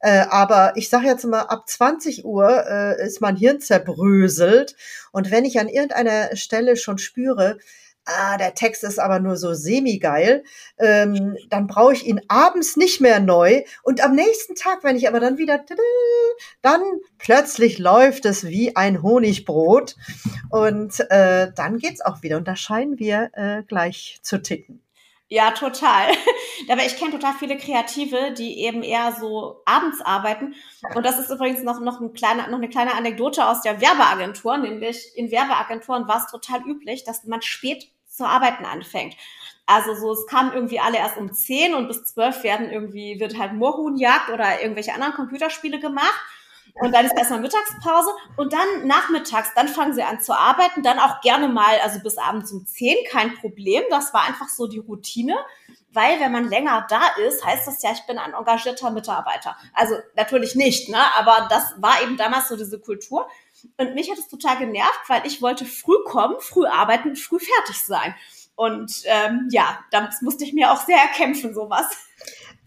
Äh, 0.00 0.24
aber 0.30 0.72
ich 0.76 0.88
sage 0.88 1.06
jetzt 1.06 1.24
mal, 1.24 1.42
ab 1.42 1.68
20 1.68 2.24
Uhr 2.24 2.66
äh, 2.66 3.06
ist 3.06 3.20
mein 3.20 3.36
Hirn 3.36 3.60
zerbröselt. 3.60 4.74
Und 5.12 5.30
wenn 5.30 5.44
ich 5.44 5.60
an 5.60 5.68
irgendeiner 5.68 6.34
Stelle 6.36 6.76
schon 6.76 6.98
spüre, 6.98 7.58
ah, 8.06 8.36
der 8.38 8.54
Text 8.54 8.84
ist 8.84 8.98
aber 8.98 9.20
nur 9.20 9.36
so 9.36 9.54
semi-geil, 9.54 10.44
ähm, 10.78 11.36
dann 11.48 11.66
brauche 11.66 11.92
ich 11.92 12.06
ihn 12.06 12.20
abends 12.28 12.76
nicht 12.76 13.00
mehr 13.00 13.20
neu. 13.20 13.62
Und 13.82 14.02
am 14.02 14.14
nächsten 14.14 14.54
Tag, 14.54 14.84
wenn 14.84 14.96
ich 14.96 15.08
aber 15.08 15.20
dann 15.20 15.38
wieder, 15.38 15.64
dann 16.62 16.82
plötzlich 17.18 17.78
läuft 17.78 18.24
es 18.24 18.46
wie 18.46 18.76
ein 18.76 19.02
Honigbrot. 19.02 19.96
Und 20.50 21.00
äh, 21.10 21.52
dann 21.54 21.78
geht's 21.78 22.00
auch 22.00 22.22
wieder. 22.22 22.36
Und 22.36 22.48
da 22.48 22.56
scheinen 22.56 22.98
wir 22.98 23.30
äh, 23.34 23.62
gleich 23.64 24.20
zu 24.22 24.42
ticken. 24.42 24.82
Ja, 25.32 25.52
total. 25.52 26.08
Dabei, 26.68 26.86
ich 26.86 26.96
kenne 26.96 27.12
total 27.12 27.34
viele 27.34 27.56
Kreative, 27.56 28.32
die 28.32 28.64
eben 28.64 28.82
eher 28.82 29.12
so 29.12 29.62
abends 29.64 30.00
arbeiten. 30.00 30.56
Und 30.96 31.06
das 31.06 31.20
ist 31.20 31.30
übrigens 31.30 31.62
noch, 31.62 31.78
noch, 31.78 32.00
ein 32.00 32.12
kleiner, 32.12 32.48
noch 32.48 32.58
eine 32.58 32.68
kleine 32.68 32.94
Anekdote 32.94 33.46
aus 33.46 33.62
der 33.62 33.80
Werbeagentur, 33.80 34.58
nämlich 34.58 35.12
in 35.14 35.30
Werbeagenturen 35.30 36.08
war 36.08 36.16
es 36.16 36.32
total 36.32 36.62
üblich, 36.66 37.04
dass 37.04 37.22
man 37.24 37.42
spät 37.42 37.92
zu 38.08 38.24
arbeiten 38.24 38.64
anfängt. 38.64 39.14
Also 39.66 39.94
so, 39.94 40.12
es 40.12 40.26
kamen 40.26 40.52
irgendwie 40.52 40.80
alle 40.80 40.98
erst 40.98 41.16
um 41.16 41.32
zehn 41.32 41.74
und 41.74 41.86
bis 41.86 42.06
zwölf 42.06 42.42
werden 42.42 42.68
irgendwie, 42.68 43.20
wird 43.20 43.38
halt 43.38 43.52
Moorhuhnjagd 43.52 44.30
oder 44.30 44.60
irgendwelche 44.60 44.92
anderen 44.94 45.14
Computerspiele 45.14 45.78
gemacht. 45.78 46.20
Und 46.74 46.92
dann 46.92 47.04
ist 47.06 47.16
erstmal 47.16 47.40
Mittagspause 47.40 48.10
und 48.36 48.52
dann 48.52 48.86
nachmittags, 48.86 49.50
dann 49.54 49.68
fangen 49.68 49.94
sie 49.94 50.02
an 50.02 50.20
zu 50.20 50.32
arbeiten, 50.32 50.82
dann 50.82 50.98
auch 50.98 51.20
gerne 51.20 51.48
mal, 51.48 51.78
also 51.82 52.00
bis 52.00 52.18
abends 52.18 52.52
um 52.52 52.66
zehn, 52.66 52.96
kein 53.10 53.34
Problem. 53.36 53.82
Das 53.90 54.12
war 54.14 54.26
einfach 54.26 54.48
so 54.48 54.66
die 54.66 54.78
Routine. 54.78 55.36
weil 55.92 56.20
wenn 56.20 56.30
man 56.30 56.48
länger 56.48 56.86
da 56.88 57.00
ist, 57.26 57.44
heißt 57.44 57.66
das 57.66 57.82
ja, 57.82 57.90
ich 57.92 58.06
bin 58.06 58.16
ein 58.16 58.32
engagierter 58.32 58.90
Mitarbeiter. 58.90 59.56
Also 59.74 59.96
natürlich 60.14 60.54
nicht, 60.54 60.88
ne? 60.88 61.00
aber 61.16 61.48
das 61.50 61.74
war 61.78 62.00
eben 62.02 62.16
damals 62.16 62.48
so 62.48 62.56
diese 62.56 62.78
Kultur. 62.78 63.28
Und 63.76 63.94
mich 63.94 64.10
hat 64.10 64.18
es 64.18 64.28
total 64.28 64.58
genervt, 64.58 65.00
weil 65.08 65.26
ich 65.26 65.42
wollte 65.42 65.64
früh 65.64 66.02
kommen, 66.04 66.36
früh 66.38 66.66
arbeiten, 66.66 67.16
früh 67.16 67.40
fertig 67.40 67.82
sein. 67.84 68.14
Und 68.54 69.02
ähm, 69.06 69.48
ja, 69.50 69.80
das 69.90 70.22
musste 70.22 70.44
ich 70.44 70.52
mir 70.52 70.70
auch 70.70 70.80
sehr 70.84 70.98
erkämpfen, 70.98 71.54
sowas. 71.54 71.86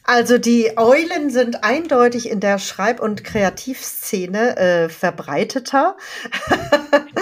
Also 0.03 0.37
die 0.37 0.77
Eulen 0.77 1.29
sind 1.29 1.63
eindeutig 1.63 2.29
in 2.29 2.41
der 2.41 2.59
Schreib- 2.59 2.99
und 2.99 3.23
Kreativszene 3.23 4.57
äh, 4.57 4.89
verbreiteter. 4.89 5.95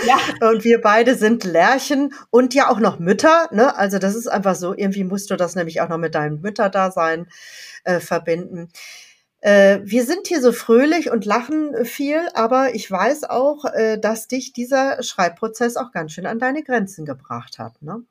Ja. 0.06 0.18
und 0.50 0.64
wir 0.64 0.82
beide 0.82 1.16
sind 1.16 1.44
Lärchen 1.44 2.14
und 2.32 2.56
ja 2.56 2.70
auch 2.70 2.80
noch 2.80 2.98
Mütter. 2.98 3.50
Ne? 3.52 3.76
Also 3.78 4.00
das 4.00 4.16
ist 4.16 4.28
einfach 4.28 4.56
so, 4.56 4.76
irgendwie 4.76 5.04
musst 5.04 5.30
du 5.30 5.36
das 5.36 5.56
nämlich 5.56 5.82
auch 5.82 5.90
noch 5.90 6.00
mit 6.00 6.16
deinem 6.16 6.42
Mütterdasein 6.42 7.28
äh, 7.84 8.00
verbinden. 8.00 8.70
Äh, 9.42 9.80
wir 9.84 10.06
sind 10.06 10.28
hier 10.28 10.42
so 10.42 10.52
fröhlich 10.52 11.12
und 11.12 11.26
lachen 11.26 11.86
viel, 11.86 12.28
aber 12.34 12.74
ich 12.74 12.90
weiß 12.90 13.26
auch, 13.26 13.66
äh, 13.66 14.00
dass 14.00 14.28
dich 14.28 14.54
dieser 14.54 15.02
Schreibprozess 15.04 15.78
auch 15.78 15.92
ganz 15.92 16.14
schön 16.14 16.26
an 16.28 16.40
deine 16.40 16.64
Grenzen 16.64 17.06
gebracht 17.06 17.60
hat. 17.60 17.82
Ne? 17.82 18.04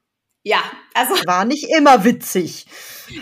Ja, 0.43 0.63
also. 0.95 1.15
War 1.27 1.45
nicht 1.45 1.69
immer 1.71 2.05
witzig. 2.05 2.67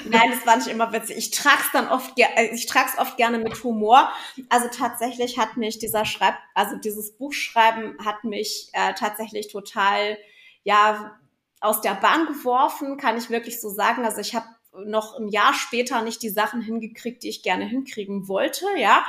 Nein, 0.04 0.32
es 0.32 0.46
war 0.46 0.56
nicht 0.56 0.68
immer 0.68 0.92
witzig. 0.92 1.16
Ich 1.16 1.30
trag's 1.30 1.72
dann 1.72 1.88
oft, 1.88 2.12
äh, 2.18 2.54
ich 2.54 2.66
trag's 2.66 2.98
oft 2.98 3.16
gerne 3.16 3.38
mit 3.38 3.64
Humor. 3.64 4.12
Also 4.50 4.68
tatsächlich 4.68 5.38
hat 5.38 5.56
mich 5.56 5.78
dieser 5.78 6.04
Schreib, 6.04 6.34
also 6.54 6.76
dieses 6.76 7.16
Buchschreiben 7.16 7.96
hat 8.04 8.22
mich 8.24 8.68
äh, 8.74 8.92
tatsächlich 8.94 9.48
total, 9.48 10.18
ja, 10.62 11.18
aus 11.60 11.80
der 11.80 11.94
Bahn 11.94 12.26
geworfen, 12.26 12.98
kann 12.98 13.16
ich 13.16 13.30
wirklich 13.30 13.60
so 13.60 13.70
sagen. 13.70 14.04
Also 14.04 14.20
ich 14.20 14.34
habe 14.34 14.46
noch 14.84 15.18
ein 15.18 15.28
Jahr 15.28 15.54
später 15.54 16.02
nicht 16.02 16.22
die 16.22 16.28
Sachen 16.28 16.60
hingekriegt, 16.60 17.22
die 17.22 17.30
ich 17.30 17.42
gerne 17.42 17.64
hinkriegen 17.64 18.28
wollte, 18.28 18.66
ja. 18.76 19.04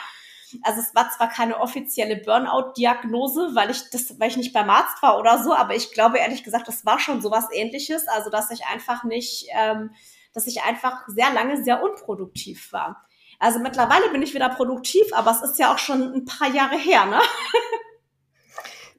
Also 0.63 0.81
es 0.81 0.95
war 0.95 1.09
zwar 1.11 1.29
keine 1.29 1.59
offizielle 1.59 2.17
Burnout-Diagnose, 2.17 3.51
weil 3.53 3.69
ich 3.69 3.89
das, 3.89 4.19
weil 4.19 4.29
ich 4.29 4.37
nicht 4.37 4.53
beim 4.53 4.69
Arzt 4.69 5.01
war 5.01 5.19
oder 5.19 5.43
so, 5.43 5.53
aber 5.53 5.75
ich 5.75 5.91
glaube 5.91 6.17
ehrlich 6.17 6.43
gesagt, 6.43 6.67
das 6.67 6.85
war 6.85 6.99
schon 6.99 7.21
sowas 7.21 7.47
ähnliches. 7.51 8.07
Also 8.07 8.29
dass 8.29 8.51
ich 8.51 8.65
einfach 8.65 9.03
nicht, 9.03 9.47
ähm, 9.53 9.91
dass 10.33 10.47
ich 10.47 10.63
einfach 10.63 11.07
sehr 11.07 11.31
lange 11.33 11.63
sehr 11.63 11.83
unproduktiv 11.83 12.71
war. 12.71 13.05
Also 13.39 13.59
mittlerweile 13.59 14.09
bin 14.09 14.21
ich 14.21 14.33
wieder 14.33 14.49
produktiv, 14.49 15.05
aber 15.13 15.31
es 15.31 15.41
ist 15.41 15.59
ja 15.59 15.73
auch 15.73 15.77
schon 15.77 16.13
ein 16.13 16.25
paar 16.25 16.49
Jahre 16.49 16.77
her, 16.77 17.05
ne? 17.05 17.19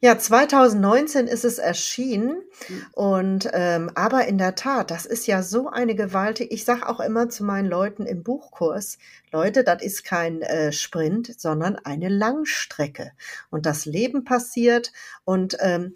Ja, 0.03 0.19
2019 0.19 1.27
ist 1.27 1.45
es 1.45 1.59
erschienen 1.59 2.43
mhm. 2.69 2.87
und 2.93 3.51
ähm, 3.53 3.91
aber 3.95 4.27
in 4.27 4.39
der 4.39 4.55
Tat, 4.55 4.91
das 4.91 5.05
ist 5.05 5.27
ja 5.27 5.43
so 5.43 5.69
eine 5.69 5.95
Gewalt. 5.95 6.41
Ich 6.41 6.65
sage 6.65 6.89
auch 6.89 7.01
immer 7.01 7.29
zu 7.29 7.45
meinen 7.45 7.69
Leuten 7.69 8.07
im 8.07 8.23
Buchkurs, 8.23 8.97
Leute, 9.31 9.63
das 9.63 9.83
ist 9.83 10.05
kein 10.05 10.41
äh, 10.41 10.73
Sprint, 10.73 11.39
sondern 11.39 11.77
eine 11.77 12.09
Langstrecke 12.09 13.13
und 13.51 13.67
das 13.67 13.85
Leben 13.85 14.25
passiert 14.25 14.93
und 15.25 15.59
ähm, 15.61 15.93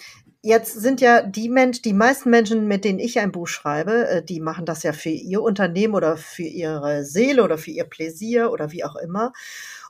Jetzt 0.47 0.75
sind 0.75 1.01
ja 1.01 1.23
die 1.23 1.49
Mensch, 1.49 1.81
die 1.81 1.95
meisten 1.95 2.29
Menschen, 2.29 2.69
mit 2.69 2.85
denen 2.85 2.99
ich 2.99 3.19
ein 3.19 3.33
Buch 3.33 3.47
schreibe, 3.49 4.07
äh, 4.07 4.23
die 4.23 4.41
machen 4.41 4.67
das 4.67 4.83
ja 4.83 4.93
für 4.93 5.09
ihr 5.09 5.41
Unternehmen 5.41 5.95
oder 5.95 6.19
für 6.19 6.43
ihre 6.43 7.07
Seele 7.07 7.43
oder 7.43 7.57
für 7.57 7.71
ihr 7.71 7.85
Pläsier 7.85 8.53
oder 8.53 8.71
wie 8.71 8.85
auch 8.85 8.97
immer 8.97 9.33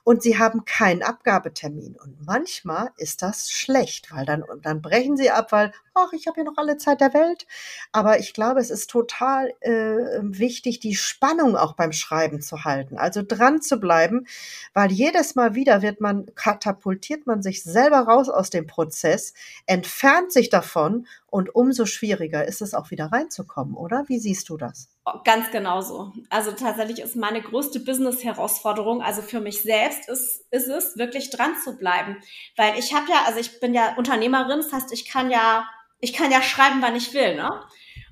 und 0.05 0.21
sie 0.21 0.37
haben 0.37 0.65
keinen 0.65 1.01
Abgabetermin. 1.01 1.97
Und 1.99 2.23
manchmal 2.23 2.91
ist 2.95 3.23
das 3.23 3.49
schlecht, 3.49 4.11
weil 4.13 4.23
dann, 4.23 4.43
dann 4.61 4.79
brechen 4.83 5.17
sie 5.17 5.31
ab, 5.31 5.51
weil, 5.51 5.73
ach, 5.95 6.13
ich 6.13 6.27
habe 6.27 6.41
ja 6.41 6.43
noch 6.43 6.57
alle 6.57 6.77
Zeit 6.77 7.01
der 7.01 7.15
Welt. 7.15 7.47
Aber 7.91 8.19
ich 8.19 8.35
glaube, 8.35 8.59
es 8.59 8.69
ist 8.69 8.91
total 8.91 9.51
äh, 9.61 10.19
wichtig, 10.21 10.79
die 10.79 10.93
Spannung 10.95 11.57
auch 11.57 11.73
beim 11.73 11.91
Schreiben 11.91 12.39
zu 12.39 12.63
halten, 12.63 12.99
also 12.99 13.23
dran 13.27 13.63
zu 13.63 13.79
bleiben, 13.79 14.27
weil 14.75 14.91
jedes 14.91 15.33
Mal 15.33 15.55
wieder 15.55 15.81
wird 15.81 15.99
man, 16.01 16.27
katapultiert 16.35 17.25
man 17.25 17.41
sich 17.41 17.63
selber 17.63 18.01
raus 18.01 18.29
aus 18.29 18.51
dem 18.51 18.67
Prozess, 18.67 19.33
entfernt 19.65 20.31
sich 20.31 20.51
davon 20.51 21.07
und 21.25 21.55
umso 21.55 21.87
schwieriger 21.87 22.45
ist 22.45 22.61
es 22.61 22.75
auch 22.75 22.91
wieder 22.91 23.07
reinzukommen, 23.11 23.73
oder? 23.73 24.03
Wie 24.07 24.19
siehst 24.19 24.49
du 24.49 24.57
das? 24.57 24.87
Ganz 25.23 25.51
genauso. 25.51 26.13
Also 26.31 26.51
tatsächlich 26.51 26.99
ist 26.99 27.15
meine 27.15 27.39
größte 27.39 27.79
Business-Herausforderung, 27.79 29.03
also 29.03 29.21
für 29.21 29.39
mich 29.39 29.61
selbst, 29.61 30.09
ist, 30.09 30.45
ist 30.49 30.67
es, 30.67 30.97
wirklich 30.97 31.29
dran 31.29 31.55
zu 31.63 31.77
bleiben. 31.77 32.17
Weil 32.57 32.79
ich 32.79 32.91
habe 32.93 33.05
ja, 33.11 33.23
also 33.27 33.39
ich 33.39 33.59
bin 33.59 33.75
ja 33.75 33.93
Unternehmerin, 33.97 34.61
das 34.61 34.73
heißt, 34.73 34.91
ich 34.91 35.07
kann 35.07 35.29
ja, 35.29 35.69
ich 35.99 36.13
kann 36.13 36.31
ja 36.31 36.41
schreiben, 36.41 36.81
wann 36.81 36.95
ich 36.95 37.13
will, 37.13 37.35
ne? 37.35 37.61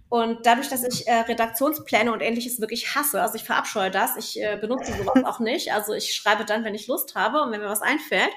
Und 0.07 0.45
dadurch, 0.45 0.69
dass 0.69 0.83
ich 0.83 1.07
äh, 1.07 1.21
Redaktionspläne 1.21 2.13
und 2.13 2.21
ähnliches 2.21 2.61
wirklich 2.61 2.93
hasse, 2.93 3.19
also 3.19 3.33
ich 3.33 3.43
verabscheue 3.43 3.89
das, 3.89 4.15
ich 4.15 4.39
äh, 4.39 4.57
benutze 4.61 4.93
sowas 4.93 5.23
auch 5.23 5.39
nicht. 5.39 5.73
Also 5.73 5.93
ich 5.93 6.13
schreibe 6.13 6.45
dann, 6.45 6.63
wenn 6.63 6.75
ich 6.75 6.85
Lust 6.85 7.15
habe 7.15 7.41
und 7.41 7.51
wenn 7.51 7.61
mir 7.61 7.69
was 7.69 7.81
einfällt. 7.81 8.29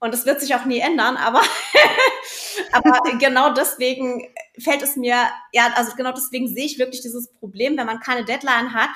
Und 0.00 0.14
das 0.14 0.24
wird 0.24 0.40
sich 0.40 0.54
auch 0.54 0.64
nie 0.64 0.80
ändern, 0.80 1.18
aber, 1.18 1.42
aber 2.72 3.18
genau 3.18 3.52
deswegen 3.52 4.26
fällt 4.58 4.82
es 4.82 4.96
mir, 4.96 5.28
ja, 5.52 5.72
also 5.76 5.94
genau 5.94 6.12
deswegen 6.12 6.48
sehe 6.48 6.64
ich 6.64 6.78
wirklich 6.78 7.02
dieses 7.02 7.30
Problem, 7.34 7.76
wenn 7.76 7.86
man 7.86 8.00
keine 8.00 8.24
Deadline 8.24 8.72
hat, 8.72 8.88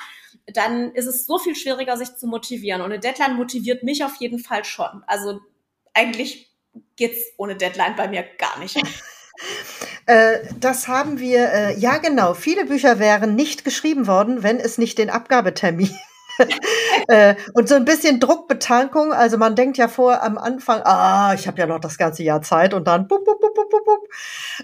dann 0.47 0.91
ist 0.93 1.05
es 1.05 1.25
so 1.25 1.37
viel 1.37 1.55
schwieriger, 1.55 1.95
sich 1.95 2.15
zu 2.15 2.27
motivieren. 2.27 2.81
Und 2.81 2.91
eine 2.91 2.99
Deadline 2.99 3.35
motiviert 3.35 3.83
mich 3.83 4.03
auf 4.03 4.15
jeden 4.15 4.39
Fall 4.39 4.65
schon. 4.65 5.03
Also 5.05 5.39
eigentlich 5.93 6.51
geht's 6.95 7.19
ohne 7.37 7.55
Deadline 7.55 7.95
bei 7.95 8.07
mir 8.07 8.23
gar 8.37 8.59
nicht. 8.59 8.77
Äh, 10.05 10.47
das 10.59 10.87
haben 10.87 11.19
wir, 11.19 11.51
äh, 11.51 11.77
ja 11.77 11.97
genau, 11.97 12.35
viele 12.35 12.65
Bücher 12.65 12.99
wären 12.99 13.35
nicht 13.35 13.65
geschrieben 13.65 14.07
worden, 14.07 14.43
wenn 14.43 14.59
es 14.59 14.77
nicht 14.77 14.97
den 14.97 15.09
Abgabetermin 15.09 15.89
und 17.53 17.69
so 17.69 17.75
ein 17.75 17.85
bisschen 17.85 18.19
Druckbetankung. 18.19 19.13
Also 19.13 19.37
man 19.37 19.55
denkt 19.55 19.77
ja 19.77 19.87
vor 19.87 20.21
am 20.21 20.37
Anfang, 20.37 20.81
ah, 20.83 21.33
ich 21.33 21.47
habe 21.47 21.59
ja 21.59 21.67
noch 21.67 21.79
das 21.79 21.97
ganze 21.97 22.23
Jahr 22.23 22.41
Zeit 22.41 22.73
und 22.73 22.87
dann 22.87 23.07
bup, 23.07 23.23
bup, 23.25 23.39
bup, 23.39 23.53
bup, 23.53 23.69
bup, 23.69 23.85
bup. 23.85 24.07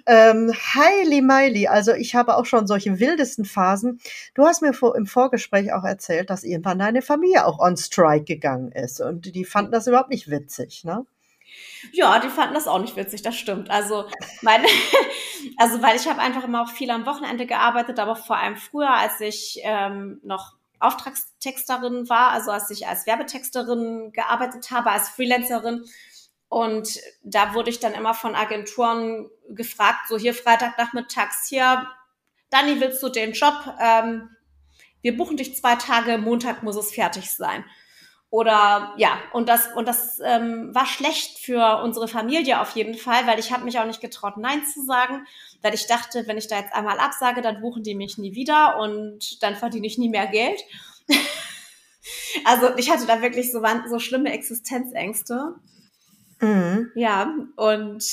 Ähm, 0.06 0.54
Heili 0.54 1.22
Meili, 1.22 1.68
also 1.68 1.94
ich 1.94 2.16
habe 2.16 2.38
auch 2.38 2.46
schon 2.46 2.68
solche 2.68 3.00
wildesten 3.00 3.46
Phasen. 3.46 4.00
Du 4.34 4.46
hast 4.46 4.62
mir 4.62 4.74
vor, 4.74 4.96
im 4.96 5.06
Vorgespräch 5.06 5.74
auch 5.74 5.84
erzählt, 5.84 6.30
dass 6.30 6.44
irgendwann 6.44 6.80
deine 6.80 7.02
Familie 7.02 7.46
auch 7.46 7.60
on 7.60 7.78
Strike 7.78 8.26
gegangen 8.26 8.72
ist 8.72 9.02
und 9.02 9.34
die 9.34 9.46
fanden 9.46 9.72
das 9.72 9.88
überhaupt 9.88 10.10
nicht 10.10 10.30
witzig, 10.30 10.84
ne? 10.84 11.06
Ja, 11.92 12.20
die 12.20 12.30
fanden 12.30 12.54
das 12.54 12.68
auch 12.68 12.80
nicht 12.80 12.96
witzig, 12.96 13.22
das 13.22 13.36
stimmt. 13.36 13.70
Also, 13.70 14.06
meine, 14.42 14.66
also 15.58 15.82
weil 15.82 15.96
ich 15.96 16.08
habe 16.08 16.20
einfach 16.20 16.44
immer 16.44 16.62
auch 16.62 16.70
viel 16.70 16.90
am 16.92 17.06
Wochenende 17.06 17.46
gearbeitet, 17.46 18.00
aber 18.00 18.16
vor 18.16 18.38
allem 18.38 18.56
früher, 18.56 18.90
als 18.90 19.20
ich 19.20 19.60
ähm, 19.64 20.20
noch 20.24 20.54
Auftragstexterin 20.82 22.10
war, 22.10 22.32
also 22.32 22.52
als 22.52 22.70
ich 22.70 22.88
als 22.88 23.06
Werbetexterin 23.06 24.12
gearbeitet 24.14 24.72
habe, 24.72 24.92
als 24.92 25.10
Freelancerin. 25.10 25.86
Und 26.50 27.00
da 27.24 27.54
wurde 27.54 27.70
ich 27.70 27.80
dann 27.80 27.94
immer 27.94 28.14
von 28.14 28.36
Agenturen 28.36 29.30
gefragt, 29.50 30.08
so 30.10 30.18
hier 30.18 30.34
Freitagnachmittags, 30.34 31.48
hier, 31.48 31.88
Dani, 32.50 32.82
willst 32.82 33.02
du 33.02 33.10
den 33.10 33.32
Job? 33.32 33.54
Ähm, 33.80 34.30
wir 35.02 35.16
buchen 35.16 35.38
dich 35.38 35.56
zwei 35.56 35.76
Tage, 35.76 36.18
Montag 36.18 36.64
muss 36.64 36.76
es 36.76 36.92
fertig 36.92 37.32
sein. 37.32 37.64
Oder 38.30 38.94
ja, 38.98 39.20
und 39.34 39.50
das, 39.50 39.68
und 39.76 39.88
das 39.88 40.20
ähm, 40.24 40.74
war 40.74 40.86
schlecht 40.86 41.40
für 41.40 41.82
unsere 41.84 42.08
Familie 42.08 42.62
auf 42.62 42.72
jeden 42.76 42.96
Fall, 42.96 43.28
weil 43.28 43.40
ich 43.40 43.52
habe 43.52 43.66
mich 43.66 43.78
auch 43.78 43.86
nicht 43.86 44.00
getraut, 44.00 44.38
Nein 44.38 44.66
zu 44.66 44.86
sagen, 44.86 45.26
weil 45.62 45.74
ich 45.74 45.88
dachte, 45.88 46.28
wenn 46.28 46.38
ich 46.38 46.48
da 46.48 46.60
jetzt 46.60 46.74
einmal 46.74 47.00
absage, 47.00 47.42
dann 47.42 47.62
buchen 47.62 47.84
die 47.84 47.96
mich 47.96 48.18
nie 48.18 48.36
wieder 48.36 48.80
und 48.80 49.42
dann 49.44 49.56
verdiene 49.56 49.88
ich 49.88 49.98
nie 49.98 50.10
mehr 50.10 50.28
Geld. 50.28 50.62
also 52.46 52.76
ich 52.78 52.90
hatte 52.90 53.06
da 53.06 53.22
wirklich 53.22 53.52
so, 53.52 53.64
so 53.90 54.00
schlimme 54.00 54.32
Existenzängste. 54.32 55.56
Mhm. 56.40 56.92
Ja, 56.96 57.34
und 57.56 58.04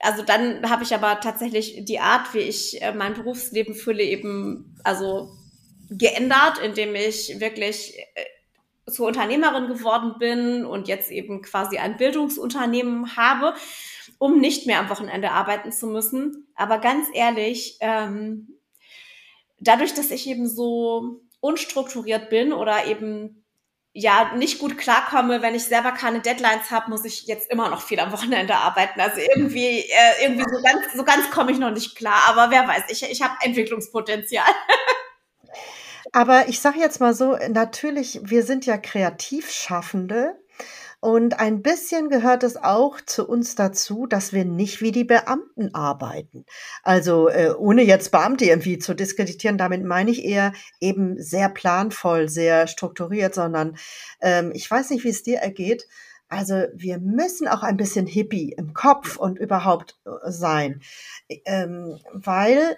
also 0.00 0.22
dann 0.22 0.70
habe 0.70 0.84
ich 0.84 0.94
aber 0.94 1.20
tatsächlich 1.20 1.84
die 1.84 2.00
Art, 2.00 2.32
wie 2.34 2.40
ich 2.40 2.80
äh, 2.82 2.92
mein 2.92 3.14
Berufsleben 3.14 3.74
fülle, 3.74 4.02
eben 4.02 4.76
also 4.84 5.32
geändert, 5.90 6.58
indem 6.58 6.94
ich 6.94 7.40
wirklich 7.40 7.98
äh, 8.14 8.90
zur 8.90 9.08
Unternehmerin 9.08 9.66
geworden 9.66 10.14
bin 10.18 10.64
und 10.64 10.86
jetzt 10.86 11.10
eben 11.10 11.42
quasi 11.42 11.78
ein 11.78 11.96
Bildungsunternehmen 11.96 13.16
habe, 13.16 13.54
um 14.18 14.38
nicht 14.40 14.66
mehr 14.66 14.78
am 14.78 14.88
Wochenende 14.88 15.30
arbeiten 15.30 15.72
zu 15.72 15.86
müssen. 15.86 16.48
Aber 16.54 16.78
ganz 16.78 17.08
ehrlich, 17.12 17.78
ähm, 17.80 18.58
dadurch, 19.60 19.94
dass 19.94 20.10
ich 20.10 20.26
eben 20.28 20.48
so 20.48 21.20
unstrukturiert 21.40 22.30
bin 22.30 22.52
oder 22.52 22.86
eben 22.86 23.44
ja 23.92 24.34
nicht 24.36 24.58
gut 24.58 24.76
klarkomme, 24.76 25.40
wenn 25.40 25.54
ich 25.54 25.64
selber 25.64 25.92
keine 25.92 26.20
Deadlines 26.20 26.70
habe, 26.70 26.90
muss 26.90 27.04
ich 27.06 27.26
jetzt 27.26 27.50
immer 27.50 27.70
noch 27.70 27.80
viel 27.80 27.98
am 27.98 28.12
Wochenende 28.12 28.54
arbeiten. 28.54 29.00
Also 29.00 29.20
irgendwie, 29.20 29.80
äh, 29.80 30.22
irgendwie 30.22 30.44
so 30.44 30.62
ganz, 30.62 30.92
so 30.94 31.02
ganz 31.02 31.30
komme 31.30 31.52
ich 31.52 31.58
noch 31.58 31.70
nicht 31.70 31.96
klar. 31.96 32.22
Aber 32.28 32.50
wer 32.50 32.68
weiß, 32.68 32.84
ich, 32.90 33.02
ich 33.10 33.22
habe 33.22 33.34
Entwicklungspotenzial. 33.40 34.44
Aber 36.12 36.48
ich 36.48 36.60
sage 36.60 36.78
jetzt 36.78 37.00
mal 37.00 37.14
so, 37.14 37.36
natürlich, 37.48 38.20
wir 38.22 38.42
sind 38.42 38.64
ja 38.66 38.76
Kreativschaffende 38.76 40.38
Und 41.06 41.38
ein 41.38 41.62
bisschen 41.62 42.08
gehört 42.08 42.42
es 42.42 42.56
auch 42.56 43.00
zu 43.00 43.28
uns 43.28 43.54
dazu, 43.54 44.08
dass 44.08 44.32
wir 44.32 44.44
nicht 44.44 44.80
wie 44.80 44.90
die 44.90 45.04
Beamten 45.04 45.72
arbeiten. 45.72 46.44
Also 46.82 47.28
äh, 47.28 47.54
ohne 47.56 47.84
jetzt 47.84 48.10
Beamte 48.10 48.46
irgendwie 48.46 48.80
zu 48.80 48.92
diskreditieren, 48.92 49.56
damit 49.56 49.84
meine 49.84 50.10
ich 50.10 50.24
eher 50.24 50.52
eben 50.80 51.22
sehr 51.22 51.48
planvoll, 51.48 52.28
sehr 52.28 52.66
strukturiert, 52.66 53.36
sondern 53.36 53.76
ähm, 54.20 54.50
ich 54.52 54.68
weiß 54.68 54.90
nicht, 54.90 55.04
wie 55.04 55.10
es 55.10 55.22
dir 55.22 55.38
ergeht. 55.38 55.86
Also 56.28 56.64
wir 56.74 56.98
müssen 56.98 57.46
auch 57.46 57.62
ein 57.62 57.76
bisschen 57.76 58.08
hippie 58.08 58.50
im 58.58 58.74
Kopf 58.74 59.16
und 59.16 59.38
überhaupt 59.38 60.00
äh, 60.06 60.10
sein, 60.32 60.80
ähm, 61.44 62.00
weil 62.14 62.76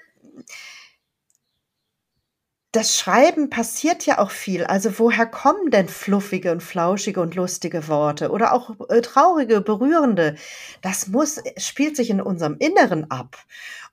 das 2.72 2.98
Schreiben 2.98 3.48
passiert 3.48 4.04
ja 4.04 4.18
auch 4.18 4.30
viel. 4.30 4.64
Also 4.64 4.98
woher 4.98 5.24
kommen 5.26 5.70
denn 5.70 5.88
fluffige 5.88 6.52
und 6.52 6.62
flauschige 6.62 7.20
und 7.22 7.34
lustige 7.34 7.88
Worte 7.88 8.30
oder 8.30 8.52
auch 8.52 8.70
äh, 8.90 9.00
traurige, 9.00 9.62
berührende? 9.62 10.36
Das 10.82 11.08
muss 11.08 11.40
spielt 11.56 11.96
sich 11.96 12.10
in 12.10 12.20
unserem 12.20 12.56
Inneren 12.58 13.10
ab 13.10 13.38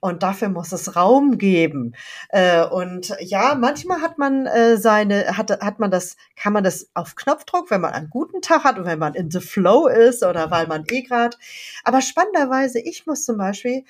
und 0.02 0.24
dafür 0.24 0.50
muss 0.50 0.74
es 0.74 0.96
Raum 0.98 1.38
geben. 1.38 1.96
Äh, 2.30 2.66
und 2.66 3.16
ja, 3.22 3.56
manchmal 3.56 4.02
hat 4.02 4.18
man 4.18 4.46
äh, 4.46 4.78
seine 4.78 5.38
hat 5.38 5.52
hat 5.52 5.80
man 5.80 5.90
das 5.90 6.18
kann 6.36 6.52
man 6.52 6.64
das 6.66 6.90
auf 6.96 7.16
Knopfdruck, 7.16 7.72
wenn 7.72 7.82
man 7.82 7.94
einen 7.94 8.10
guten 8.10 8.42
Tag 8.42 8.66
hat 8.66 8.78
und 8.78 8.86
wenn 8.86 9.00
man 9.00 9.16
in 9.16 9.32
the 9.32 9.40
flow 9.40 9.88
ist 9.88 10.22
oder 10.24 10.52
weil 10.52 10.68
man 10.68 10.84
eh 10.92 11.02
grad. 11.02 11.38
Aber 11.86 12.02
spannenderweise, 12.02 12.80
ich 12.80 13.06
muss 13.06 13.24
zum 13.24 13.38
Beispiel 13.38 13.86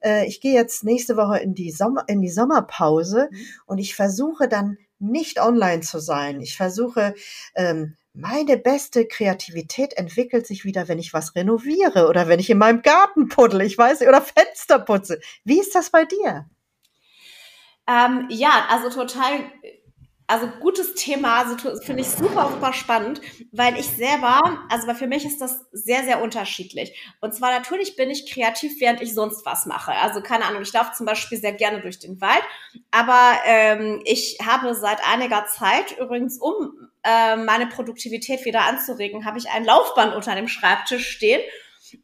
äh, 0.00 0.26
ich 0.26 0.40
gehe 0.40 0.54
jetzt 0.54 0.84
nächste 0.84 1.16
Woche 1.16 1.38
in 1.38 1.54
die, 1.54 1.70
Sommer, 1.70 2.04
in 2.08 2.20
die 2.20 2.30
Sommerpause 2.30 3.28
mhm. 3.30 3.38
und 3.66 3.78
ich 3.78 3.94
versuche 3.94 4.48
dann 4.48 4.78
nicht 4.98 5.40
online 5.40 5.80
zu 5.80 6.00
sein. 6.00 6.40
Ich 6.40 6.56
versuche, 6.56 7.14
ähm, 7.54 7.96
meine 8.14 8.56
beste 8.56 9.06
Kreativität 9.06 9.94
entwickelt 9.96 10.46
sich 10.46 10.64
wieder, 10.64 10.88
wenn 10.88 10.98
ich 10.98 11.12
was 11.12 11.36
renoviere 11.36 12.08
oder 12.08 12.26
wenn 12.26 12.40
ich 12.40 12.50
in 12.50 12.58
meinem 12.58 12.82
Garten 12.82 13.28
puddle, 13.28 13.64
ich 13.64 13.78
weiß, 13.78 14.02
oder 14.02 14.22
Fenster 14.22 14.80
putze. 14.80 15.20
Wie 15.44 15.60
ist 15.60 15.74
das 15.74 15.90
bei 15.90 16.04
dir? 16.04 16.48
Ähm, 17.86 18.26
ja, 18.28 18.66
also 18.68 18.90
total 18.90 19.44
also 20.28 20.46
gutes 20.60 20.94
Thema, 20.94 21.38
also 21.38 21.56
finde 21.80 22.02
ich 22.02 22.08
super, 22.08 22.50
super 22.52 22.74
spannend, 22.74 23.22
weil 23.50 23.78
ich 23.78 23.86
selber, 23.86 24.62
also 24.68 24.92
für 24.92 25.06
mich 25.06 25.24
ist 25.24 25.40
das 25.40 25.64
sehr, 25.72 26.04
sehr 26.04 26.22
unterschiedlich. 26.22 26.94
Und 27.22 27.34
zwar 27.34 27.50
natürlich 27.50 27.96
bin 27.96 28.10
ich 28.10 28.30
kreativ, 28.30 28.78
während 28.78 29.00
ich 29.00 29.14
sonst 29.14 29.46
was 29.46 29.64
mache. 29.64 29.92
Also 29.92 30.20
keine 30.20 30.44
Ahnung, 30.44 30.60
ich 30.60 30.72
laufe 30.72 30.92
zum 30.92 31.06
Beispiel 31.06 31.38
sehr 31.38 31.54
gerne 31.54 31.80
durch 31.80 31.98
den 31.98 32.20
Wald, 32.20 32.42
aber 32.90 33.38
ähm, 33.46 34.02
ich 34.04 34.38
habe 34.44 34.74
seit 34.74 34.98
einiger 35.10 35.46
Zeit 35.46 35.96
übrigens, 35.98 36.38
um 36.38 36.90
äh, 37.04 37.36
meine 37.36 37.66
Produktivität 37.66 38.44
wieder 38.44 38.66
anzuregen, 38.66 39.24
habe 39.24 39.38
ich 39.38 39.48
ein 39.48 39.64
Laufband 39.64 40.14
unter 40.14 40.34
dem 40.34 40.48
Schreibtisch 40.48 41.08
stehen. 41.08 41.40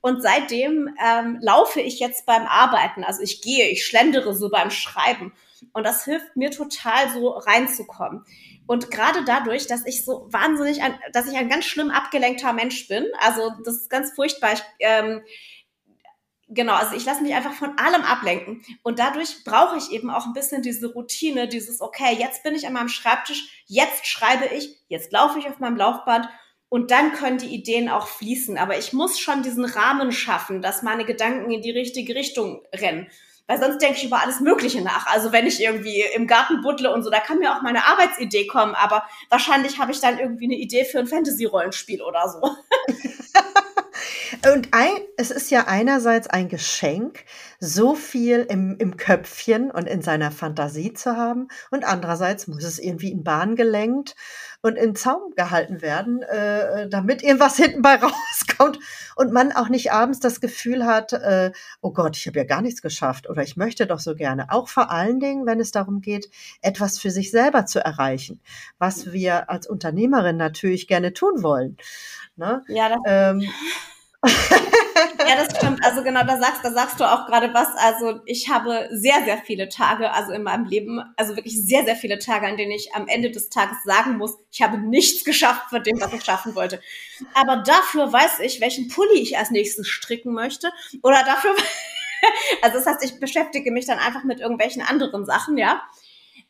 Und 0.00 0.22
seitdem 0.22 0.88
ähm, 1.04 1.38
laufe 1.42 1.82
ich 1.82 1.98
jetzt 2.00 2.24
beim 2.24 2.46
Arbeiten. 2.46 3.04
Also 3.04 3.20
ich 3.20 3.42
gehe, 3.42 3.68
ich 3.68 3.84
schlendere 3.84 4.34
so 4.34 4.48
beim 4.48 4.70
Schreiben. 4.70 5.34
Und 5.72 5.84
das 5.84 6.04
hilft 6.04 6.36
mir 6.36 6.50
total, 6.50 7.10
so 7.10 7.28
reinzukommen. 7.30 8.24
Und 8.66 8.90
gerade 8.90 9.24
dadurch, 9.24 9.66
dass 9.66 9.86
ich 9.86 10.04
so 10.04 10.26
wahnsinnig, 10.30 10.82
ein, 10.82 10.98
dass 11.12 11.28
ich 11.28 11.36
ein 11.36 11.48
ganz 11.48 11.64
schlimm 11.64 11.90
abgelenkter 11.90 12.52
Mensch 12.52 12.88
bin, 12.88 13.06
also 13.18 13.52
das 13.64 13.76
ist 13.76 13.90
ganz 13.90 14.12
furchtbar. 14.14 14.54
Ich, 14.54 14.62
ähm, 14.80 15.22
genau, 16.48 16.74
also 16.74 16.94
ich 16.94 17.04
lasse 17.04 17.22
mich 17.22 17.34
einfach 17.34 17.52
von 17.52 17.76
allem 17.78 18.02
ablenken. 18.02 18.62
Und 18.82 18.98
dadurch 18.98 19.44
brauche 19.44 19.76
ich 19.76 19.90
eben 19.90 20.10
auch 20.10 20.26
ein 20.26 20.32
bisschen 20.32 20.62
diese 20.62 20.92
Routine, 20.92 21.48
dieses, 21.48 21.80
okay, 21.80 22.16
jetzt 22.18 22.42
bin 22.42 22.54
ich 22.54 22.66
an 22.66 22.72
meinem 22.72 22.88
Schreibtisch, 22.88 23.64
jetzt 23.66 24.06
schreibe 24.06 24.46
ich, 24.46 24.80
jetzt 24.88 25.12
laufe 25.12 25.38
ich 25.38 25.46
auf 25.46 25.58
meinem 25.58 25.76
Laufband 25.76 26.28
und 26.68 26.90
dann 26.90 27.12
können 27.12 27.38
die 27.38 27.54
Ideen 27.54 27.88
auch 27.88 28.08
fließen. 28.08 28.58
Aber 28.58 28.78
ich 28.78 28.92
muss 28.92 29.18
schon 29.18 29.42
diesen 29.42 29.64
Rahmen 29.64 30.10
schaffen, 30.10 30.62
dass 30.62 30.82
meine 30.82 31.04
Gedanken 31.04 31.50
in 31.50 31.62
die 31.62 31.70
richtige 31.70 32.14
Richtung 32.14 32.62
rennen. 32.74 33.08
Weil 33.46 33.60
sonst 33.60 33.82
denke 33.82 33.98
ich 33.98 34.04
über 34.04 34.22
alles 34.22 34.40
Mögliche 34.40 34.80
nach. 34.80 35.06
Also 35.06 35.32
wenn 35.32 35.46
ich 35.46 35.62
irgendwie 35.62 36.02
im 36.14 36.26
Garten 36.26 36.62
buddle 36.62 36.92
und 36.92 37.02
so, 37.02 37.10
da 37.10 37.20
kann 37.20 37.38
mir 37.38 37.54
auch 37.54 37.62
meine 37.62 37.84
Arbeitsidee 37.84 38.46
kommen, 38.46 38.74
aber 38.74 39.06
wahrscheinlich 39.28 39.78
habe 39.78 39.92
ich 39.92 40.00
dann 40.00 40.18
irgendwie 40.18 40.46
eine 40.46 40.56
Idee 40.56 40.84
für 40.84 40.98
ein 40.98 41.06
Fantasy-Rollenspiel 41.06 42.02
oder 42.02 42.28
so. 42.28 42.56
und 44.52 44.68
ein, 44.72 44.90
es 45.16 45.30
ist 45.30 45.50
ja 45.50 45.66
einerseits 45.66 46.28
ein 46.28 46.48
Geschenk, 46.48 47.24
so 47.60 47.94
viel 47.94 48.46
im, 48.48 48.76
im 48.78 48.96
Köpfchen 48.96 49.70
und 49.70 49.86
in 49.86 50.02
seiner 50.02 50.30
Fantasie 50.30 50.92
zu 50.92 51.16
haben, 51.16 51.48
und 51.70 51.84
andererseits 51.84 52.46
muss 52.46 52.64
es 52.64 52.78
irgendwie 52.78 53.10
in 53.10 53.24
Bahn 53.24 53.56
gelenkt 53.56 54.14
und 54.64 54.76
in 54.76 54.96
Zaum 54.96 55.34
gehalten 55.36 55.82
werden, 55.82 56.22
äh, 56.22 56.88
damit 56.88 57.22
irgendwas 57.22 57.56
hinten 57.58 57.82
bei 57.82 57.96
rauskommt 57.96 58.78
und 59.14 59.30
man 59.30 59.52
auch 59.52 59.68
nicht 59.68 59.92
abends 59.92 60.20
das 60.20 60.40
Gefühl 60.40 60.86
hat, 60.86 61.12
äh, 61.12 61.52
oh 61.82 61.92
Gott, 61.92 62.16
ich 62.16 62.26
habe 62.26 62.38
ja 62.38 62.44
gar 62.44 62.62
nichts 62.62 62.80
geschafft 62.80 63.28
oder 63.28 63.42
ich 63.42 63.56
möchte 63.56 63.86
doch 63.86 64.00
so 64.00 64.14
gerne. 64.14 64.50
Auch 64.50 64.68
vor 64.68 64.90
allen 64.90 65.20
Dingen, 65.20 65.44
wenn 65.44 65.60
es 65.60 65.70
darum 65.70 66.00
geht, 66.00 66.30
etwas 66.62 66.98
für 66.98 67.10
sich 67.10 67.30
selber 67.30 67.66
zu 67.66 67.84
erreichen, 67.84 68.40
was 68.78 69.12
wir 69.12 69.50
als 69.50 69.66
Unternehmerin 69.66 70.38
natürlich 70.38 70.88
gerne 70.88 71.12
tun 71.12 71.42
wollen. 71.42 71.76
Ne? 72.36 72.64
Ja, 72.68 72.88
das 72.88 72.98
ähm, 73.06 73.42
ja, 74.26 75.36
das 75.36 75.56
stimmt. 75.56 75.84
Also 75.84 76.02
genau, 76.02 76.24
da 76.24 76.38
sagst, 76.38 76.64
da 76.64 76.72
sagst 76.72 77.00
du 77.00 77.04
auch 77.04 77.26
gerade 77.26 77.52
was. 77.52 77.68
Also 77.76 78.20
ich 78.26 78.48
habe 78.48 78.88
sehr, 78.90 79.24
sehr 79.24 79.38
viele 79.38 79.68
Tage, 79.68 80.12
also 80.12 80.32
in 80.32 80.42
meinem 80.42 80.64
Leben, 80.64 81.00
also 81.16 81.36
wirklich 81.36 81.64
sehr, 81.64 81.84
sehr 81.84 81.96
viele 81.96 82.18
Tage, 82.18 82.46
an 82.46 82.56
denen 82.56 82.72
ich 82.72 82.94
am 82.94 83.08
Ende 83.08 83.30
des 83.30 83.50
Tages 83.50 83.76
sagen 83.84 84.16
muss, 84.16 84.36
ich 84.50 84.62
habe 84.62 84.78
nichts 84.78 85.24
geschafft 85.24 85.70
von 85.70 85.82
dem, 85.82 86.00
was 86.00 86.12
ich 86.12 86.24
schaffen 86.24 86.54
wollte. 86.54 86.80
Aber 87.34 87.58
dafür 87.58 88.12
weiß 88.12 88.40
ich, 88.40 88.60
welchen 88.60 88.88
Pulli 88.88 89.20
ich 89.20 89.36
als 89.38 89.50
nächstes 89.50 89.88
stricken 89.88 90.32
möchte. 90.32 90.72
Oder 91.02 91.22
dafür, 91.24 91.54
also 92.62 92.78
das 92.78 92.86
heißt, 92.86 93.04
ich 93.04 93.20
beschäftige 93.20 93.70
mich 93.70 93.86
dann 93.86 93.98
einfach 93.98 94.24
mit 94.24 94.40
irgendwelchen 94.40 94.82
anderen 94.82 95.26
Sachen, 95.26 95.58
ja. 95.58 95.82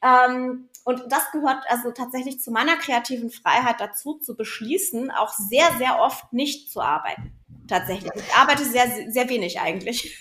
Ähm, 0.03 0.69
und 0.85 1.03
das 1.11 1.31
gehört 1.33 1.65
also 1.69 1.91
tatsächlich 1.91 2.41
zu 2.41 2.51
meiner 2.51 2.77
kreativen 2.77 3.31
Freiheit 3.31 3.81
dazu, 3.81 4.19
zu 4.19 4.37
beschließen, 4.37 5.11
auch 5.11 5.33
sehr, 5.33 5.67
sehr 5.79 5.99
oft 6.01 6.33
nicht 6.33 6.71
zu 6.71 6.81
arbeiten 6.81 7.33
tatsächlich. 7.69 8.13
Ich 8.15 8.35
arbeite 8.35 8.65
sehr, 8.65 8.87
sehr 9.09 9.29
wenig 9.29 9.61
eigentlich. 9.61 10.19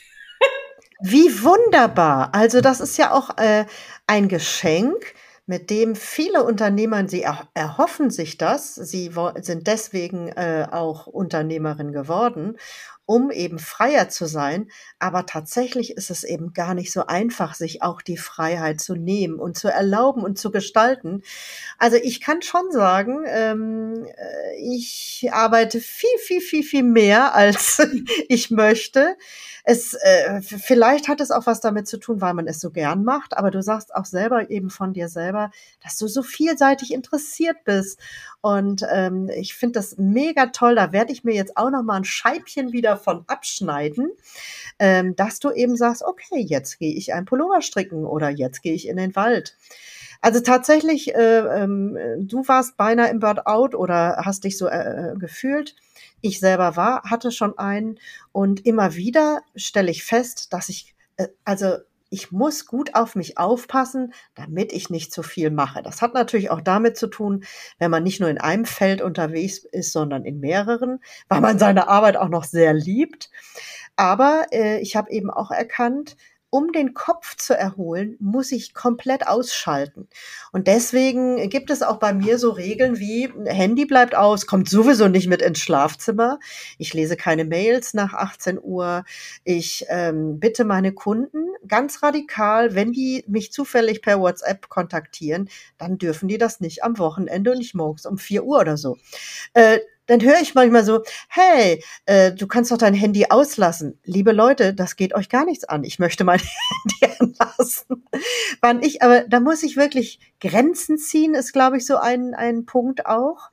Wie 1.02 1.44
wunderbar. 1.44 2.30
Also 2.34 2.62
das 2.62 2.80
ist 2.80 2.98
ja 2.98 3.12
auch 3.12 3.38
äh, 3.38 3.66
ein 4.08 4.30
Geschenk, 4.30 5.14
mit 5.46 5.70
dem 5.70 5.98
viele 5.98 6.44
Unternehmer, 6.44 7.08
sie 7.10 7.24
er, 7.24 7.50
erhoffen 7.54 8.10
sich 8.10 8.38
das, 8.38 8.76
sie 8.76 9.12
sind 9.42 9.68
deswegen 9.68 10.30
äh, 10.30 10.68
auch 10.72 11.08
Unternehmerin 11.08 11.92
geworden 11.92 12.58
um 13.06 13.32
eben 13.32 13.60
freier 13.60 14.10
zu 14.10 14.26
sein. 14.26 14.70
Aber 15.00 15.26
tatsächlich 15.26 15.98
ist 15.98 16.10
es 16.10 16.24
eben 16.24 16.54
gar 16.54 16.74
nicht 16.74 16.92
so 16.92 17.06
einfach, 17.06 17.54
sich 17.54 17.82
auch 17.82 18.02
die 18.02 18.18
Freiheit 18.18 18.80
zu 18.80 18.96
nehmen 18.96 19.40
und 19.40 19.58
zu 19.58 19.68
erlauben 19.68 20.24
und 20.24 20.38
zu 20.38 20.52
gestalten. 20.52 21.22
Also 21.78 21.98
ich 21.98 22.22
kann 22.22 22.42
schon 22.42 22.72
sagen, 22.72 23.24
ähm, 23.28 24.06
äh, 24.06 24.56
ich 24.62 25.30
arbeite 25.32 25.82
viel, 25.82 26.18
viel, 26.20 26.42
viel, 26.42 26.64
viel 26.64 26.84
mehr, 26.84 27.36
als 27.36 27.82
ich 28.30 28.52
möchte. 28.52 29.18
Es, 29.66 29.94
äh, 29.94 30.42
vielleicht 30.42 31.08
hat 31.08 31.22
es 31.22 31.32
auch 31.32 31.46
was 31.46 31.62
damit 31.62 31.88
zu 31.88 31.98
tun, 31.98 32.20
weil 32.20 32.34
man 32.34 32.48
es 32.48 32.60
so 32.60 32.70
gern 32.70 33.04
macht, 33.06 33.38
aber 33.38 33.50
du 33.50 33.62
sagst 33.64 33.96
auch 33.96 34.04
selber 34.04 34.50
eben 34.50 34.70
von 34.70 34.92
dir 34.92 35.08
selber, 35.08 35.52
dass 35.82 35.98
du 35.98 36.08
so 36.08 36.22
vielseitig 36.22 36.94
interessiert 36.94 37.64
bist. 37.64 38.00
Und 38.44 38.86
ähm, 38.92 39.30
ich 39.34 39.56
finde 39.56 39.80
das 39.80 39.96
mega 39.98 40.48
toll. 40.48 40.76
Da 40.76 40.92
werde 40.92 41.14
ich 41.14 41.24
mir 41.24 41.34
jetzt 41.34 41.56
auch 41.56 41.70
noch 41.70 41.82
mal 41.82 41.96
ein 41.96 42.04
Scheibchen 42.04 42.74
wieder 42.74 42.98
von 42.98 43.24
abschneiden, 43.28 44.12
ähm, 44.80 45.16
dass 45.16 45.40
du 45.40 45.52
eben 45.52 45.78
sagst, 45.78 46.04
okay, 46.04 46.42
jetzt 46.42 46.78
gehe 46.78 46.94
ich 46.94 47.14
ein 47.14 47.24
Pullover 47.24 47.62
stricken 47.62 48.06
oder 48.06 48.28
jetzt 48.28 48.62
gehe 48.62 48.74
ich 48.74 48.90
in 48.90 48.98
den 48.98 49.16
Wald. 49.16 49.56
Also 50.20 50.42
tatsächlich, 50.42 51.16
äh, 51.16 51.38
ähm, 51.38 51.98
du 52.20 52.46
warst 52.46 52.76
beinahe 52.76 53.10
im 53.12 53.22
Burnout 53.22 53.78
oder 53.78 54.24
hast 54.26 54.44
dich 54.44 54.58
so 54.58 54.68
äh, 54.68 55.14
gefühlt. 55.18 55.78
Ich 56.20 56.42
selber 56.42 56.76
war, 56.76 57.04
hatte 57.04 57.32
schon 57.32 57.58
einen 57.58 57.98
und 58.34 58.66
immer 58.66 58.96
wieder 58.96 59.42
stelle 59.56 59.90
ich 59.90 60.04
fest, 60.04 60.52
dass 60.52 60.68
ich, 60.68 60.96
äh, 61.16 61.30
also 61.46 61.78
ich 62.14 62.32
muss 62.32 62.68
gut 62.68 62.94
auf 62.94 63.16
mich 63.16 63.40
aufpassen, 63.40 64.14
damit 64.36 64.72
ich 64.72 64.92
nicht 64.92 65.12
zu 65.12 65.24
viel 65.24 65.50
mache. 65.50 65.82
Das 65.82 66.04
hat 66.04 66.14
natürlich 66.14 66.52
auch 66.52 66.62
damit 66.62 66.96
zu 66.96 67.08
tun, 67.08 67.44
wenn 67.80 67.90
man 67.90 68.04
nicht 68.04 68.20
nur 68.20 68.30
in 68.30 68.38
einem 68.38 68.66
Feld 68.66 69.02
unterwegs 69.02 69.58
ist, 69.58 69.92
sondern 69.92 70.24
in 70.24 70.40
mehreren, 70.40 71.00
weil 71.28 71.42
man 71.42 71.58
seine 71.58 71.88
Arbeit 71.88 72.16
auch 72.16 72.30
noch 72.30 72.44
sehr 72.44 72.74
liebt. 72.74 73.32
Aber 73.96 74.46
äh, 74.52 74.80
ich 74.80 74.96
habe 74.96 75.10
eben 75.10 75.32
auch 75.32 75.50
erkannt, 75.50 76.16
um 76.54 76.72
den 76.72 76.94
Kopf 76.94 77.36
zu 77.36 77.58
erholen, 77.58 78.16
muss 78.20 78.52
ich 78.52 78.76
komplett 78.76 79.26
ausschalten. 79.26 80.08
Und 80.52 80.68
deswegen 80.68 81.50
gibt 81.50 81.72
es 81.72 81.82
auch 81.82 81.98
bei 81.98 82.14
mir 82.14 82.38
so 82.38 82.52
Regeln 82.52 83.00
wie 83.00 83.28
Handy 83.46 83.86
bleibt 83.86 84.14
aus, 84.14 84.46
kommt 84.46 84.70
sowieso 84.70 85.08
nicht 85.08 85.28
mit 85.28 85.42
ins 85.42 85.58
Schlafzimmer. 85.58 86.38
Ich 86.78 86.94
lese 86.94 87.18
keine 87.18 87.44
Mails 87.44 87.96
nach 87.96 88.14
18 88.14 88.60
Uhr. 88.62 89.04
Ich 89.44 89.88
ähm, 89.90 90.40
bitte 90.40 90.64
meine 90.64 90.92
Kunden 90.92 91.48
ganz 91.68 92.04
radikal, 92.04 92.76
wenn 92.76 92.92
die 92.92 93.24
mich 93.28 93.52
zufällig 93.52 94.04
per 94.04 94.20
WhatsApp 94.20 94.70
kontaktieren, 94.70 95.50
dann 95.80 95.98
dürfen 95.98 96.28
die 96.28 96.38
das 96.38 96.60
nicht 96.60 96.84
am 96.84 97.00
Wochenende 97.00 97.50
und 97.50 97.58
nicht 97.58 97.74
morgens 97.74 98.06
um 98.06 98.20
4 98.20 98.44
Uhr 98.44 98.60
oder 98.60 98.78
so. 98.78 98.98
Äh, 99.56 99.80
dann 100.06 100.22
höre 100.22 100.42
ich 100.42 100.54
manchmal 100.54 100.84
so, 100.84 101.04
hey, 101.30 101.84
äh, 102.06 102.32
du 102.32 102.48
kannst 102.48 102.72
doch 102.72 102.78
dein 102.78 102.94
Handy 102.94 103.28
auslassen. 103.30 104.00
Liebe 104.04 104.32
Leute, 104.32 104.74
das 104.74 104.96
geht 104.96 105.14
euch 105.14 105.30
gar 105.30 105.46
nichts 105.46 105.64
an. 105.64 105.84
Ich 105.84 106.00
möchte 106.00 106.24
mein 106.24 106.42
Handy 107.02 107.16
anlassen. 107.20 108.06
Wann 108.62 108.84
ich, 108.84 109.02
aber 109.02 109.22
da 109.22 109.40
muss 109.40 109.64
ich 109.64 109.78
wirklich 109.78 110.20
Grenzen 110.40 110.98
ziehen, 110.98 111.36
ist, 111.36 111.54
glaube 111.54 111.78
ich, 111.78 111.86
so 111.86 111.98
ein, 111.98 112.34
ein 112.34 112.66
Punkt 112.66 113.06
auch. 113.06 113.50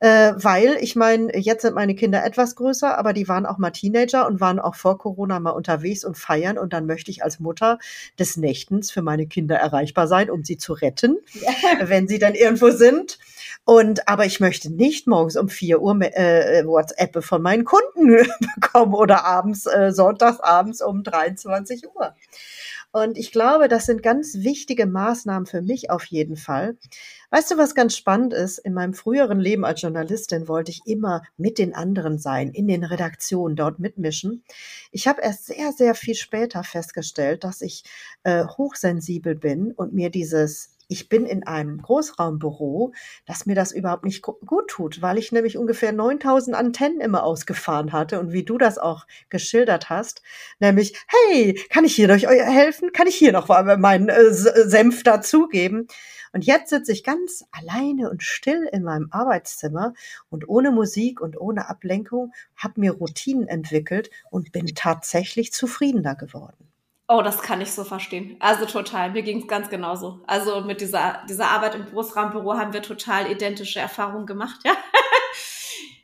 Äh, 0.00 0.34
weil, 0.36 0.76
ich 0.80 0.96
meine, 0.96 1.34
jetzt 1.38 1.62
sind 1.62 1.74
meine 1.74 1.94
Kinder 1.94 2.24
etwas 2.24 2.56
größer, 2.56 2.98
aber 2.98 3.14
die 3.14 3.26
waren 3.26 3.46
auch 3.46 3.56
mal 3.56 3.70
Teenager 3.70 4.26
und 4.26 4.40
waren 4.40 4.60
auch 4.60 4.74
vor 4.74 4.98
Corona 4.98 5.40
mal 5.40 5.50
unterwegs 5.50 6.04
und 6.04 6.18
feiern. 6.18 6.58
Und 6.58 6.74
dann 6.74 6.84
möchte 6.84 7.10
ich 7.10 7.24
als 7.24 7.40
Mutter 7.40 7.78
des 8.18 8.36
Nächtens 8.36 8.90
für 8.90 9.02
meine 9.02 9.26
Kinder 9.26 9.56
erreichbar 9.56 10.06
sein, 10.08 10.30
um 10.30 10.44
sie 10.44 10.58
zu 10.58 10.74
retten, 10.74 11.16
wenn 11.80 12.06
sie 12.06 12.18
dann 12.18 12.34
irgendwo 12.34 12.70
sind. 12.70 13.15
Und 13.66 14.06
aber 14.06 14.26
ich 14.26 14.38
möchte 14.38 14.72
nicht 14.72 15.08
morgens 15.08 15.36
um 15.36 15.48
vier 15.48 15.82
Uhr 15.82 16.00
äh, 16.00 16.64
WhatsApp 16.64 17.24
von 17.24 17.42
meinen 17.42 17.64
Kunden 17.64 18.24
bekommen 18.54 18.94
oder 18.94 19.24
abends, 19.24 19.66
äh, 19.66 19.90
sonntags 19.90 20.38
abends 20.38 20.80
um 20.80 21.02
23 21.02 21.82
Uhr. 21.92 22.14
Und 22.92 23.18
ich 23.18 23.32
glaube, 23.32 23.66
das 23.66 23.86
sind 23.86 24.04
ganz 24.04 24.36
wichtige 24.36 24.86
Maßnahmen 24.86 25.46
für 25.46 25.62
mich 25.62 25.90
auf 25.90 26.04
jeden 26.04 26.36
Fall. 26.36 26.78
Weißt 27.30 27.50
du, 27.50 27.58
was 27.58 27.74
ganz 27.74 27.96
spannend 27.96 28.32
ist? 28.32 28.58
In 28.58 28.72
meinem 28.72 28.94
früheren 28.94 29.40
Leben 29.40 29.64
als 29.64 29.82
Journalistin 29.82 30.46
wollte 30.46 30.70
ich 30.70 30.82
immer 30.86 31.22
mit 31.36 31.58
den 31.58 31.74
anderen 31.74 32.18
sein, 32.18 32.52
in 32.52 32.68
den 32.68 32.84
Redaktionen 32.84 33.56
dort 33.56 33.80
mitmischen. 33.80 34.44
Ich 34.92 35.08
habe 35.08 35.22
erst 35.22 35.46
sehr, 35.46 35.72
sehr 35.72 35.96
viel 35.96 36.14
später 36.14 36.62
festgestellt, 36.62 37.42
dass 37.42 37.62
ich 37.62 37.82
äh, 38.22 38.44
hochsensibel 38.44 39.34
bin 39.34 39.72
und 39.72 39.92
mir 39.92 40.10
dieses 40.10 40.75
ich 40.88 41.08
bin 41.08 41.26
in 41.26 41.46
einem 41.46 41.82
Großraumbüro, 41.82 42.92
dass 43.26 43.46
mir 43.46 43.54
das 43.54 43.72
überhaupt 43.72 44.04
nicht 44.04 44.22
gut 44.22 44.68
tut, 44.68 45.02
weil 45.02 45.18
ich 45.18 45.32
nämlich 45.32 45.56
ungefähr 45.56 45.92
9000 45.92 46.56
Antennen 46.56 47.00
immer 47.00 47.24
ausgefahren 47.24 47.92
hatte 47.92 48.20
und 48.20 48.32
wie 48.32 48.44
du 48.44 48.58
das 48.58 48.78
auch 48.78 49.06
geschildert 49.28 49.90
hast, 49.90 50.22
nämlich, 50.60 50.96
hey, 51.08 51.60
kann 51.70 51.84
ich 51.84 51.94
hier 51.94 52.08
durch 52.08 52.28
euch 52.28 52.40
helfen? 52.40 52.92
Kann 52.92 53.06
ich 53.06 53.16
hier 53.16 53.32
noch 53.32 53.48
meinen 53.48 54.08
äh, 54.08 54.32
Senf 54.32 55.02
dazugeben? 55.02 55.88
Und 56.32 56.44
jetzt 56.44 56.70
sitze 56.70 56.92
ich 56.92 57.02
ganz 57.02 57.44
alleine 57.50 58.10
und 58.10 58.22
still 58.22 58.68
in 58.70 58.82
meinem 58.82 59.08
Arbeitszimmer 59.10 59.94
und 60.28 60.48
ohne 60.48 60.70
Musik 60.70 61.20
und 61.20 61.40
ohne 61.40 61.70
Ablenkung, 61.70 62.32
habe 62.56 62.80
mir 62.80 62.92
Routinen 62.92 63.48
entwickelt 63.48 64.10
und 64.30 64.52
bin 64.52 64.66
tatsächlich 64.66 65.52
zufriedener 65.52 66.14
geworden. 66.14 66.70
Oh, 67.08 67.22
das 67.22 67.40
kann 67.40 67.60
ich 67.60 67.70
so 67.70 67.84
verstehen. 67.84 68.36
Also 68.40 68.66
total. 68.66 69.12
Mir 69.12 69.22
ging 69.22 69.42
es 69.42 69.46
ganz 69.46 69.70
genauso. 69.70 70.20
Also 70.26 70.62
mit 70.62 70.80
dieser, 70.80 71.22
dieser 71.28 71.50
Arbeit 71.50 71.76
im 71.76 71.86
Großraumbüro 71.86 72.54
haben 72.54 72.72
wir 72.72 72.82
total 72.82 73.30
identische 73.30 73.78
Erfahrungen 73.78 74.26
gemacht, 74.26 74.60
ja. 74.64 74.76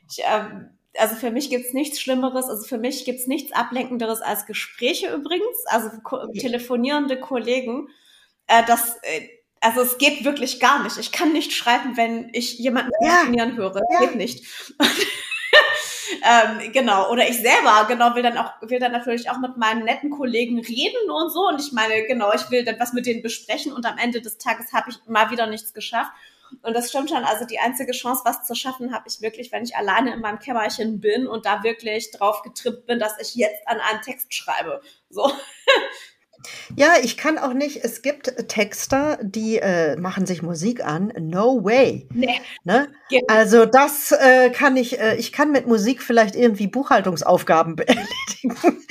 Ich, 0.09 0.23
ähm, 0.27 0.69
also 0.97 1.15
für 1.15 1.31
mich 1.31 1.49
gibt's 1.49 1.73
nichts 1.73 1.99
Schlimmeres, 1.99 2.47
also 2.47 2.67
für 2.67 2.77
mich 2.77 3.03
gibt's 3.03 3.25
nichts 3.25 3.51
Ablenkenderes 3.51 4.21
als 4.21 4.45
Gespräche 4.45 5.11
übrigens, 5.11 5.57
also 5.65 5.89
ko 6.03 6.27
telefonierende 6.27 7.19
Kollegen. 7.19 7.87
Äh, 8.45 8.63
das, 8.67 8.97
äh, 9.01 9.27
also 9.59 9.81
es 9.81 9.97
geht 9.97 10.23
wirklich 10.23 10.59
gar 10.59 10.83
nicht. 10.83 10.97
Ich 10.97 11.11
kann 11.11 11.33
nicht 11.33 11.53
schreiben, 11.53 11.97
wenn 11.97 12.29
ich 12.33 12.59
jemanden 12.59 12.91
ja. 13.01 13.09
telefonieren 13.09 13.57
höre. 13.57 13.81
Ja. 13.91 13.99
Geht 14.01 14.15
nicht. 14.15 14.45
Ähm, 16.23 16.71
genau. 16.71 17.11
Oder 17.11 17.27
ich 17.27 17.37
selber, 17.37 17.85
genau, 17.87 18.15
will 18.15 18.23
dann 18.23 18.37
auch, 18.37 18.53
will 18.61 18.79
dann 18.79 18.93
natürlich 18.93 19.29
auch 19.29 19.39
mit 19.39 19.57
meinen 19.57 19.83
netten 19.83 20.09
Kollegen 20.09 20.59
reden 20.59 21.11
und 21.11 21.29
so. 21.29 21.47
Und 21.49 21.59
ich 21.59 21.73
meine, 21.73 22.03
genau, 22.05 22.31
ich 22.33 22.49
will 22.49 22.63
dann 22.63 22.79
was 22.79 22.93
mit 22.93 23.05
denen 23.05 23.21
besprechen 23.21 23.73
und 23.73 23.85
am 23.85 23.97
Ende 23.97 24.21
des 24.21 24.37
Tages 24.37 24.71
habe 24.71 24.89
ich 24.89 24.97
mal 25.05 25.31
wieder 25.31 25.47
nichts 25.47 25.73
geschafft. 25.73 26.11
Und 26.61 26.75
das 26.75 26.89
stimmt 26.89 27.09
schon. 27.09 27.25
Also 27.25 27.45
die 27.45 27.59
einzige 27.59 27.91
Chance, 27.91 28.21
was 28.23 28.45
zu 28.45 28.55
schaffen, 28.55 28.93
habe 28.93 29.05
ich 29.07 29.21
wirklich, 29.21 29.51
wenn 29.51 29.63
ich 29.63 29.75
alleine 29.75 30.13
in 30.13 30.21
meinem 30.21 30.39
Kämmerchen 30.39 31.01
bin 31.01 31.27
und 31.27 31.45
da 31.45 31.63
wirklich 31.63 32.11
drauf 32.11 32.41
getrippt 32.41 32.85
bin, 32.85 32.99
dass 32.99 33.19
ich 33.19 33.35
jetzt 33.35 33.67
an 33.67 33.79
einem 33.79 34.01
Text 34.01 34.33
schreibe. 34.33 34.81
So. 35.09 35.29
Ja, 36.75 36.93
ich 37.01 37.17
kann 37.17 37.37
auch 37.37 37.53
nicht, 37.53 37.83
es 37.83 38.01
gibt 38.01 38.47
Texter, 38.47 39.17
die 39.21 39.57
äh, 39.57 39.95
machen 39.97 40.25
sich 40.25 40.41
Musik 40.41 40.85
an. 40.85 41.13
No 41.19 41.63
way. 41.63 42.07
Nee. 42.11 42.39
Ne? 42.63 42.89
Also 43.27 43.65
das 43.65 44.11
äh, 44.11 44.49
kann 44.49 44.77
ich, 44.77 44.99
äh, 44.99 45.15
ich 45.15 45.31
kann 45.31 45.51
mit 45.51 45.67
Musik 45.67 46.01
vielleicht 46.01 46.35
irgendwie 46.35 46.67
Buchhaltungsaufgaben 46.67 47.77
erledigen, 47.77 48.81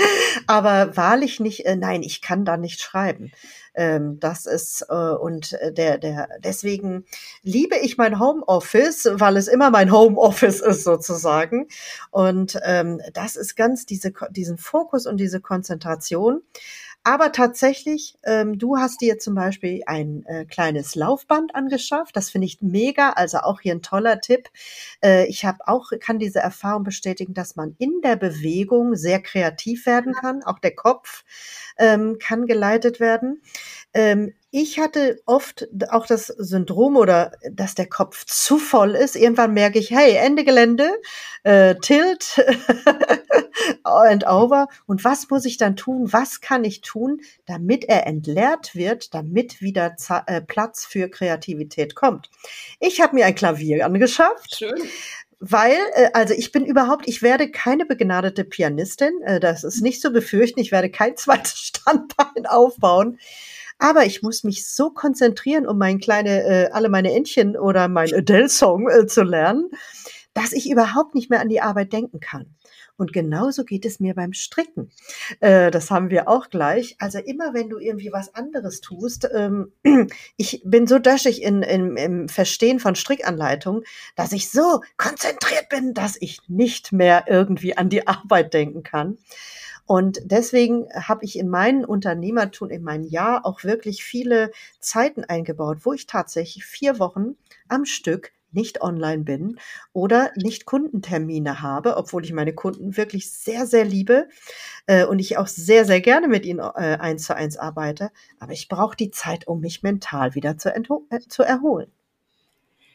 aber 0.47 0.97
wahrlich 0.97 1.41
nicht, 1.41 1.67
äh, 1.67 1.77
nein, 1.77 2.03
ich 2.03 2.23
kann 2.23 2.45
da 2.45 2.57
nicht 2.57 2.81
schreiben. 2.81 3.33
Ähm, 3.75 4.21
das 4.21 4.47
ist 4.47 4.85
äh, 4.91 4.95
und 4.95 5.55
äh, 5.55 5.73
der 5.73 5.97
der 5.97 6.29
deswegen 6.41 7.07
liebe 7.43 7.77
ich 7.77 7.97
mein 7.97 8.19
Homeoffice, 8.19 9.09
weil 9.13 9.37
es 9.37 9.49
immer 9.49 9.71
mein 9.71 9.91
Homeoffice 9.91 10.61
ist 10.61 10.85
sozusagen. 10.85 11.69
Und 12.11 12.59
ähm, 12.65 13.01
das 13.15 13.37
ist 13.37 13.57
ganz 13.57 13.87
diese 13.87 14.13
diesen 14.31 14.59
Fokus 14.59 15.07
und 15.07 15.17
diese 15.19 15.41
Konzentration. 15.41 16.43
Aber 17.05 17.33
tatsächlich, 17.33 18.17
ähm, 18.23 18.59
du 18.59 18.77
hast 18.77 19.01
dir 19.01 19.19
zum 19.19 19.35
Beispiel 19.35 19.83
ein 19.87 20.25
äh, 20.27 20.45
kleines 20.45 20.95
Laufband 20.95 21.53
angeschafft. 21.55 22.17
Das 22.17 22.31
finde 22.31 22.47
ich 22.47 22.63
mega. 22.63 23.11
Also 23.11 23.39
auch 23.39 23.61
hier 23.61 23.75
ein 23.75 23.83
toller 23.83 24.21
Tipp. 24.21 24.49
Äh, 25.03 25.27
ich 25.27 25.45
habe 25.45 25.67
auch 25.67 25.91
kann 25.99 26.21
diese 26.21 26.39
Erfahrung 26.39 26.85
bestätigen, 26.85 27.35
dass 27.35 27.57
man 27.57 27.75
in 27.79 28.01
der 28.05 28.15
Bewegung 28.15 28.95
sehr 28.95 29.21
kreativ 29.21 29.85
werden 29.87 30.13
kann. 30.13 30.45
Auch 30.45 30.61
der 30.61 30.77
Kopf 30.77 31.25
ähm, 31.77 32.19
kann 32.21 32.47
geleitet 32.47 33.01
werden. 33.01 33.43
Ähm, 33.95 34.34
ich 34.51 34.78
hatte 34.78 35.22
oft 35.24 35.66
auch 35.88 36.07
das 36.07 36.26
Syndrom 36.26 36.97
oder 36.97 37.32
dass 37.51 37.74
der 37.74 37.88
Kopf 37.88 38.26
zu 38.26 38.59
voll 38.59 38.90
ist. 38.90 39.16
Irgendwann 39.16 39.55
merke 39.55 39.78
ich, 39.78 39.90
hey, 39.90 40.14
Ende 40.14 40.45
Gelände, 40.45 40.90
äh, 41.43 41.74
Tilt 41.76 42.45
and 43.84 44.26
over. 44.26 44.68
Und 44.86 45.05
was 45.05 45.30
muss 45.30 45.47
ich 45.47 45.57
dann 45.57 45.76
tun? 45.76 46.12
Was 46.12 46.43
kann 46.43 46.64
ich 46.64 46.82
tun, 46.82 47.22
damit 47.47 47.84
er 47.84 48.07
entleert 48.07 48.74
wird, 48.74 49.14
damit 49.14 49.62
wieder 49.62 49.97
Z 49.97 50.24
äh, 50.26 50.43
Platz 50.43 50.84
für 50.84 51.09
Kreativität 51.09 51.95
kommt? 51.95 52.30
Ich 52.78 53.01
habe 53.01 53.14
mir 53.14 53.26
ein 53.26 53.34
Klavier 53.34 53.86
angeschafft. 53.86 54.57
Schön 54.57 54.82
weil, 55.45 55.76
äh, 55.95 56.11
also 56.12 56.34
ich 56.34 56.53
bin 56.53 56.64
überhaupt, 56.64 57.09
ich 57.09 57.20
werde 57.20 57.51
keine 57.51 57.84
begnadete 57.84 58.45
Pianistin, 58.45 59.11
äh, 59.22 59.40
das 59.40 59.64
ist 59.64 59.80
nicht 59.80 60.01
zu 60.01 60.12
befürchten, 60.12 60.61
ich 60.61 60.70
werde 60.70 60.88
kein 60.88 61.16
zweites 61.16 61.59
Standbein 61.59 62.47
aufbauen. 62.47 63.18
Aber 63.83 64.07
ich 64.07 64.22
muss 64.22 64.45
mich 64.45 64.68
so 64.68 64.91
konzentrieren, 64.91 65.66
um 65.66 65.76
mein 65.76 65.99
kleine, 65.99 66.45
äh, 66.45 66.70
alle 66.70 66.89
meine 66.89 67.12
Entchen 67.12 67.57
oder 67.57 67.89
mein 67.89 68.14
Adele-Song 68.14 68.89
äh, 68.89 69.07
zu 69.09 69.24
lernen, 69.24 69.70
dass 70.35 70.53
ich 70.53 70.70
überhaupt 70.70 71.16
nicht 71.16 71.30
mehr 71.30 71.41
an 71.41 71.49
die 71.49 71.61
Arbeit 71.61 71.93
denken 71.93 72.20
kann. 72.20 72.55
Und 72.97 73.12
genauso 73.12 73.64
geht 73.64 73.85
es 73.85 73.99
mir 73.99 74.14
beim 74.14 74.35
Stricken. 74.35 74.93
Äh, 75.41 75.72
das 75.72 75.91
haben 75.91 76.11
wir 76.11 76.28
auch 76.28 76.49
gleich. 76.49 76.95
Also 77.01 77.18
immer, 77.18 77.55
wenn 77.55 77.70
du 77.70 77.78
irgendwie 77.78 78.12
was 78.12 78.33
anderes 78.37 78.80
tust, 78.83 79.28
ähm, 79.35 79.72
ich 80.37 80.62
bin 80.64 80.87
so 80.87 81.01
döschig 81.01 81.43
in, 81.43 81.64
in, 81.64 81.97
im 81.97 82.28
Verstehen 82.28 82.78
von 82.78 82.95
Strickanleitungen, 82.95 83.83
dass 84.14 84.30
ich 84.30 84.49
so 84.49 84.83
konzentriert 84.97 85.68
bin, 85.70 85.93
dass 85.93 86.16
ich 86.20 86.39
nicht 86.47 86.93
mehr 86.93 87.24
irgendwie 87.26 87.76
an 87.76 87.89
die 87.89 88.07
Arbeit 88.07 88.55
denken 88.55 88.85
kann. 88.85 89.18
Und 89.87 90.20
deswegen 90.24 90.87
habe 90.95 91.24
ich 91.24 91.39
in 91.39 91.49
meinen 91.49 91.85
Unternehmertun, 91.85 92.70
in 92.70 92.83
mein 92.83 93.05
Jahr 93.05 93.45
auch 93.45 93.64
wirklich 93.64 94.05
viele 94.05 94.51
Zeiten 94.80 95.24
eingebaut, 95.24 95.78
wo 95.83 95.93
ich 95.93 96.07
tatsächlich 96.07 96.64
vier 96.64 96.99
Wochen 96.99 97.37
am 97.68 97.85
Stück 97.85 98.33
nicht 98.53 98.83
online 98.83 99.24
bin 99.24 99.59
oder 99.93 100.30
nicht 100.37 100.66
Kundentermine 100.66 101.62
habe, 101.62 101.97
obwohl 101.97 102.24
ich 102.24 102.33
meine 102.33 102.55
Kunden 102.55 102.97
wirklich 102.97 103.33
sehr, 103.33 103.66
sehr 103.66 103.85
liebe 103.85 104.28
äh, 104.87 105.05
und 105.05 105.18
ich 105.18 105.39
auch 105.39 105.47
sehr, 105.47 105.85
sehr 105.85 106.01
gerne 106.01 106.28
mit 106.28 106.45
ihnen 106.45 106.61
äh, 106.61 106.99
eins 107.01 107.24
zu 107.24 107.35
eins 107.35 107.57
arbeite. 107.57 108.11
Aber 108.39 108.53
ich 108.53 108.68
brauche 108.68 108.97
die 108.97 109.11
Zeit, 109.11 109.47
um 109.49 109.61
mich 109.61 109.83
mental 109.83 110.35
wieder 110.35 110.59
zu, 110.59 110.70
äh, 111.11 111.20
zu 111.28 111.43
erholen. 111.43 111.91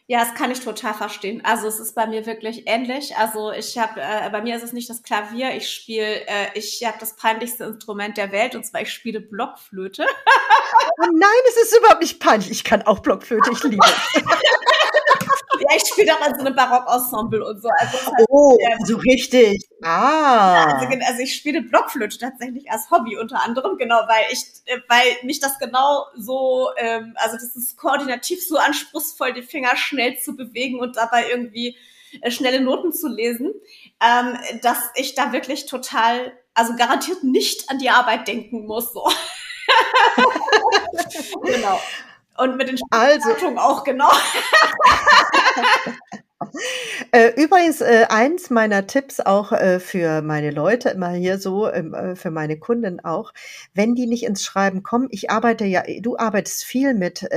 Ja, 0.09 0.19
das 0.19 0.35
kann 0.35 0.51
ich 0.51 0.61
total 0.61 0.93
verstehen. 0.93 1.41
Also 1.43 1.67
es 1.67 1.81
ist 1.81 1.93
bei 1.93 2.07
mir 2.07 2.25
wirklich 2.25 2.63
ähnlich. 2.65 3.17
Also 3.17 3.51
ich 3.51 3.77
habe, 3.77 3.99
äh, 3.99 4.29
bei 4.29 4.41
mir 4.41 4.55
ist 4.55 4.63
es 4.63 4.71
nicht 4.71 4.89
das 4.89 5.03
Klavier. 5.03 5.53
Ich 5.53 5.69
spiele, 5.69 6.25
äh, 6.27 6.47
ich 6.53 6.81
habe 6.85 6.97
das 6.97 7.17
peinlichste 7.17 7.65
Instrument 7.65 8.15
der 8.15 8.31
Welt 8.31 8.55
und 8.55 8.65
zwar 8.65 8.81
ich 8.81 8.93
spiele 8.93 9.19
Blockflöte. 9.19 10.05
Oh 10.99 11.05
nein, 11.13 11.29
es 11.49 11.57
ist 11.57 11.77
überhaupt 11.77 12.01
nicht 12.01 12.19
peinlich. 12.19 12.49
Ich 12.49 12.63
kann 12.63 12.81
auch 12.83 12.99
Blockflöte. 12.99 13.51
Ich 13.51 13.63
liebe 13.63 13.85
es. 13.85 14.23
ja, 15.59 15.75
ich 15.75 15.87
spiele 15.87 16.13
auch 16.13 16.27
in 16.27 16.35
so 16.35 16.41
einem 16.41 16.55
Barockensemble 16.55 17.45
und 17.45 17.61
so. 17.61 17.69
Also 17.77 17.97
oh, 18.29 18.57
ähm, 18.61 18.85
so 18.85 18.97
richtig. 18.97 19.67
Ah. 19.83 20.79
Also, 20.79 20.99
also, 21.05 21.21
ich 21.21 21.35
spiele 21.35 21.61
Blockflöte 21.61 22.17
tatsächlich 22.17 22.71
als 22.71 22.89
Hobby 22.89 23.17
unter 23.17 23.43
anderem, 23.43 23.77
genau, 23.77 23.99
weil 24.07 24.25
ich, 24.31 24.43
äh, 24.65 24.79
weil 24.87 25.17
mich 25.23 25.39
das 25.39 25.59
genau 25.59 26.05
so, 26.15 26.69
ähm, 26.77 27.13
also 27.17 27.35
das 27.35 27.55
ist 27.55 27.77
koordinativ 27.77 28.45
so 28.45 28.57
anspruchsvoll, 28.57 29.33
die 29.33 29.43
Finger 29.43 29.75
schnell 29.75 30.17
zu 30.17 30.35
bewegen 30.35 30.79
und 30.79 30.97
dabei 30.97 31.29
irgendwie 31.29 31.77
äh, 32.21 32.31
schnelle 32.31 32.61
Noten 32.61 32.93
zu 32.93 33.07
lesen, 33.07 33.53
ähm, 34.01 34.37
dass 34.61 34.77
ich 34.95 35.15
da 35.15 35.31
wirklich 35.31 35.65
total, 35.65 36.33
also 36.53 36.75
garantiert 36.75 37.23
nicht 37.23 37.69
an 37.69 37.79
die 37.79 37.89
Arbeit 37.89 38.27
denken 38.27 38.65
muss. 38.65 38.93
So. 38.93 39.07
genau. 41.43 41.79
Und 42.37 42.57
mit 42.57 42.67
den 42.67 42.77
also, 42.91 43.29
auch, 43.57 43.83
genau. 43.83 44.09
Äh, 47.11 47.33
übrigens, 47.41 47.81
äh, 47.81 48.05
eins 48.09 48.49
meiner 48.49 48.87
Tipps 48.87 49.19
auch 49.19 49.51
äh, 49.51 49.79
für 49.79 50.21
meine 50.21 50.51
Leute, 50.51 50.89
immer 50.89 51.09
hier 51.09 51.39
so, 51.39 51.71
ähm, 51.71 51.93
äh, 51.93 52.15
für 52.15 52.31
meine 52.31 52.57
Kunden 52.57 52.99
auch, 52.99 53.33
wenn 53.73 53.95
die 53.95 54.07
nicht 54.07 54.23
ins 54.23 54.43
Schreiben 54.43 54.83
kommen, 54.83 55.07
ich 55.11 55.29
arbeite 55.29 55.65
ja, 55.65 55.83
du 56.01 56.17
arbeitest 56.17 56.63
viel 56.63 56.93
mit 56.93 57.27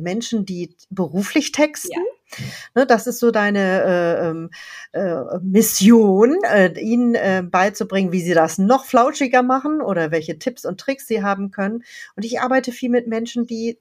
Menschen, 0.00 0.44
die 0.44 0.74
beruflich 0.90 1.52
texten. 1.52 1.92
Ja. 1.92 2.44
Ne, 2.74 2.86
das 2.86 3.06
ist 3.06 3.20
so 3.20 3.30
deine 3.30 3.82
äh, 3.82 4.28
ähm, 4.28 4.50
äh, 4.92 5.38
Mission, 5.42 6.36
äh, 6.44 6.78
ihnen 6.78 7.14
äh, 7.14 7.42
beizubringen, 7.42 8.12
wie 8.12 8.20
sie 8.20 8.34
das 8.34 8.58
noch 8.58 8.84
flauschiger 8.84 9.42
machen 9.42 9.80
oder 9.80 10.10
welche 10.10 10.38
Tipps 10.38 10.66
und 10.66 10.78
Tricks 10.78 11.06
sie 11.06 11.22
haben 11.22 11.50
können. 11.50 11.84
Und 12.16 12.24
ich 12.24 12.40
arbeite 12.40 12.72
viel 12.72 12.90
mit 12.90 13.06
Menschen, 13.06 13.46
die 13.46 13.78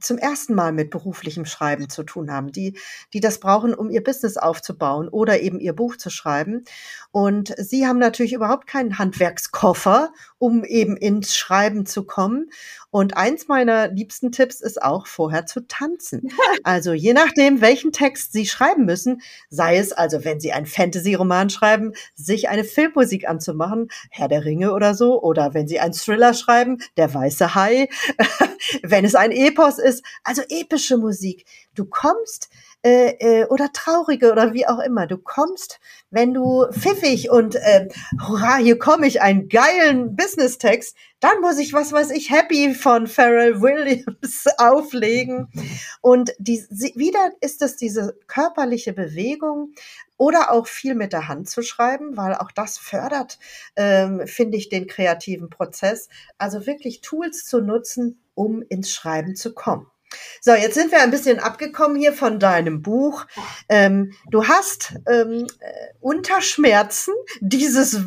zum 0.00 0.18
ersten 0.18 0.54
Mal 0.54 0.72
mit 0.72 0.90
beruflichem 0.90 1.44
Schreiben 1.44 1.88
zu 1.88 2.02
tun 2.02 2.32
haben, 2.32 2.52
die, 2.52 2.78
die 3.12 3.20
das 3.20 3.40
brauchen, 3.40 3.74
um 3.74 3.90
ihr 3.90 4.02
Business 4.02 4.36
aufzubauen 4.36 5.08
oder 5.08 5.40
eben 5.40 5.60
ihr 5.60 5.72
Buch 5.72 5.96
zu 5.96 6.10
schreiben. 6.10 6.64
Und 7.10 7.54
sie 7.56 7.86
haben 7.86 7.98
natürlich 7.98 8.32
überhaupt 8.32 8.66
keinen 8.66 8.98
Handwerkskoffer, 8.98 10.12
um 10.38 10.64
eben 10.64 10.96
ins 10.96 11.36
Schreiben 11.36 11.86
zu 11.86 12.04
kommen. 12.04 12.50
Und 12.90 13.16
eins 13.18 13.48
meiner 13.48 13.88
liebsten 13.88 14.32
Tipps 14.32 14.62
ist 14.62 14.82
auch 14.82 15.06
vorher 15.06 15.46
zu 15.46 15.66
tanzen. 15.66 16.30
Also 16.64 16.92
je 16.92 17.12
nachdem, 17.12 17.60
welchen 17.60 17.92
Text 17.92 18.32
Sie 18.32 18.44
schreiben 18.46 18.84
müssen, 18.84 19.22
sei 19.48 19.78
es 19.78 19.92
also, 19.92 20.24
wenn 20.24 20.40
Sie 20.40 20.52
einen 20.52 20.66
Fantasy-Roman 20.66 21.50
schreiben, 21.50 21.92
sich 22.14 22.48
eine 22.48 22.64
Filmmusik 22.64 23.28
anzumachen, 23.28 23.88
Herr 24.10 24.28
der 24.28 24.44
Ringe 24.44 24.72
oder 24.72 24.94
so, 24.94 25.22
oder 25.22 25.54
wenn 25.54 25.68
Sie 25.68 25.80
einen 25.80 25.94
Thriller 25.94 26.34
schreiben, 26.34 26.78
Der 26.96 27.12
weiße 27.12 27.54
Hai, 27.54 27.88
wenn 28.82 29.04
es 29.04 29.14
ein 29.14 29.30
Epos 29.30 29.78
ist, 29.78 30.04
also 30.24 30.42
epische 30.48 30.96
Musik. 30.96 31.46
Du 31.74 31.84
kommst 31.84 32.50
äh, 32.84 33.40
äh, 33.40 33.46
oder 33.46 33.72
traurige 33.72 34.30
oder 34.30 34.54
wie 34.54 34.66
auch 34.66 34.78
immer. 34.78 35.08
Du 35.08 35.18
kommst, 35.18 35.80
wenn 36.10 36.32
du 36.32 36.64
pfiffig 36.70 37.28
und 37.28 37.56
äh, 37.56 37.88
hurra, 38.26 38.56
hier 38.58 38.78
komme 38.78 39.08
ich, 39.08 39.20
einen 39.20 39.48
geilen 39.48 40.14
Business-Text, 40.14 40.96
dann 41.18 41.40
muss 41.40 41.58
ich, 41.58 41.72
was 41.72 41.92
weiß 41.92 42.10
ich, 42.10 42.30
Happy 42.30 42.74
von 42.74 43.08
Pharrell 43.08 43.60
Williams 43.60 44.44
auflegen. 44.58 45.48
Und 46.00 46.30
die, 46.38 46.64
wieder 46.94 47.32
ist 47.40 47.62
es 47.62 47.76
diese 47.76 48.16
körperliche 48.28 48.92
Bewegung 48.92 49.74
oder 50.16 50.52
auch 50.52 50.68
viel 50.68 50.94
mit 50.94 51.12
der 51.12 51.26
Hand 51.26 51.50
zu 51.50 51.62
schreiben, 51.62 52.16
weil 52.16 52.34
auch 52.34 52.52
das 52.52 52.78
fördert, 52.78 53.40
ähm, 53.74 54.22
finde 54.26 54.56
ich, 54.56 54.68
den 54.68 54.86
kreativen 54.86 55.50
Prozess. 55.50 56.08
Also 56.38 56.66
wirklich 56.66 57.00
Tools 57.00 57.44
zu 57.44 57.60
nutzen, 57.60 58.20
um 58.34 58.62
ins 58.62 58.92
Schreiben 58.92 59.34
zu 59.34 59.52
kommen. 59.52 59.90
So, 60.40 60.52
jetzt 60.52 60.74
sind 60.74 60.92
wir 60.92 61.02
ein 61.02 61.10
bisschen 61.10 61.38
abgekommen 61.38 61.96
hier 61.98 62.12
von 62.12 62.38
deinem 62.38 62.80
Buch. 62.80 63.26
Ähm, 63.68 64.14
du 64.30 64.46
hast 64.46 64.94
ähm, 65.06 65.46
äh, 65.60 65.70
unter 66.00 66.40
Schmerzen 66.40 67.12
dieses 67.40 67.94
äh, 67.94 68.00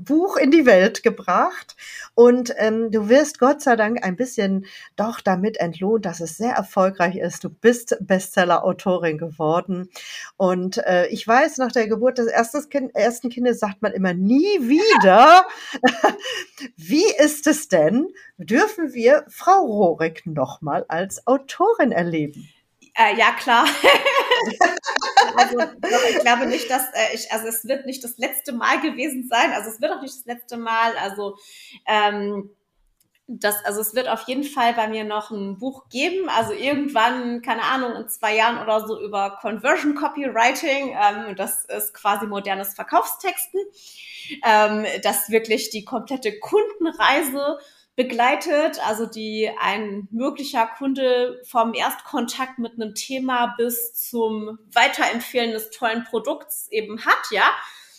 Buch 0.00 0.36
in 0.36 0.50
die 0.50 0.64
Welt 0.64 1.02
gebracht 1.02 1.76
und 2.14 2.54
ähm, 2.56 2.90
du 2.90 3.08
wirst 3.08 3.38
Gott 3.38 3.60
sei 3.62 3.76
Dank 3.76 4.04
ein 4.04 4.16
bisschen 4.16 4.66
doch 4.96 5.20
damit 5.20 5.58
entlohnt, 5.58 6.06
dass 6.06 6.20
es 6.20 6.36
sehr 6.36 6.54
erfolgreich 6.54 7.16
ist. 7.16 7.44
Du 7.44 7.50
bist 7.50 7.96
Bestseller-Autorin 8.00 9.18
geworden 9.18 9.90
und 10.36 10.78
äh, 10.78 11.06
ich 11.08 11.26
weiß, 11.26 11.58
nach 11.58 11.72
der 11.72 11.88
Geburt 11.88 12.18
des 12.18 12.32
kind, 12.70 12.94
ersten 12.94 13.28
Kindes 13.28 13.60
sagt 13.60 13.82
man 13.82 13.92
immer 13.92 14.14
nie 14.14 14.60
wieder. 14.60 15.46
Wie 16.76 17.04
ist 17.18 17.46
es 17.46 17.68
denn? 17.68 18.08
Dürfen 18.38 18.92
wir 18.92 19.24
Frau 19.28 19.60
Rohrig 19.64 20.26
nochmal 20.26 20.84
als 20.88 21.26
Autorin 21.26 21.41
Autorin 21.42 21.92
erleben? 21.92 22.48
Äh, 22.94 23.16
ja, 23.16 23.32
klar. 23.32 23.64
also 25.36 25.58
ich 26.10 26.18
glaube 26.20 26.46
nicht, 26.46 26.70
dass 26.70 26.84
äh, 26.92 27.14
ich, 27.14 27.32
also 27.32 27.46
es 27.46 27.66
wird 27.66 27.86
nicht 27.86 28.04
das 28.04 28.18
letzte 28.18 28.52
Mal 28.52 28.80
gewesen 28.80 29.28
sein. 29.28 29.52
Also 29.52 29.70
es 29.70 29.80
wird 29.80 29.92
auch 29.92 30.02
nicht 30.02 30.14
das 30.14 30.26
letzte 30.26 30.58
Mal. 30.58 30.94
Also 30.96 31.36
ähm, 31.86 32.50
das, 33.26 33.64
also 33.64 33.80
es 33.80 33.94
wird 33.94 34.08
auf 34.08 34.22
jeden 34.26 34.44
Fall 34.44 34.74
bei 34.74 34.88
mir 34.88 35.04
noch 35.04 35.30
ein 35.30 35.58
Buch 35.58 35.88
geben. 35.88 36.28
Also 36.28 36.52
irgendwann, 36.52 37.40
keine 37.40 37.62
Ahnung, 37.62 37.94
in 37.94 38.08
zwei 38.08 38.36
Jahren 38.36 38.62
oder 38.62 38.86
so 38.86 39.00
über 39.00 39.38
Conversion 39.40 39.94
Copywriting. 39.94 40.90
Ähm, 40.90 41.36
das 41.36 41.64
ist 41.64 41.94
quasi 41.94 42.26
modernes 42.26 42.74
Verkaufstexten. 42.74 43.60
Ähm, 44.44 44.84
das 45.02 45.30
wirklich 45.30 45.70
die 45.70 45.84
komplette 45.84 46.38
Kundenreise 46.38 47.58
begleitet, 47.94 48.78
also 48.86 49.06
die 49.06 49.50
ein 49.60 50.08
möglicher 50.10 50.66
Kunde 50.66 51.42
vom 51.46 51.74
Erstkontakt 51.74 52.58
mit 52.58 52.74
einem 52.74 52.94
Thema 52.94 53.54
bis 53.58 53.94
zum 53.94 54.58
Weiterempfehlen 54.72 55.52
des 55.52 55.70
tollen 55.70 56.04
Produkts 56.04 56.68
eben 56.70 57.04
hat, 57.04 57.30
ja. 57.30 57.50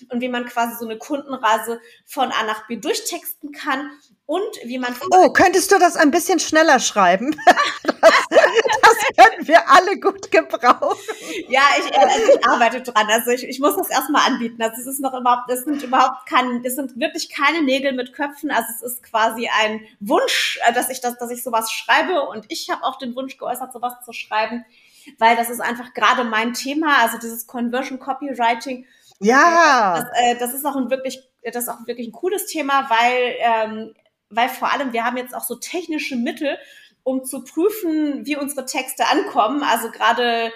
Und 0.10 0.22
wie 0.22 0.30
man 0.30 0.46
quasi 0.46 0.76
so 0.78 0.86
eine 0.86 0.98
Kundenreise 0.98 1.80
von 2.06 2.32
A 2.32 2.44
nach 2.44 2.68
B 2.68 2.78
durchtexten 2.78 3.52
kann 3.52 3.90
und 4.26 4.58
wie 4.64 4.80
man. 4.80 4.96
Oh, 5.12 5.32
könntest 5.32 5.72
du 5.72 5.80
das 5.80 5.98
ein 5.98 6.10
bisschen 6.10 6.40
schneller 6.40 6.80
schreiben? 6.80 7.36
Das, 7.84 8.28
das 8.30 9.26
können 9.26 9.48
wir 9.48 9.70
alle 9.70 10.00
gut 10.00 10.32
gebrauchen. 10.32 10.98
Ja, 11.50 11.62
ich, 11.78 11.98
also 11.98 12.32
ich 12.32 12.48
arbeite 12.48 12.82
dran. 12.82 13.08
Also 13.10 13.32
ich, 13.32 13.48
ich 13.48 13.60
muss 13.60 13.76
das 13.76 13.90
erstmal 13.90 14.26
anbieten. 14.30 14.62
Also 14.62 14.80
es 14.80 14.88
ist 14.88 15.02
noch 15.02 15.14
überhaupt, 15.14 15.50
das 15.50 15.66
sind 15.66 15.84
überhaupt 15.84 16.26
kein, 16.26 16.64
das 16.64 16.76
sind 16.76 16.98
wirklich 16.98 17.30
keine 17.30 17.62
Nägel 17.62 17.92
mit 17.92 18.14
Köpfen. 18.14 18.50
Also 18.50 18.68
es 18.76 18.82
ist 18.82 19.04
quasi 19.04 19.50
ein 19.62 19.82
Wunsch, 20.00 20.60
äh, 20.66 20.74
dass 20.74 20.90
ich 20.90 21.02
das, 21.02 21.18
dass 21.18 21.30
ich 21.30 21.44
sowas 21.44 21.70
schreibe. 21.72 22.22
Und 22.30 22.46
ich 22.48 22.70
habe 22.70 22.84
auch 22.84 22.98
den 22.98 23.16
Wunsch 23.16 23.38
geäußert, 23.38 23.74
sowas 23.74 23.94
zu 24.06 24.14
schreiben, 24.14 24.64
weil 25.18 25.36
das 25.36 25.50
ist 25.50 25.60
einfach 25.60 25.94
gerade 25.94 26.24
mein 26.24 26.54
Thema. 26.54 27.00
Also 27.04 27.18
dieses 27.18 27.46
Conversion 27.46 28.00
Copywriting. 28.00 28.86
Ja. 29.24 29.96
Das, 29.96 30.20
äh, 30.20 30.38
das 30.38 30.54
ist 30.54 30.66
auch 30.66 30.76
ein 30.76 30.90
wirklich, 30.90 31.20
das 31.44 31.64
ist 31.64 31.70
auch 31.70 31.88
wirklich 31.88 32.08
ein 32.08 32.14
cooles 32.14 32.46
Thema, 32.46 32.90
weil 32.90 33.36
ähm, 33.40 33.94
weil 34.36 34.50
vor 34.50 34.72
allem 34.72 34.94
wir 34.94 35.06
haben 35.06 35.18
jetzt 35.18 35.36
auch 35.36 35.44
so 35.44 35.56
technische 35.56 36.16
Mittel, 36.16 36.58
um 37.04 37.26
zu 37.26 37.44
prüfen, 37.44 38.26
wie 38.26 38.38
unsere 38.38 38.66
Texte 38.66 39.06
ankommen. 39.08 39.64
Also 39.64 39.92
gerade 39.92 40.52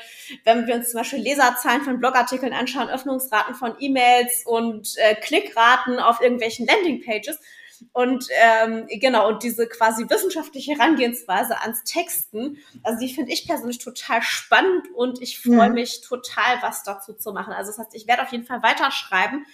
wenn 0.46 0.66
wir 0.66 0.76
uns 0.76 0.92
zum 0.92 1.02
Beispiel 1.02 1.20
Leserzahlen 1.20 1.82
von 1.82 2.00
Blogartikeln 2.00 2.54
anschauen, 2.54 2.90
Öffnungsraten 2.90 3.54
von 3.54 3.76
E-Mails 3.80 4.44
und 4.46 4.94
äh, 4.98 5.16
Klickraten 5.16 6.00
auf 6.00 6.22
irgendwelchen 6.22 6.66
Landingpages. 6.66 7.40
Und 7.94 8.28
ähm, 8.42 8.88
genau, 8.88 9.28
und 9.28 9.44
diese 9.44 9.68
quasi 9.68 10.10
wissenschaftliche 10.10 10.74
Herangehensweise 10.74 11.60
ans 11.62 11.84
Texten, 11.84 12.58
also 12.84 13.00
die 13.00 13.14
finde 13.14 13.32
ich 13.32 13.48
persönlich 13.48 13.80
total 13.80 14.22
spannend 14.22 14.88
und 14.96 15.22
ich 15.22 15.40
freue 15.40 15.70
mich 15.70 16.02
total, 16.02 16.62
was 16.62 16.84
dazu 16.84 17.14
zu 17.14 17.32
machen. 17.34 17.54
Also 17.54 17.72
das 17.72 17.80
heißt, 17.80 17.96
ich 17.96 18.08
werde 18.08 18.24
auf 18.24 18.32
jeden 18.32 18.46
Fall 18.46 18.64
weiterschreiben. 18.64 19.46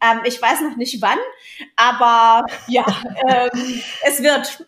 Ähm, 0.00 0.20
ich 0.24 0.40
weiß 0.40 0.60
noch 0.62 0.76
nicht 0.76 1.00
wann, 1.02 1.18
aber 1.76 2.46
ja, 2.68 2.84
ähm, 3.28 3.82
es 4.04 4.22
wird. 4.22 4.66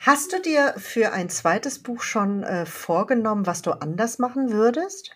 Hast 0.00 0.32
du 0.32 0.40
dir 0.40 0.74
für 0.76 1.12
ein 1.12 1.28
zweites 1.28 1.82
Buch 1.82 2.02
schon 2.02 2.42
äh, 2.42 2.66
vorgenommen, 2.66 3.46
was 3.46 3.62
du 3.62 3.72
anders 3.72 4.18
machen 4.18 4.52
würdest? 4.52 5.15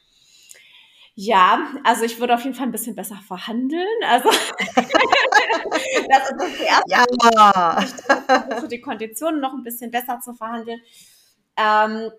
Ja, 1.22 1.74
also 1.84 2.04
ich 2.04 2.18
würde 2.18 2.32
auf 2.32 2.44
jeden 2.44 2.54
Fall 2.56 2.66
ein 2.66 2.72
bisschen 2.72 2.94
besser 2.94 3.20
verhandeln. 3.28 3.86
Also 4.06 4.30
das 4.74 6.30
ist 6.30 6.38
das 6.38 6.54
erste. 6.60 6.84
Ja. 6.86 7.84
Ich 8.56 8.68
die 8.68 8.80
Konditionen 8.80 9.38
noch 9.38 9.52
ein 9.52 9.62
bisschen 9.62 9.90
besser 9.90 10.20
zu 10.20 10.32
verhandeln. 10.32 10.80
Ähm, 11.58 12.10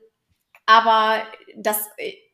aber 0.67 1.23
das, 1.55 1.89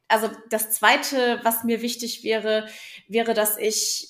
also 0.10 0.30
das 0.50 0.72
zweite, 0.72 1.40
was 1.44 1.64
mir 1.64 1.82
wichtig 1.82 2.26
wäre, 2.26 2.68
wäre, 3.08 3.34
dass 3.34 3.58
ich 3.58 4.10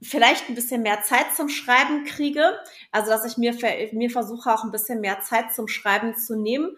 vielleicht 0.00 0.48
ein 0.48 0.54
bisschen 0.54 0.82
mehr 0.82 1.02
Zeit 1.02 1.34
zum 1.34 1.48
Schreiben 1.48 2.04
kriege. 2.04 2.56
Also, 2.92 3.10
dass 3.10 3.24
ich 3.24 3.36
mir, 3.36 3.52
mir 3.90 4.10
versuche, 4.10 4.54
auch 4.54 4.62
ein 4.62 4.70
bisschen 4.70 5.00
mehr 5.00 5.22
Zeit 5.22 5.52
zum 5.52 5.66
Schreiben 5.66 6.16
zu 6.16 6.36
nehmen 6.36 6.76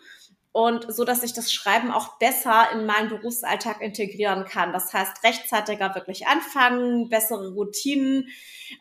und 0.57 0.91
so, 0.91 1.05
dass 1.05 1.23
ich 1.23 1.35
das 1.35 1.53
Schreiben 1.53 1.91
auch 1.91 2.17
besser 2.17 2.69
in 2.73 2.87
meinen 2.87 3.11
Berufsalltag 3.11 3.83
integrieren 3.83 4.47
kann. 4.47 4.73
Das 4.73 4.95
heißt, 4.95 5.23
rechtzeitiger 5.23 5.95
wirklich 5.95 6.29
anfangen, 6.29 7.11
bessere 7.11 7.53
Routinen, 7.53 8.29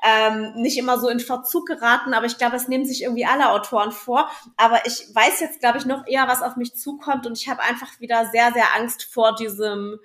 ähm, 0.02 0.54
nicht 0.56 0.78
immer 0.78 0.98
so 1.02 1.10
in 1.10 1.20
Verzug 1.20 1.66
geraten, 1.66 2.14
aber 2.14 2.28
ich 2.28 2.38
glaube, 2.38 2.56
es 2.56 2.70
nehmen 2.70 2.86
sich 2.86 3.04
irgendwie 3.04 3.26
alle 3.26 3.50
Autoren 3.50 3.92
vor. 3.92 4.30
Aber 4.56 4.86
ich 4.86 5.14
weiß 5.14 5.42
jetzt, 5.42 5.60
glaube 5.60 5.78
ich, 5.78 5.86
noch 5.86 6.08
eher, 6.08 6.30
was 6.30 6.42
auf 6.42 6.56
mich 6.56 6.78
zukommt 6.78 7.28
und 7.28 7.38
ich 7.38 7.50
habe 7.50 7.62
einfach 7.62 8.00
wieder 8.00 8.26
sehr, 8.32 8.54
sehr 8.54 8.74
Angst 8.78 9.04
vor 9.04 9.36
diesem 9.36 10.00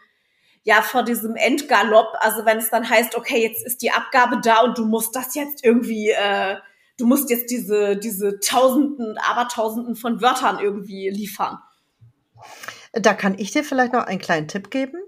ja 0.64 0.83
vor 0.83 1.05
diesem 1.05 1.37
Endgalopp, 1.37 2.14
also 2.18 2.45
wenn 2.45 2.59
es 2.59 2.68
dann 2.68 2.87
heißt, 2.87 3.14
okay, 3.16 3.41
jetzt 3.43 3.64
ist 3.64 3.81
die 3.81 3.93
Abgabe 3.93 4.41
da 4.43 4.61
und 4.61 4.77
du 4.77 4.85
musst 4.85 5.14
das 5.16 5.35
jetzt 5.37 5.64
irgendwie, 5.64 6.11
äh, 6.11 6.57
du 7.01 7.07
musst 7.07 7.30
jetzt 7.30 7.51
diese, 7.51 7.96
diese 7.96 8.40
Tausenden, 8.40 9.16
Abertausenden 9.18 9.96
von 9.96 10.20
Wörtern 10.20 10.59
irgendwie 10.61 11.09
liefern. 11.09 11.59
Da 12.92 13.14
kann 13.14 13.38
ich 13.38 13.53
dir 13.53 13.64
vielleicht 13.64 13.92
noch 13.92 14.05
einen 14.05 14.20
kleinen 14.20 14.48
Tipp 14.48 14.70
geben. 14.70 14.98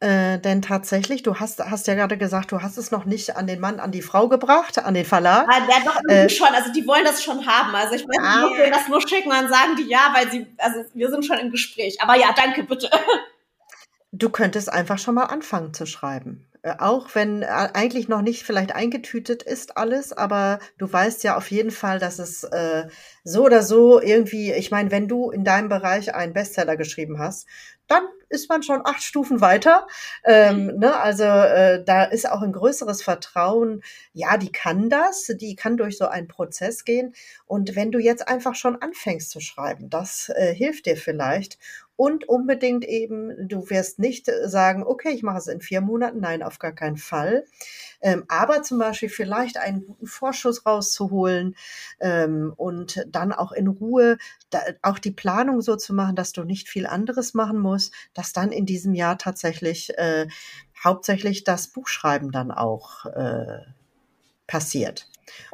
Äh, 0.00 0.38
denn 0.38 0.60
tatsächlich, 0.60 1.22
du 1.22 1.36
hast, 1.36 1.60
hast 1.60 1.86
ja 1.86 1.94
gerade 1.94 2.18
gesagt, 2.18 2.52
du 2.52 2.60
hast 2.60 2.76
es 2.76 2.90
noch 2.90 3.04
nicht 3.04 3.36
an 3.36 3.46
den 3.46 3.60
Mann, 3.60 3.80
an 3.80 3.90
die 3.90 4.02
Frau 4.02 4.28
gebracht, 4.28 4.78
an 4.78 4.94
den 4.94 5.04
Verlag. 5.04 5.48
Ah, 5.48 5.66
ja, 5.68 5.84
doch, 5.84 6.00
äh, 6.08 6.28
schon. 6.28 6.48
Also 6.48 6.72
die 6.72 6.86
wollen 6.86 7.04
das 7.04 7.22
schon 7.22 7.46
haben. 7.46 7.74
Also 7.74 7.94
ich 7.94 8.02
weiß 8.02 8.08
nicht, 8.08 8.20
ah, 8.20 8.46
ob 8.46 8.56
wir 8.56 8.70
das 8.70 8.88
nur 8.88 9.00
schicken, 9.00 9.30
dann 9.30 9.48
sagen 9.48 9.76
die 9.76 9.88
ja, 9.88 10.12
weil 10.14 10.30
sie, 10.30 10.46
also 10.58 10.84
wir 10.92 11.10
sind 11.10 11.24
schon 11.24 11.38
im 11.38 11.50
Gespräch. 11.50 12.00
Aber 12.00 12.16
ja, 12.16 12.34
danke, 12.36 12.64
bitte. 12.64 12.90
Du 14.16 14.28
könntest 14.28 14.72
einfach 14.72 14.96
schon 14.96 15.16
mal 15.16 15.24
anfangen 15.24 15.74
zu 15.74 15.86
schreiben. 15.86 16.46
Äh, 16.64 16.76
auch 16.78 17.14
wenn 17.14 17.42
äh, 17.42 17.46
eigentlich 17.46 18.08
noch 18.08 18.22
nicht 18.22 18.42
vielleicht 18.42 18.74
eingetütet 18.74 19.42
ist 19.42 19.76
alles, 19.76 20.14
aber 20.14 20.58
du 20.78 20.90
weißt 20.90 21.22
ja 21.22 21.36
auf 21.36 21.50
jeden 21.50 21.70
Fall, 21.70 21.98
dass 21.98 22.18
es 22.18 22.42
äh, 22.44 22.88
so 23.22 23.44
oder 23.44 23.62
so 23.62 24.00
irgendwie, 24.00 24.50
ich 24.52 24.70
meine, 24.70 24.90
wenn 24.90 25.06
du 25.06 25.30
in 25.30 25.44
deinem 25.44 25.68
Bereich 25.68 26.14
einen 26.14 26.32
Bestseller 26.32 26.78
geschrieben 26.78 27.18
hast, 27.18 27.46
dann 27.86 28.02
ist 28.30 28.48
man 28.48 28.62
schon 28.62 28.80
acht 28.84 29.02
Stufen 29.02 29.42
weiter. 29.42 29.86
Ähm, 30.24 30.66
mhm. 30.66 30.78
ne? 30.78 30.96
Also 30.96 31.24
äh, 31.24 31.84
da 31.84 32.04
ist 32.04 32.30
auch 32.30 32.40
ein 32.40 32.52
größeres 32.52 33.02
Vertrauen. 33.02 33.82
Ja, 34.14 34.38
die 34.38 34.50
kann 34.50 34.88
das, 34.88 35.30
die 35.36 35.56
kann 35.56 35.76
durch 35.76 35.98
so 35.98 36.06
einen 36.06 36.28
Prozess 36.28 36.84
gehen. 36.84 37.14
Und 37.46 37.76
wenn 37.76 37.92
du 37.92 37.98
jetzt 37.98 38.26
einfach 38.26 38.54
schon 38.54 38.80
anfängst 38.80 39.30
zu 39.30 39.40
schreiben, 39.40 39.90
das 39.90 40.30
äh, 40.30 40.54
hilft 40.54 40.86
dir 40.86 40.96
vielleicht 40.96 41.58
und 41.96 42.28
unbedingt 42.28 42.84
eben, 42.84 43.48
du 43.48 43.70
wirst 43.70 43.98
nicht 43.98 44.28
sagen, 44.44 44.82
okay, 44.84 45.10
ich 45.10 45.22
mache 45.22 45.38
es 45.38 45.46
in 45.46 45.60
vier 45.60 45.80
Monaten. 45.80 46.20
Nein, 46.20 46.42
auf 46.42 46.58
gar 46.58 46.72
keinen 46.72 46.96
Fall. 46.96 47.44
Ähm, 48.00 48.24
aber 48.28 48.62
zum 48.62 48.78
Beispiel 48.78 49.08
vielleicht 49.08 49.56
einen 49.56 49.86
guten 49.86 50.06
Vorschuss 50.06 50.66
rauszuholen 50.66 51.54
ähm, 52.00 52.52
und 52.56 53.04
dann 53.08 53.32
auch 53.32 53.52
in 53.52 53.68
Ruhe 53.68 54.18
da, 54.50 54.60
auch 54.82 54.98
die 54.98 55.12
Planung 55.12 55.62
so 55.62 55.76
zu 55.76 55.94
machen, 55.94 56.16
dass 56.16 56.32
du 56.32 56.42
nicht 56.42 56.68
viel 56.68 56.86
anderes 56.86 57.32
machen 57.32 57.58
musst, 57.58 57.94
dass 58.12 58.32
dann 58.32 58.50
in 58.50 58.66
diesem 58.66 58.94
Jahr 58.94 59.16
tatsächlich 59.16 59.96
äh, 59.96 60.26
hauptsächlich 60.82 61.44
das 61.44 61.68
Buchschreiben 61.68 62.32
dann 62.32 62.50
auch 62.50 63.06
äh, 63.06 63.60
passiert. 64.46 65.08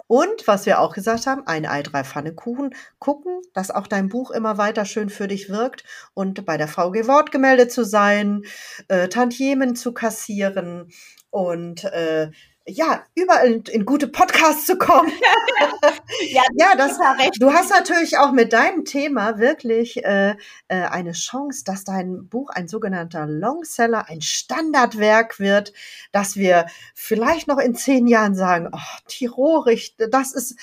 Und 0.06 0.46
was 0.46 0.66
wir 0.66 0.80
auch 0.80 0.94
gesagt 0.94 1.26
haben, 1.26 1.46
ein 1.46 1.66
Ei, 1.66 1.82
drei 1.82 2.04
Pfannekuchen, 2.04 2.74
gucken, 2.98 3.40
dass 3.54 3.70
auch 3.70 3.86
dein 3.86 4.08
Buch 4.08 4.30
immer 4.30 4.58
weiter 4.58 4.84
schön 4.84 5.10
für 5.10 5.28
dich 5.28 5.48
wirkt 5.48 5.84
und 6.14 6.44
bei 6.44 6.56
der 6.56 6.68
VG 6.68 7.06
Wort 7.06 7.32
gemeldet 7.32 7.72
zu 7.72 7.84
sein, 7.84 8.42
äh, 8.88 9.08
Tantiemen 9.08 9.76
zu 9.76 9.92
kassieren 9.92 10.90
und 11.30 11.84
äh, 11.84 12.30
ja, 12.70 13.04
überall 13.14 13.46
in, 13.46 13.62
in, 13.64 13.84
gute 13.84 14.08
Podcasts 14.08 14.66
zu 14.66 14.76
kommen. 14.76 15.10
ja, 16.28 16.42
ja, 16.54 16.74
das, 16.76 16.98
du 17.38 17.52
hast 17.52 17.70
natürlich 17.70 18.18
auch 18.18 18.32
mit 18.32 18.52
deinem 18.52 18.84
Thema 18.84 19.38
wirklich 19.38 20.04
äh, 20.04 20.30
äh, 20.30 20.36
eine 20.68 21.12
Chance, 21.12 21.64
dass 21.64 21.84
dein 21.84 22.28
Buch 22.28 22.50
ein 22.50 22.68
sogenannter 22.68 23.26
Longseller, 23.26 24.08
ein 24.08 24.20
Standardwerk 24.20 25.38
wird, 25.38 25.72
dass 26.12 26.36
wir 26.36 26.66
vielleicht 26.94 27.48
noch 27.48 27.58
in 27.58 27.74
zehn 27.74 28.06
Jahren 28.06 28.34
sagen, 28.34 28.68
oh, 28.72 28.98
die 29.18 29.26
Rohrig, 29.26 29.96
das 29.96 30.32
ist, 30.32 30.56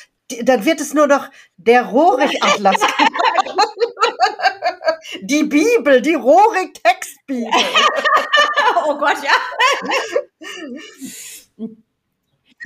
dann 0.43 0.65
wird 0.65 0.81
es 0.81 0.93
nur 0.93 1.07
noch 1.07 1.29
der 1.57 1.83
Rohrig-Atlas. 1.85 2.75
die 5.21 5.43
Bibel, 5.43 6.01
die 6.01 6.15
Rohrig-Textbibel. 6.15 7.51
oh 8.85 8.97
Gott, 8.97 9.17
ja. 9.23 9.31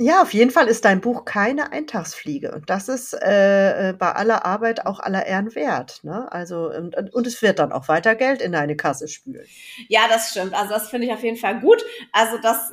Ja, 0.02 0.22
auf 0.22 0.34
jeden 0.34 0.50
Fall 0.50 0.66
ist 0.66 0.84
dein 0.84 1.00
Buch 1.00 1.24
keine 1.24 1.70
Eintagsfliege. 1.70 2.52
Und 2.52 2.68
das 2.70 2.88
ist 2.88 3.12
äh, 3.12 3.90
äh, 3.90 3.92
bei 3.92 4.10
aller 4.10 4.44
Arbeit 4.44 4.84
auch 4.84 4.98
aller 4.98 5.26
Ehren 5.26 5.54
wert. 5.54 6.00
Ne? 6.02 6.30
Also, 6.32 6.70
und, 6.70 7.14
und 7.14 7.26
es 7.26 7.40
wird 7.40 7.60
dann 7.60 7.70
auch 7.70 7.86
weiter 7.86 8.16
Geld 8.16 8.42
in 8.42 8.50
deine 8.50 8.76
Kasse 8.76 9.06
spülen. 9.06 9.46
Ja, 9.88 10.08
das 10.08 10.30
stimmt. 10.30 10.54
Also, 10.54 10.74
das 10.74 10.90
finde 10.90 11.06
ich 11.06 11.12
auf 11.12 11.22
jeden 11.22 11.36
Fall 11.36 11.60
gut. 11.60 11.84
Also, 12.12 12.36
das 12.38 12.72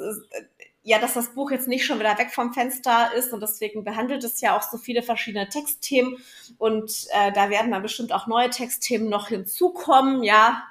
ja, 0.81 0.97
dass 0.97 1.13
das 1.13 1.35
Buch 1.35 1.51
jetzt 1.51 1.67
nicht 1.67 1.85
schon 1.85 1.99
wieder 1.99 2.17
weg 2.17 2.31
vom 2.31 2.51
Fenster 2.51 3.11
ist 3.15 3.31
und 3.31 3.41
deswegen 3.41 3.83
behandelt 3.83 4.23
es 4.23 4.41
ja 4.41 4.57
auch 4.57 4.63
so 4.63 4.77
viele 4.77 5.03
verschiedene 5.03 5.47
Textthemen 5.47 6.17
und 6.57 7.05
äh, 7.11 7.31
da 7.31 7.51
werden 7.51 7.69
dann 7.69 7.83
bestimmt 7.83 8.11
auch 8.11 8.25
neue 8.25 8.49
Textthemen 8.49 9.07
noch 9.07 9.27
hinzukommen. 9.27 10.23
Ja, 10.23 10.63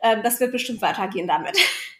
äh, 0.00 0.20
das 0.22 0.40
wird 0.40 0.52
bestimmt 0.52 0.82
weitergehen 0.82 1.26
damit. 1.26 1.56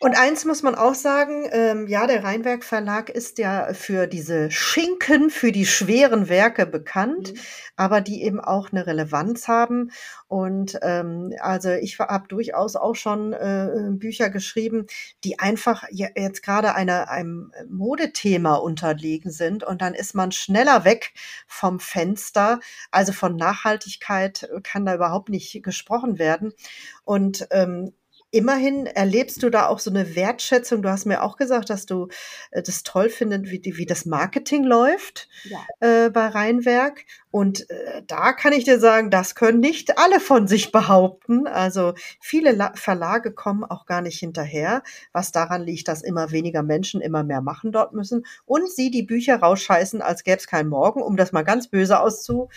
Und 0.00 0.18
eins 0.18 0.44
muss 0.44 0.62
man 0.62 0.74
auch 0.74 0.94
sagen, 0.94 1.48
ähm, 1.50 1.88
ja, 1.88 2.06
der 2.06 2.22
Rheinwerk 2.22 2.64
Verlag 2.64 3.08
ist 3.08 3.38
ja 3.38 3.72
für 3.72 4.06
diese 4.06 4.50
Schinken, 4.50 5.30
für 5.30 5.50
die 5.50 5.66
schweren 5.66 6.28
Werke 6.28 6.66
bekannt, 6.66 7.32
mhm. 7.32 7.38
aber 7.76 8.00
die 8.00 8.22
eben 8.22 8.40
auch 8.40 8.70
eine 8.70 8.86
Relevanz 8.86 9.48
haben. 9.48 9.90
Und 10.26 10.78
ähm, 10.82 11.32
also 11.40 11.70
ich 11.70 11.98
habe 11.98 12.28
durchaus 12.28 12.76
auch 12.76 12.94
schon 12.94 13.32
äh, 13.32 13.88
Bücher 13.92 14.30
geschrieben, 14.30 14.86
die 15.24 15.38
einfach 15.38 15.84
jetzt 15.90 16.42
gerade 16.42 16.74
einer, 16.74 17.08
einem 17.08 17.52
Modethema 17.68 18.54
unterlegen 18.54 19.30
sind. 19.30 19.64
Und 19.64 19.80
dann 19.80 19.94
ist 19.94 20.14
man 20.14 20.32
schneller 20.32 20.84
weg 20.84 21.12
vom 21.46 21.80
Fenster. 21.80 22.60
Also 22.90 23.12
von 23.12 23.36
Nachhaltigkeit 23.36 24.48
kann 24.62 24.84
da 24.84 24.94
überhaupt 24.94 25.30
nicht 25.30 25.62
gesprochen 25.62 26.18
werden. 26.18 26.52
Und 27.04 27.48
ähm, 27.50 27.92
immerhin 28.30 28.86
erlebst 28.86 29.42
du 29.42 29.50
da 29.50 29.66
auch 29.66 29.78
so 29.78 29.90
eine 29.90 30.14
Wertschätzung. 30.14 30.82
Du 30.82 30.90
hast 30.90 31.06
mir 31.06 31.22
auch 31.22 31.36
gesagt, 31.36 31.70
dass 31.70 31.86
du 31.86 32.08
äh, 32.50 32.62
das 32.62 32.82
toll 32.82 33.08
findest, 33.08 33.50
wie, 33.50 33.62
wie 33.76 33.86
das 33.86 34.04
Marketing 34.04 34.64
läuft 34.64 35.28
ja. 35.44 35.66
äh, 35.80 36.10
bei 36.10 36.26
Rheinwerk. 36.26 37.04
Und 37.30 37.68
äh, 37.68 38.02
da 38.06 38.32
kann 38.32 38.54
ich 38.54 38.64
dir 38.64 38.78
sagen, 38.80 39.10
das 39.10 39.34
können 39.34 39.60
nicht 39.60 39.98
alle 39.98 40.18
von 40.18 40.48
sich 40.48 40.72
behaupten. 40.72 41.46
Also 41.46 41.94
viele 42.20 42.52
La 42.52 42.72
Verlage 42.74 43.32
kommen 43.32 43.64
auch 43.64 43.86
gar 43.86 44.00
nicht 44.00 44.18
hinterher, 44.18 44.82
was 45.12 45.32
daran 45.32 45.62
liegt, 45.62 45.88
dass 45.88 46.02
immer 46.02 46.30
weniger 46.30 46.62
Menschen 46.62 47.00
immer 47.00 47.24
mehr 47.24 47.42
machen 47.42 47.72
dort 47.72 47.92
müssen 47.92 48.24
und 48.46 48.70
sie 48.70 48.90
die 48.90 49.02
Bücher 49.02 49.36
rausscheißen, 49.40 50.00
als 50.00 50.24
gäbe 50.24 50.38
es 50.38 50.46
keinen 50.46 50.68
Morgen, 50.68 51.02
um 51.02 51.16
das 51.16 51.32
mal 51.32 51.42
ganz 51.42 51.68
böse 51.68 52.00
auszu. 52.00 52.48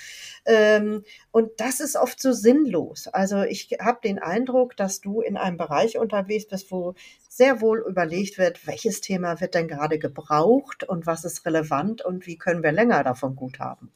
Ähm, 0.45 1.03
und 1.32 1.49
das 1.57 1.80
ist 1.80 1.95
oft 1.97 2.22
so 2.22 2.32
sinnlos. 2.32 3.07
Also 3.07 3.43
ich 3.43 3.78
habe 3.82 3.99
den 4.03 4.19
Eindruck, 4.19 4.78
dass 4.78 5.01
du 5.01 5.22
in 5.22 5.38
einem 5.38 5.57
Bereich 5.57 5.97
unterwegs 5.97 6.47
bist, 6.47 6.72
wo 6.72 6.95
sehr 7.28 7.61
wohl 7.61 7.84
überlegt 7.88 8.38
wird, 8.38 8.65
welches 8.67 9.01
Thema 9.01 9.39
wird 9.41 9.55
denn 9.55 9.67
gerade 9.67 9.99
gebraucht 9.99 10.84
und 10.84 11.05
was 11.05 11.26
ist 11.26 11.45
relevant 11.45 12.03
und 12.03 12.26
wie 12.28 12.38
können 12.38 12.63
wir 12.63 12.72
länger 12.72 13.03
davon 13.03 13.36
gut 13.36 13.59
haben. 13.59 13.91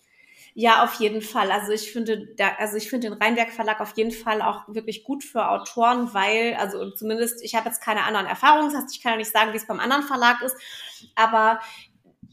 Ja, 0.57 0.85
auf 0.85 0.93
jeden 0.95 1.21
Fall. 1.21 1.51
Also 1.51 1.73
ich 1.73 1.91
finde, 1.91 2.29
also 2.57 2.77
ich 2.77 2.89
finde 2.89 3.09
den 3.09 3.17
Rheinberg 3.21 3.51
Verlag 3.51 3.81
auf 3.81 3.97
jeden 3.97 4.11
Fall 4.11 4.41
auch 4.41 4.63
wirklich 4.69 5.03
gut 5.03 5.21
für 5.21 5.49
Autoren, 5.49 6.13
weil, 6.13 6.55
also 6.55 6.91
zumindest, 6.91 7.43
ich 7.43 7.55
habe 7.55 7.67
jetzt 7.67 7.81
keine 7.81 8.03
anderen 8.03 8.25
Erfahrungen, 8.25 8.71
das 8.71 8.83
heißt, 8.83 8.95
ich 8.95 9.03
kann 9.03 9.11
ja 9.11 9.17
nicht 9.17 9.33
sagen, 9.33 9.51
wie 9.51 9.57
es 9.57 9.67
beim 9.67 9.81
anderen 9.81 10.03
Verlag 10.03 10.41
ist, 10.41 10.55
aber 11.13 11.59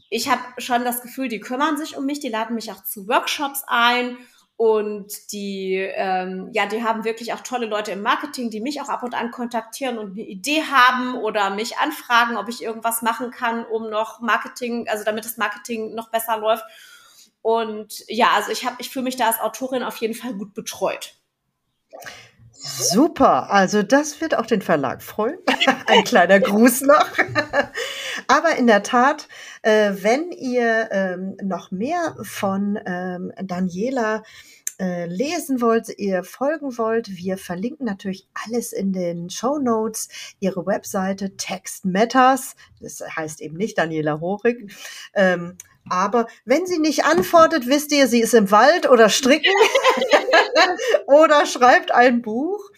ich 0.09 0.29
habe 0.29 0.41
schon 0.59 0.85
das 0.85 1.01
Gefühl, 1.01 1.27
die 1.27 1.41
kümmern 1.41 1.77
sich 1.77 1.97
um 1.97 2.05
mich, 2.05 2.21
die 2.21 2.29
laden 2.29 2.55
mich 2.55 2.71
auch 2.71 2.83
zu 2.83 3.07
Workshops 3.09 3.63
ein 3.67 4.17
und 4.57 5.11
die, 5.33 5.75
ähm, 5.95 6.49
ja, 6.53 6.65
die 6.65 6.83
haben 6.83 7.03
wirklich 7.03 7.33
auch 7.33 7.41
tolle 7.41 7.65
Leute 7.65 7.91
im 7.91 8.03
Marketing, 8.03 8.49
die 8.49 8.61
mich 8.61 8.81
auch 8.81 8.89
ab 8.89 9.03
und 9.03 9.15
an 9.15 9.31
kontaktieren 9.31 9.97
und 9.97 10.11
eine 10.13 10.21
Idee 10.21 10.63
haben 10.71 11.15
oder 11.15 11.49
mich 11.49 11.77
anfragen, 11.77 12.37
ob 12.37 12.47
ich 12.47 12.63
irgendwas 12.63 13.01
machen 13.01 13.31
kann, 13.31 13.65
um 13.65 13.89
noch 13.89 14.21
Marketing, 14.21 14.87
also 14.87 15.03
damit 15.03 15.25
das 15.25 15.37
Marketing 15.37 15.93
noch 15.95 16.09
besser 16.09 16.37
läuft. 16.37 16.63
Und 17.43 18.05
ja, 18.07 18.31
also 18.35 18.51
ich 18.51 18.65
habe, 18.65 18.77
ich 18.79 18.89
fühle 18.89 19.03
mich 19.03 19.17
da 19.17 19.27
als 19.27 19.39
Autorin 19.39 19.83
auf 19.83 19.97
jeden 19.97 20.15
Fall 20.15 20.33
gut 20.33 20.53
betreut. 20.55 21.13
Super, 22.53 23.51
also 23.51 23.83
das 23.83 24.21
wird 24.21 24.35
auch 24.37 24.45
den 24.45 24.61
Verlag 24.61 25.03
freuen. 25.03 25.37
Ein 25.85 26.05
kleiner 26.05 26.39
Gruß 26.39 26.81
noch. 26.81 27.05
Aber 28.27 28.55
in 28.55 28.67
der 28.67 28.81
Tat, 28.81 29.27
äh, 29.61 29.91
wenn 29.95 30.31
ihr 30.31 30.87
ähm, 30.91 31.35
noch 31.43 31.71
mehr 31.71 32.15
von 32.21 32.79
ähm, 32.85 33.33
Daniela 33.43 34.23
äh, 34.79 35.05
lesen 35.07 35.59
wollt, 35.59 35.89
ihr 35.97 36.23
folgen 36.23 36.77
wollt, 36.77 37.09
wir 37.09 37.37
verlinken 37.37 37.85
natürlich 37.85 38.29
alles 38.45 38.71
in 38.71 38.93
den 38.93 39.29
Show 39.29 39.59
Notes. 39.59 40.07
Ihre 40.39 40.65
Webseite 40.65 41.35
Text 41.35 41.83
Matters, 41.83 42.55
das 42.79 43.01
heißt 43.01 43.41
eben 43.41 43.57
nicht 43.57 43.77
Daniela 43.77 44.21
Horig. 44.21 44.71
Ähm, 45.13 45.57
aber 45.89 46.27
wenn 46.45 46.65
sie 46.65 46.79
nicht 46.79 47.05
antwortet, 47.05 47.67
wisst 47.67 47.91
ihr, 47.91 48.07
sie 48.07 48.21
ist 48.21 48.33
im 48.33 48.51
Wald 48.51 48.89
oder 48.89 49.09
stricken 49.09 49.53
oder 51.07 51.45
schreibt 51.45 51.91
ein 51.91 52.21
Buch. 52.21 52.69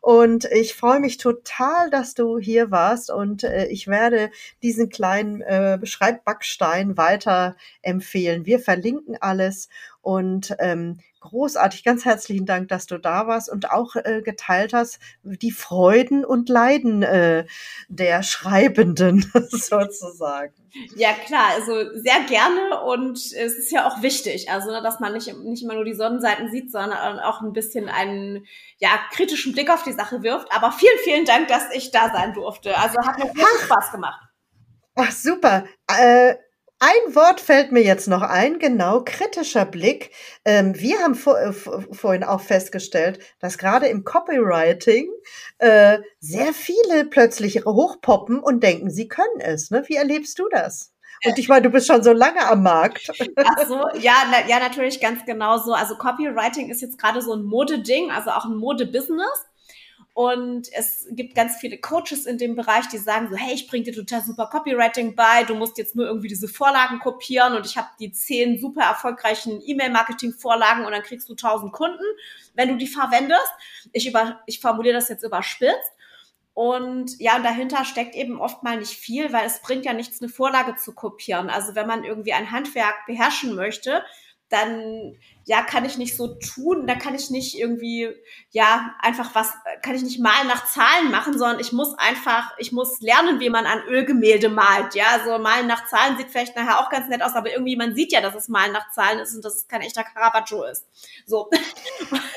Und 0.00 0.44
ich 0.46 0.74
freue 0.74 1.00
mich 1.00 1.16
total, 1.16 1.88
dass 1.90 2.14
du 2.14 2.38
hier 2.38 2.70
warst. 2.70 3.10
Und 3.10 3.44
äh, 3.44 3.66
ich 3.66 3.86
werde 3.86 4.30
diesen 4.62 4.90
kleinen 4.90 5.40
äh, 5.40 5.84
Schreibbackstein 5.84 6.96
weiter 6.96 7.56
empfehlen. 7.80 8.44
Wir 8.44 8.60
verlinken 8.60 9.16
alles. 9.20 9.68
Und 10.02 10.54
ähm, 10.58 11.00
großartig, 11.20 11.84
ganz 11.84 12.04
herzlichen 12.04 12.44
Dank, 12.44 12.68
dass 12.68 12.86
du 12.86 12.98
da 12.98 13.26
warst 13.26 13.50
und 13.50 13.70
auch 13.70 13.96
äh, 13.96 14.20
geteilt 14.22 14.74
hast, 14.74 14.98
die 15.22 15.52
Freuden 15.52 16.24
und 16.24 16.50
Leiden 16.50 17.02
äh, 17.02 17.46
der 17.88 18.22
Schreibenden 18.22 19.30
sozusagen. 19.48 20.63
Ja, 20.96 21.12
klar, 21.12 21.50
also 21.54 21.74
sehr 21.94 22.20
gerne 22.26 22.80
und 22.82 23.16
es 23.16 23.32
ist 23.32 23.70
ja 23.70 23.86
auch 23.88 24.02
wichtig, 24.02 24.50
also 24.50 24.70
ne, 24.70 24.82
dass 24.82 24.98
man 24.98 25.12
nicht, 25.12 25.32
nicht 25.44 25.62
immer 25.62 25.74
nur 25.74 25.84
die 25.84 25.94
Sonnenseiten 25.94 26.50
sieht, 26.50 26.72
sondern 26.72 27.20
auch 27.20 27.40
ein 27.42 27.52
bisschen 27.52 27.88
einen 27.88 28.46
ja, 28.78 28.90
kritischen 29.12 29.52
Blick 29.52 29.70
auf 29.70 29.84
die 29.84 29.92
Sache 29.92 30.22
wirft. 30.22 30.52
Aber 30.52 30.72
vielen, 30.72 30.98
vielen 31.04 31.24
Dank, 31.24 31.48
dass 31.48 31.72
ich 31.72 31.90
da 31.90 32.10
sein 32.12 32.34
durfte. 32.34 32.76
Also 32.76 32.98
hat 32.98 33.18
mir 33.18 33.32
viel 33.32 33.44
Spaß 33.64 33.92
gemacht. 33.92 34.20
Ach, 34.96 35.10
super. 35.10 35.64
Äh, 35.88 36.34
ein 36.84 37.14
Wort 37.14 37.40
fällt 37.40 37.72
mir 37.72 37.82
jetzt 37.82 38.08
noch 38.08 38.20
ein, 38.20 38.58
genau, 38.58 39.02
kritischer 39.04 39.64
Blick. 39.64 40.10
Ähm, 40.44 40.78
wir 40.78 40.98
haben 40.98 41.14
vor, 41.14 41.40
äh, 41.40 41.52
vorhin 41.52 42.24
auch 42.24 42.42
festgestellt, 42.42 43.20
dass 43.38 43.56
gerade 43.56 43.86
im 43.86 44.04
Copywriting 44.04 45.08
äh, 45.58 45.98
sehr 46.20 46.52
viele 46.52 47.06
plötzlich 47.06 47.64
hochpoppen 47.64 48.38
und 48.38 48.62
denken, 48.62 48.90
sie 48.90 49.08
können 49.08 49.40
es. 49.40 49.70
Ne? 49.70 49.84
Wie 49.86 49.96
erlebst 49.96 50.38
du 50.38 50.48
das? 50.50 50.92
Und 51.24 51.38
ich 51.38 51.48
meine, 51.48 51.62
du 51.62 51.70
bist 51.70 51.86
schon 51.86 52.02
so 52.02 52.12
lange 52.12 52.46
am 52.46 52.62
Markt. 52.62 53.10
Ach 53.36 53.66
so, 53.66 53.80
ja, 53.98 54.12
na, 54.30 54.46
ja, 54.46 54.58
natürlich 54.58 55.00
ganz 55.00 55.24
genau 55.24 55.56
so. 55.56 55.72
Also 55.72 55.96
Copywriting 55.96 56.68
ist 56.68 56.82
jetzt 56.82 56.98
gerade 56.98 57.22
so 57.22 57.32
ein 57.32 57.44
Modeding, 57.44 58.10
also 58.10 58.30
auch 58.30 58.44
ein 58.44 58.56
Modebusiness. 58.56 59.46
Und 60.14 60.72
es 60.72 61.08
gibt 61.10 61.34
ganz 61.34 61.56
viele 61.56 61.76
Coaches 61.78 62.24
in 62.24 62.38
dem 62.38 62.54
Bereich, 62.54 62.86
die 62.86 62.98
sagen 62.98 63.28
so, 63.30 63.36
hey, 63.36 63.52
ich 63.52 63.66
bring 63.66 63.82
dir 63.82 63.92
total 63.92 64.22
super 64.22 64.46
Copywriting 64.46 65.16
bei, 65.16 65.42
du 65.42 65.56
musst 65.56 65.76
jetzt 65.76 65.96
nur 65.96 66.06
irgendwie 66.06 66.28
diese 66.28 66.46
Vorlagen 66.46 67.00
kopieren 67.00 67.54
und 67.54 67.66
ich 67.66 67.76
habe 67.76 67.88
die 67.98 68.12
zehn 68.12 68.60
super 68.60 68.82
erfolgreichen 68.82 69.60
E-Mail-Marketing-Vorlagen 69.60 70.84
und 70.84 70.92
dann 70.92 71.02
kriegst 71.02 71.28
du 71.28 71.34
tausend 71.34 71.72
Kunden, 71.72 72.04
wenn 72.54 72.68
du 72.68 72.76
die 72.76 72.86
verwendest. 72.86 73.50
Ich, 73.92 74.06
über, 74.06 74.40
ich 74.46 74.60
formuliere 74.60 74.94
das 74.94 75.08
jetzt 75.08 75.24
überspitzt. 75.24 75.90
Und 76.52 77.18
ja, 77.18 77.34
und 77.34 77.42
dahinter 77.42 77.84
steckt 77.84 78.14
eben 78.14 78.40
oft 78.40 78.62
mal 78.62 78.78
nicht 78.78 78.92
viel, 78.92 79.32
weil 79.32 79.44
es 79.44 79.62
bringt 79.62 79.84
ja 79.84 79.92
nichts, 79.92 80.22
eine 80.22 80.28
Vorlage 80.28 80.76
zu 80.76 80.94
kopieren. 80.94 81.50
Also 81.50 81.74
wenn 81.74 81.88
man 81.88 82.04
irgendwie 82.04 82.34
ein 82.34 82.52
Handwerk 82.52 82.94
beherrschen 83.08 83.56
möchte, 83.56 84.04
dann 84.48 85.16
ja, 85.46 85.62
kann 85.62 85.84
ich 85.84 85.98
nicht 85.98 86.16
so 86.16 86.36
tun, 86.36 86.86
da 86.86 86.94
kann 86.94 87.14
ich 87.14 87.28
nicht 87.28 87.58
irgendwie, 87.58 88.08
ja, 88.50 88.94
einfach 89.00 89.34
was, 89.34 89.52
kann 89.82 89.94
ich 89.94 90.02
nicht 90.02 90.18
malen 90.18 90.48
nach 90.48 90.66
Zahlen 90.66 91.10
machen, 91.10 91.38
sondern 91.38 91.60
ich 91.60 91.72
muss 91.72 91.94
einfach, 91.98 92.52
ich 92.58 92.72
muss 92.72 93.00
lernen, 93.00 93.40
wie 93.40 93.50
man 93.50 93.66
an 93.66 93.82
Ölgemälde 93.86 94.48
malt, 94.48 94.94
ja, 94.94 95.20
so 95.24 95.38
malen 95.38 95.66
nach 95.66 95.86
Zahlen 95.86 96.16
sieht 96.16 96.30
vielleicht 96.30 96.56
nachher 96.56 96.80
auch 96.80 96.88
ganz 96.88 97.08
nett 97.08 97.22
aus, 97.22 97.34
aber 97.34 97.50
irgendwie, 97.50 97.76
man 97.76 97.94
sieht 97.94 98.12
ja, 98.12 98.22
dass 98.22 98.34
es 98.34 98.48
malen 98.48 98.72
nach 98.72 98.90
Zahlen 98.92 99.18
ist 99.18 99.34
und 99.34 99.44
dass 99.44 99.56
es 99.56 99.68
kein 99.68 99.82
echter 99.82 100.02
Caravaggio 100.02 100.64
ist, 100.64 100.86
so. 101.26 101.50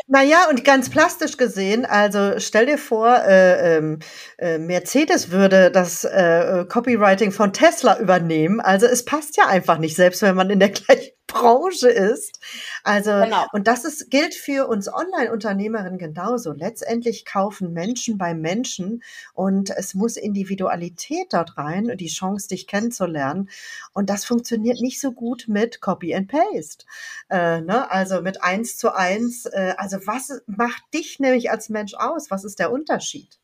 Naja, 0.09 0.47
und 0.49 0.63
ganz 0.63 0.89
plastisch 0.89 1.35
gesehen, 1.35 1.85
also 1.85 2.39
stell 2.39 2.65
dir 2.65 2.77
vor, 2.77 3.13
äh, 3.25 3.77
ähm, 3.77 3.99
äh, 4.37 4.57
Mercedes 4.57 5.31
würde 5.31 5.69
das 5.69 6.05
äh, 6.05 6.65
Copywriting 6.69 7.33
von 7.33 7.51
Tesla 7.51 7.99
übernehmen, 7.99 8.61
also 8.61 8.85
es 8.85 9.03
passt 9.03 9.35
ja 9.35 9.47
einfach 9.47 9.79
nicht, 9.79 9.97
selbst 9.97 10.21
wenn 10.21 10.35
man 10.35 10.49
in 10.49 10.59
der 10.59 10.69
gleichen 10.69 11.16
Branche 11.27 11.89
ist. 11.89 12.39
Also, 12.83 13.11
genau. 13.11 13.45
und 13.51 13.67
das 13.67 13.85
ist, 13.85 14.09
gilt 14.09 14.33
für 14.33 14.67
uns 14.67 14.91
Online-Unternehmerinnen 14.91 15.99
genauso. 15.99 16.53
Letztendlich 16.53 17.25
kaufen 17.25 17.73
Menschen 17.73 18.17
bei 18.17 18.33
Menschen 18.33 19.03
und 19.33 19.69
es 19.69 19.93
muss 19.93 20.17
Individualität 20.17 21.27
dort 21.31 21.57
rein 21.57 21.91
und 21.91 21.99
die 22.01 22.07
Chance, 22.07 22.47
dich 22.47 22.65
kennenzulernen. 22.65 23.49
Und 23.93 24.09
das 24.09 24.25
funktioniert 24.25 24.79
nicht 24.81 25.01
so 25.01 25.11
gut 25.11 25.45
mit 25.47 25.81
Copy 25.81 26.15
and 26.15 26.29
Paste. 26.29 26.85
Äh, 27.29 27.61
ne? 27.61 27.91
Also 27.91 28.21
mit 28.21 28.43
eins 28.43 28.77
zu 28.77 28.95
eins. 28.95 29.45
Äh, 29.45 29.73
also 29.77 29.97
was 30.05 30.41
macht 30.47 30.83
dich 30.93 31.19
nämlich 31.19 31.51
als 31.51 31.69
Mensch 31.69 31.93
aus? 31.95 32.31
Was 32.31 32.45
ist 32.45 32.59
der 32.59 32.71
Unterschied? 32.71 33.37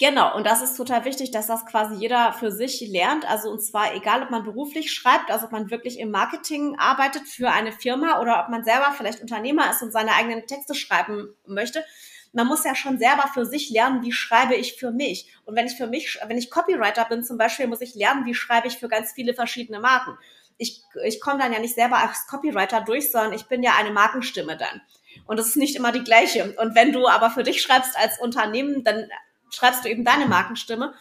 Genau, 0.00 0.34
und 0.36 0.44
das 0.44 0.60
ist 0.60 0.76
total 0.76 1.04
wichtig, 1.04 1.30
dass 1.30 1.46
das 1.46 1.66
quasi 1.66 1.94
jeder 1.94 2.32
für 2.32 2.50
sich 2.50 2.80
lernt. 2.80 3.30
Also 3.30 3.48
und 3.50 3.60
zwar 3.60 3.94
egal, 3.94 4.24
ob 4.24 4.30
man 4.30 4.42
beruflich 4.42 4.92
schreibt, 4.92 5.30
also 5.30 5.46
ob 5.46 5.52
man 5.52 5.70
wirklich 5.70 6.00
im 6.00 6.10
Marketing 6.10 6.76
arbeitet 6.78 7.28
für 7.28 7.50
eine 7.50 7.70
Firma 7.70 8.20
oder 8.20 8.42
ob 8.42 8.48
man 8.48 8.64
selber 8.64 8.92
vielleicht 8.96 9.20
Unternehmer 9.20 9.70
ist 9.70 9.82
und 9.82 9.92
seine 9.92 10.14
eigenen 10.14 10.46
Texte 10.46 10.74
schreiben 10.74 11.36
möchte. 11.46 11.84
Man 12.32 12.48
muss 12.48 12.64
ja 12.64 12.74
schon 12.74 12.98
selber 12.98 13.30
für 13.32 13.46
sich 13.46 13.70
lernen, 13.70 14.02
wie 14.02 14.10
schreibe 14.10 14.56
ich 14.56 14.74
für 14.74 14.90
mich. 14.90 15.32
Und 15.44 15.54
wenn 15.54 15.66
ich 15.66 15.76
für 15.76 15.86
mich, 15.86 16.18
wenn 16.26 16.38
ich 16.38 16.50
Copywriter 16.50 17.04
bin 17.04 17.22
zum 17.22 17.38
Beispiel, 17.38 17.68
muss 17.68 17.80
ich 17.80 17.94
lernen, 17.94 18.26
wie 18.26 18.34
schreibe 18.34 18.66
ich 18.66 18.78
für 18.78 18.88
ganz 18.88 19.12
viele 19.12 19.32
verschiedene 19.34 19.78
Marken. 19.78 20.18
Ich, 20.58 20.82
ich 21.04 21.20
komme 21.20 21.38
dann 21.38 21.52
ja 21.52 21.60
nicht 21.60 21.76
selber 21.76 21.98
als 21.98 22.26
Copywriter 22.26 22.80
durch, 22.80 23.12
sondern 23.12 23.32
ich 23.32 23.46
bin 23.46 23.62
ja 23.62 23.74
eine 23.78 23.92
Markenstimme 23.92 24.56
dann. 24.56 24.80
Und 25.26 25.38
das 25.38 25.46
ist 25.46 25.56
nicht 25.56 25.76
immer 25.76 25.92
die 25.92 26.02
gleiche. 26.02 26.56
Und 26.58 26.74
wenn 26.74 26.90
du 26.90 27.06
aber 27.06 27.30
für 27.30 27.44
dich 27.44 27.62
schreibst 27.62 27.96
als 27.96 28.18
Unternehmen, 28.18 28.82
dann 28.82 29.08
schreibst 29.54 29.84
du 29.84 29.88
eben 29.88 30.04
deine 30.04 30.26
Markenstimme. 30.26 30.94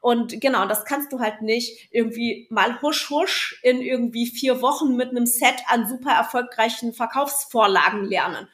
Und 0.00 0.38
genau, 0.40 0.66
das 0.66 0.84
kannst 0.84 1.12
du 1.12 1.20
halt 1.20 1.40
nicht 1.40 1.88
irgendwie 1.90 2.46
mal 2.50 2.82
husch 2.82 3.08
husch 3.08 3.58
in 3.62 3.80
irgendwie 3.80 4.26
vier 4.26 4.60
Wochen 4.60 4.96
mit 4.96 5.10
einem 5.10 5.24
Set 5.24 5.56
an 5.68 5.88
super 5.88 6.12
erfolgreichen 6.12 6.92
Verkaufsvorlagen 6.92 8.04
lernen. 8.04 8.48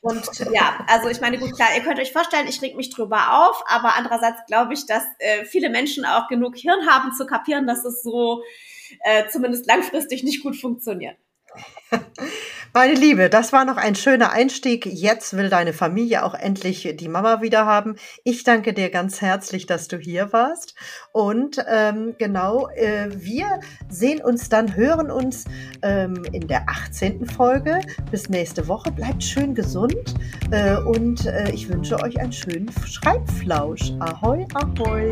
Und 0.00 0.26
ja, 0.52 0.84
also 0.88 1.08
ich 1.08 1.20
meine, 1.20 1.38
gut, 1.38 1.54
klar, 1.54 1.68
ihr 1.76 1.82
könnt 1.82 1.98
euch 1.98 2.12
vorstellen, 2.12 2.46
ich 2.48 2.62
reg 2.62 2.76
mich 2.76 2.90
drüber 2.90 3.46
auf, 3.46 3.62
aber 3.66 3.96
andererseits 3.96 4.44
glaube 4.46 4.74
ich, 4.74 4.86
dass 4.86 5.02
äh, 5.18 5.44
viele 5.44 5.70
Menschen 5.70 6.04
auch 6.04 6.28
genug 6.28 6.56
Hirn 6.56 6.86
haben 6.88 7.12
zu 7.12 7.26
kapieren, 7.26 7.66
dass 7.66 7.84
es 7.84 8.02
so 8.02 8.42
äh, 9.00 9.28
zumindest 9.28 9.66
langfristig 9.66 10.22
nicht 10.22 10.42
gut 10.42 10.56
funktioniert. 10.56 11.16
Meine 12.74 12.94
Liebe, 12.94 13.30
das 13.30 13.52
war 13.52 13.64
noch 13.64 13.78
ein 13.78 13.94
schöner 13.94 14.30
Einstieg. 14.30 14.84
Jetzt 14.84 15.36
will 15.36 15.48
deine 15.48 15.72
Familie 15.72 16.24
auch 16.24 16.34
endlich 16.34 16.96
die 16.98 17.08
Mama 17.08 17.40
wieder 17.40 17.64
haben. 17.64 17.96
Ich 18.24 18.44
danke 18.44 18.74
dir 18.74 18.90
ganz 18.90 19.22
herzlich, 19.22 19.66
dass 19.66 19.88
du 19.88 19.96
hier 19.96 20.32
warst. 20.32 20.74
Und 21.12 21.64
ähm, 21.66 22.14
genau, 22.18 22.68
äh, 22.68 23.08
wir 23.10 23.60
sehen 23.88 24.20
uns 24.22 24.48
dann, 24.50 24.76
hören 24.76 25.10
uns 25.10 25.44
ähm, 25.82 26.22
in 26.32 26.46
der 26.46 26.68
18. 26.68 27.26
Folge. 27.26 27.80
Bis 28.10 28.28
nächste 28.28 28.68
Woche. 28.68 28.92
Bleibt 28.92 29.24
schön 29.24 29.54
gesund 29.54 30.14
äh, 30.50 30.76
und 30.76 31.24
äh, 31.26 31.50
ich 31.50 31.68
wünsche 31.68 31.98
euch 32.02 32.20
einen 32.20 32.32
schönen 32.32 32.70
Schreibflausch. 32.86 33.92
Ahoi, 33.98 34.46
ahoi. 34.54 35.08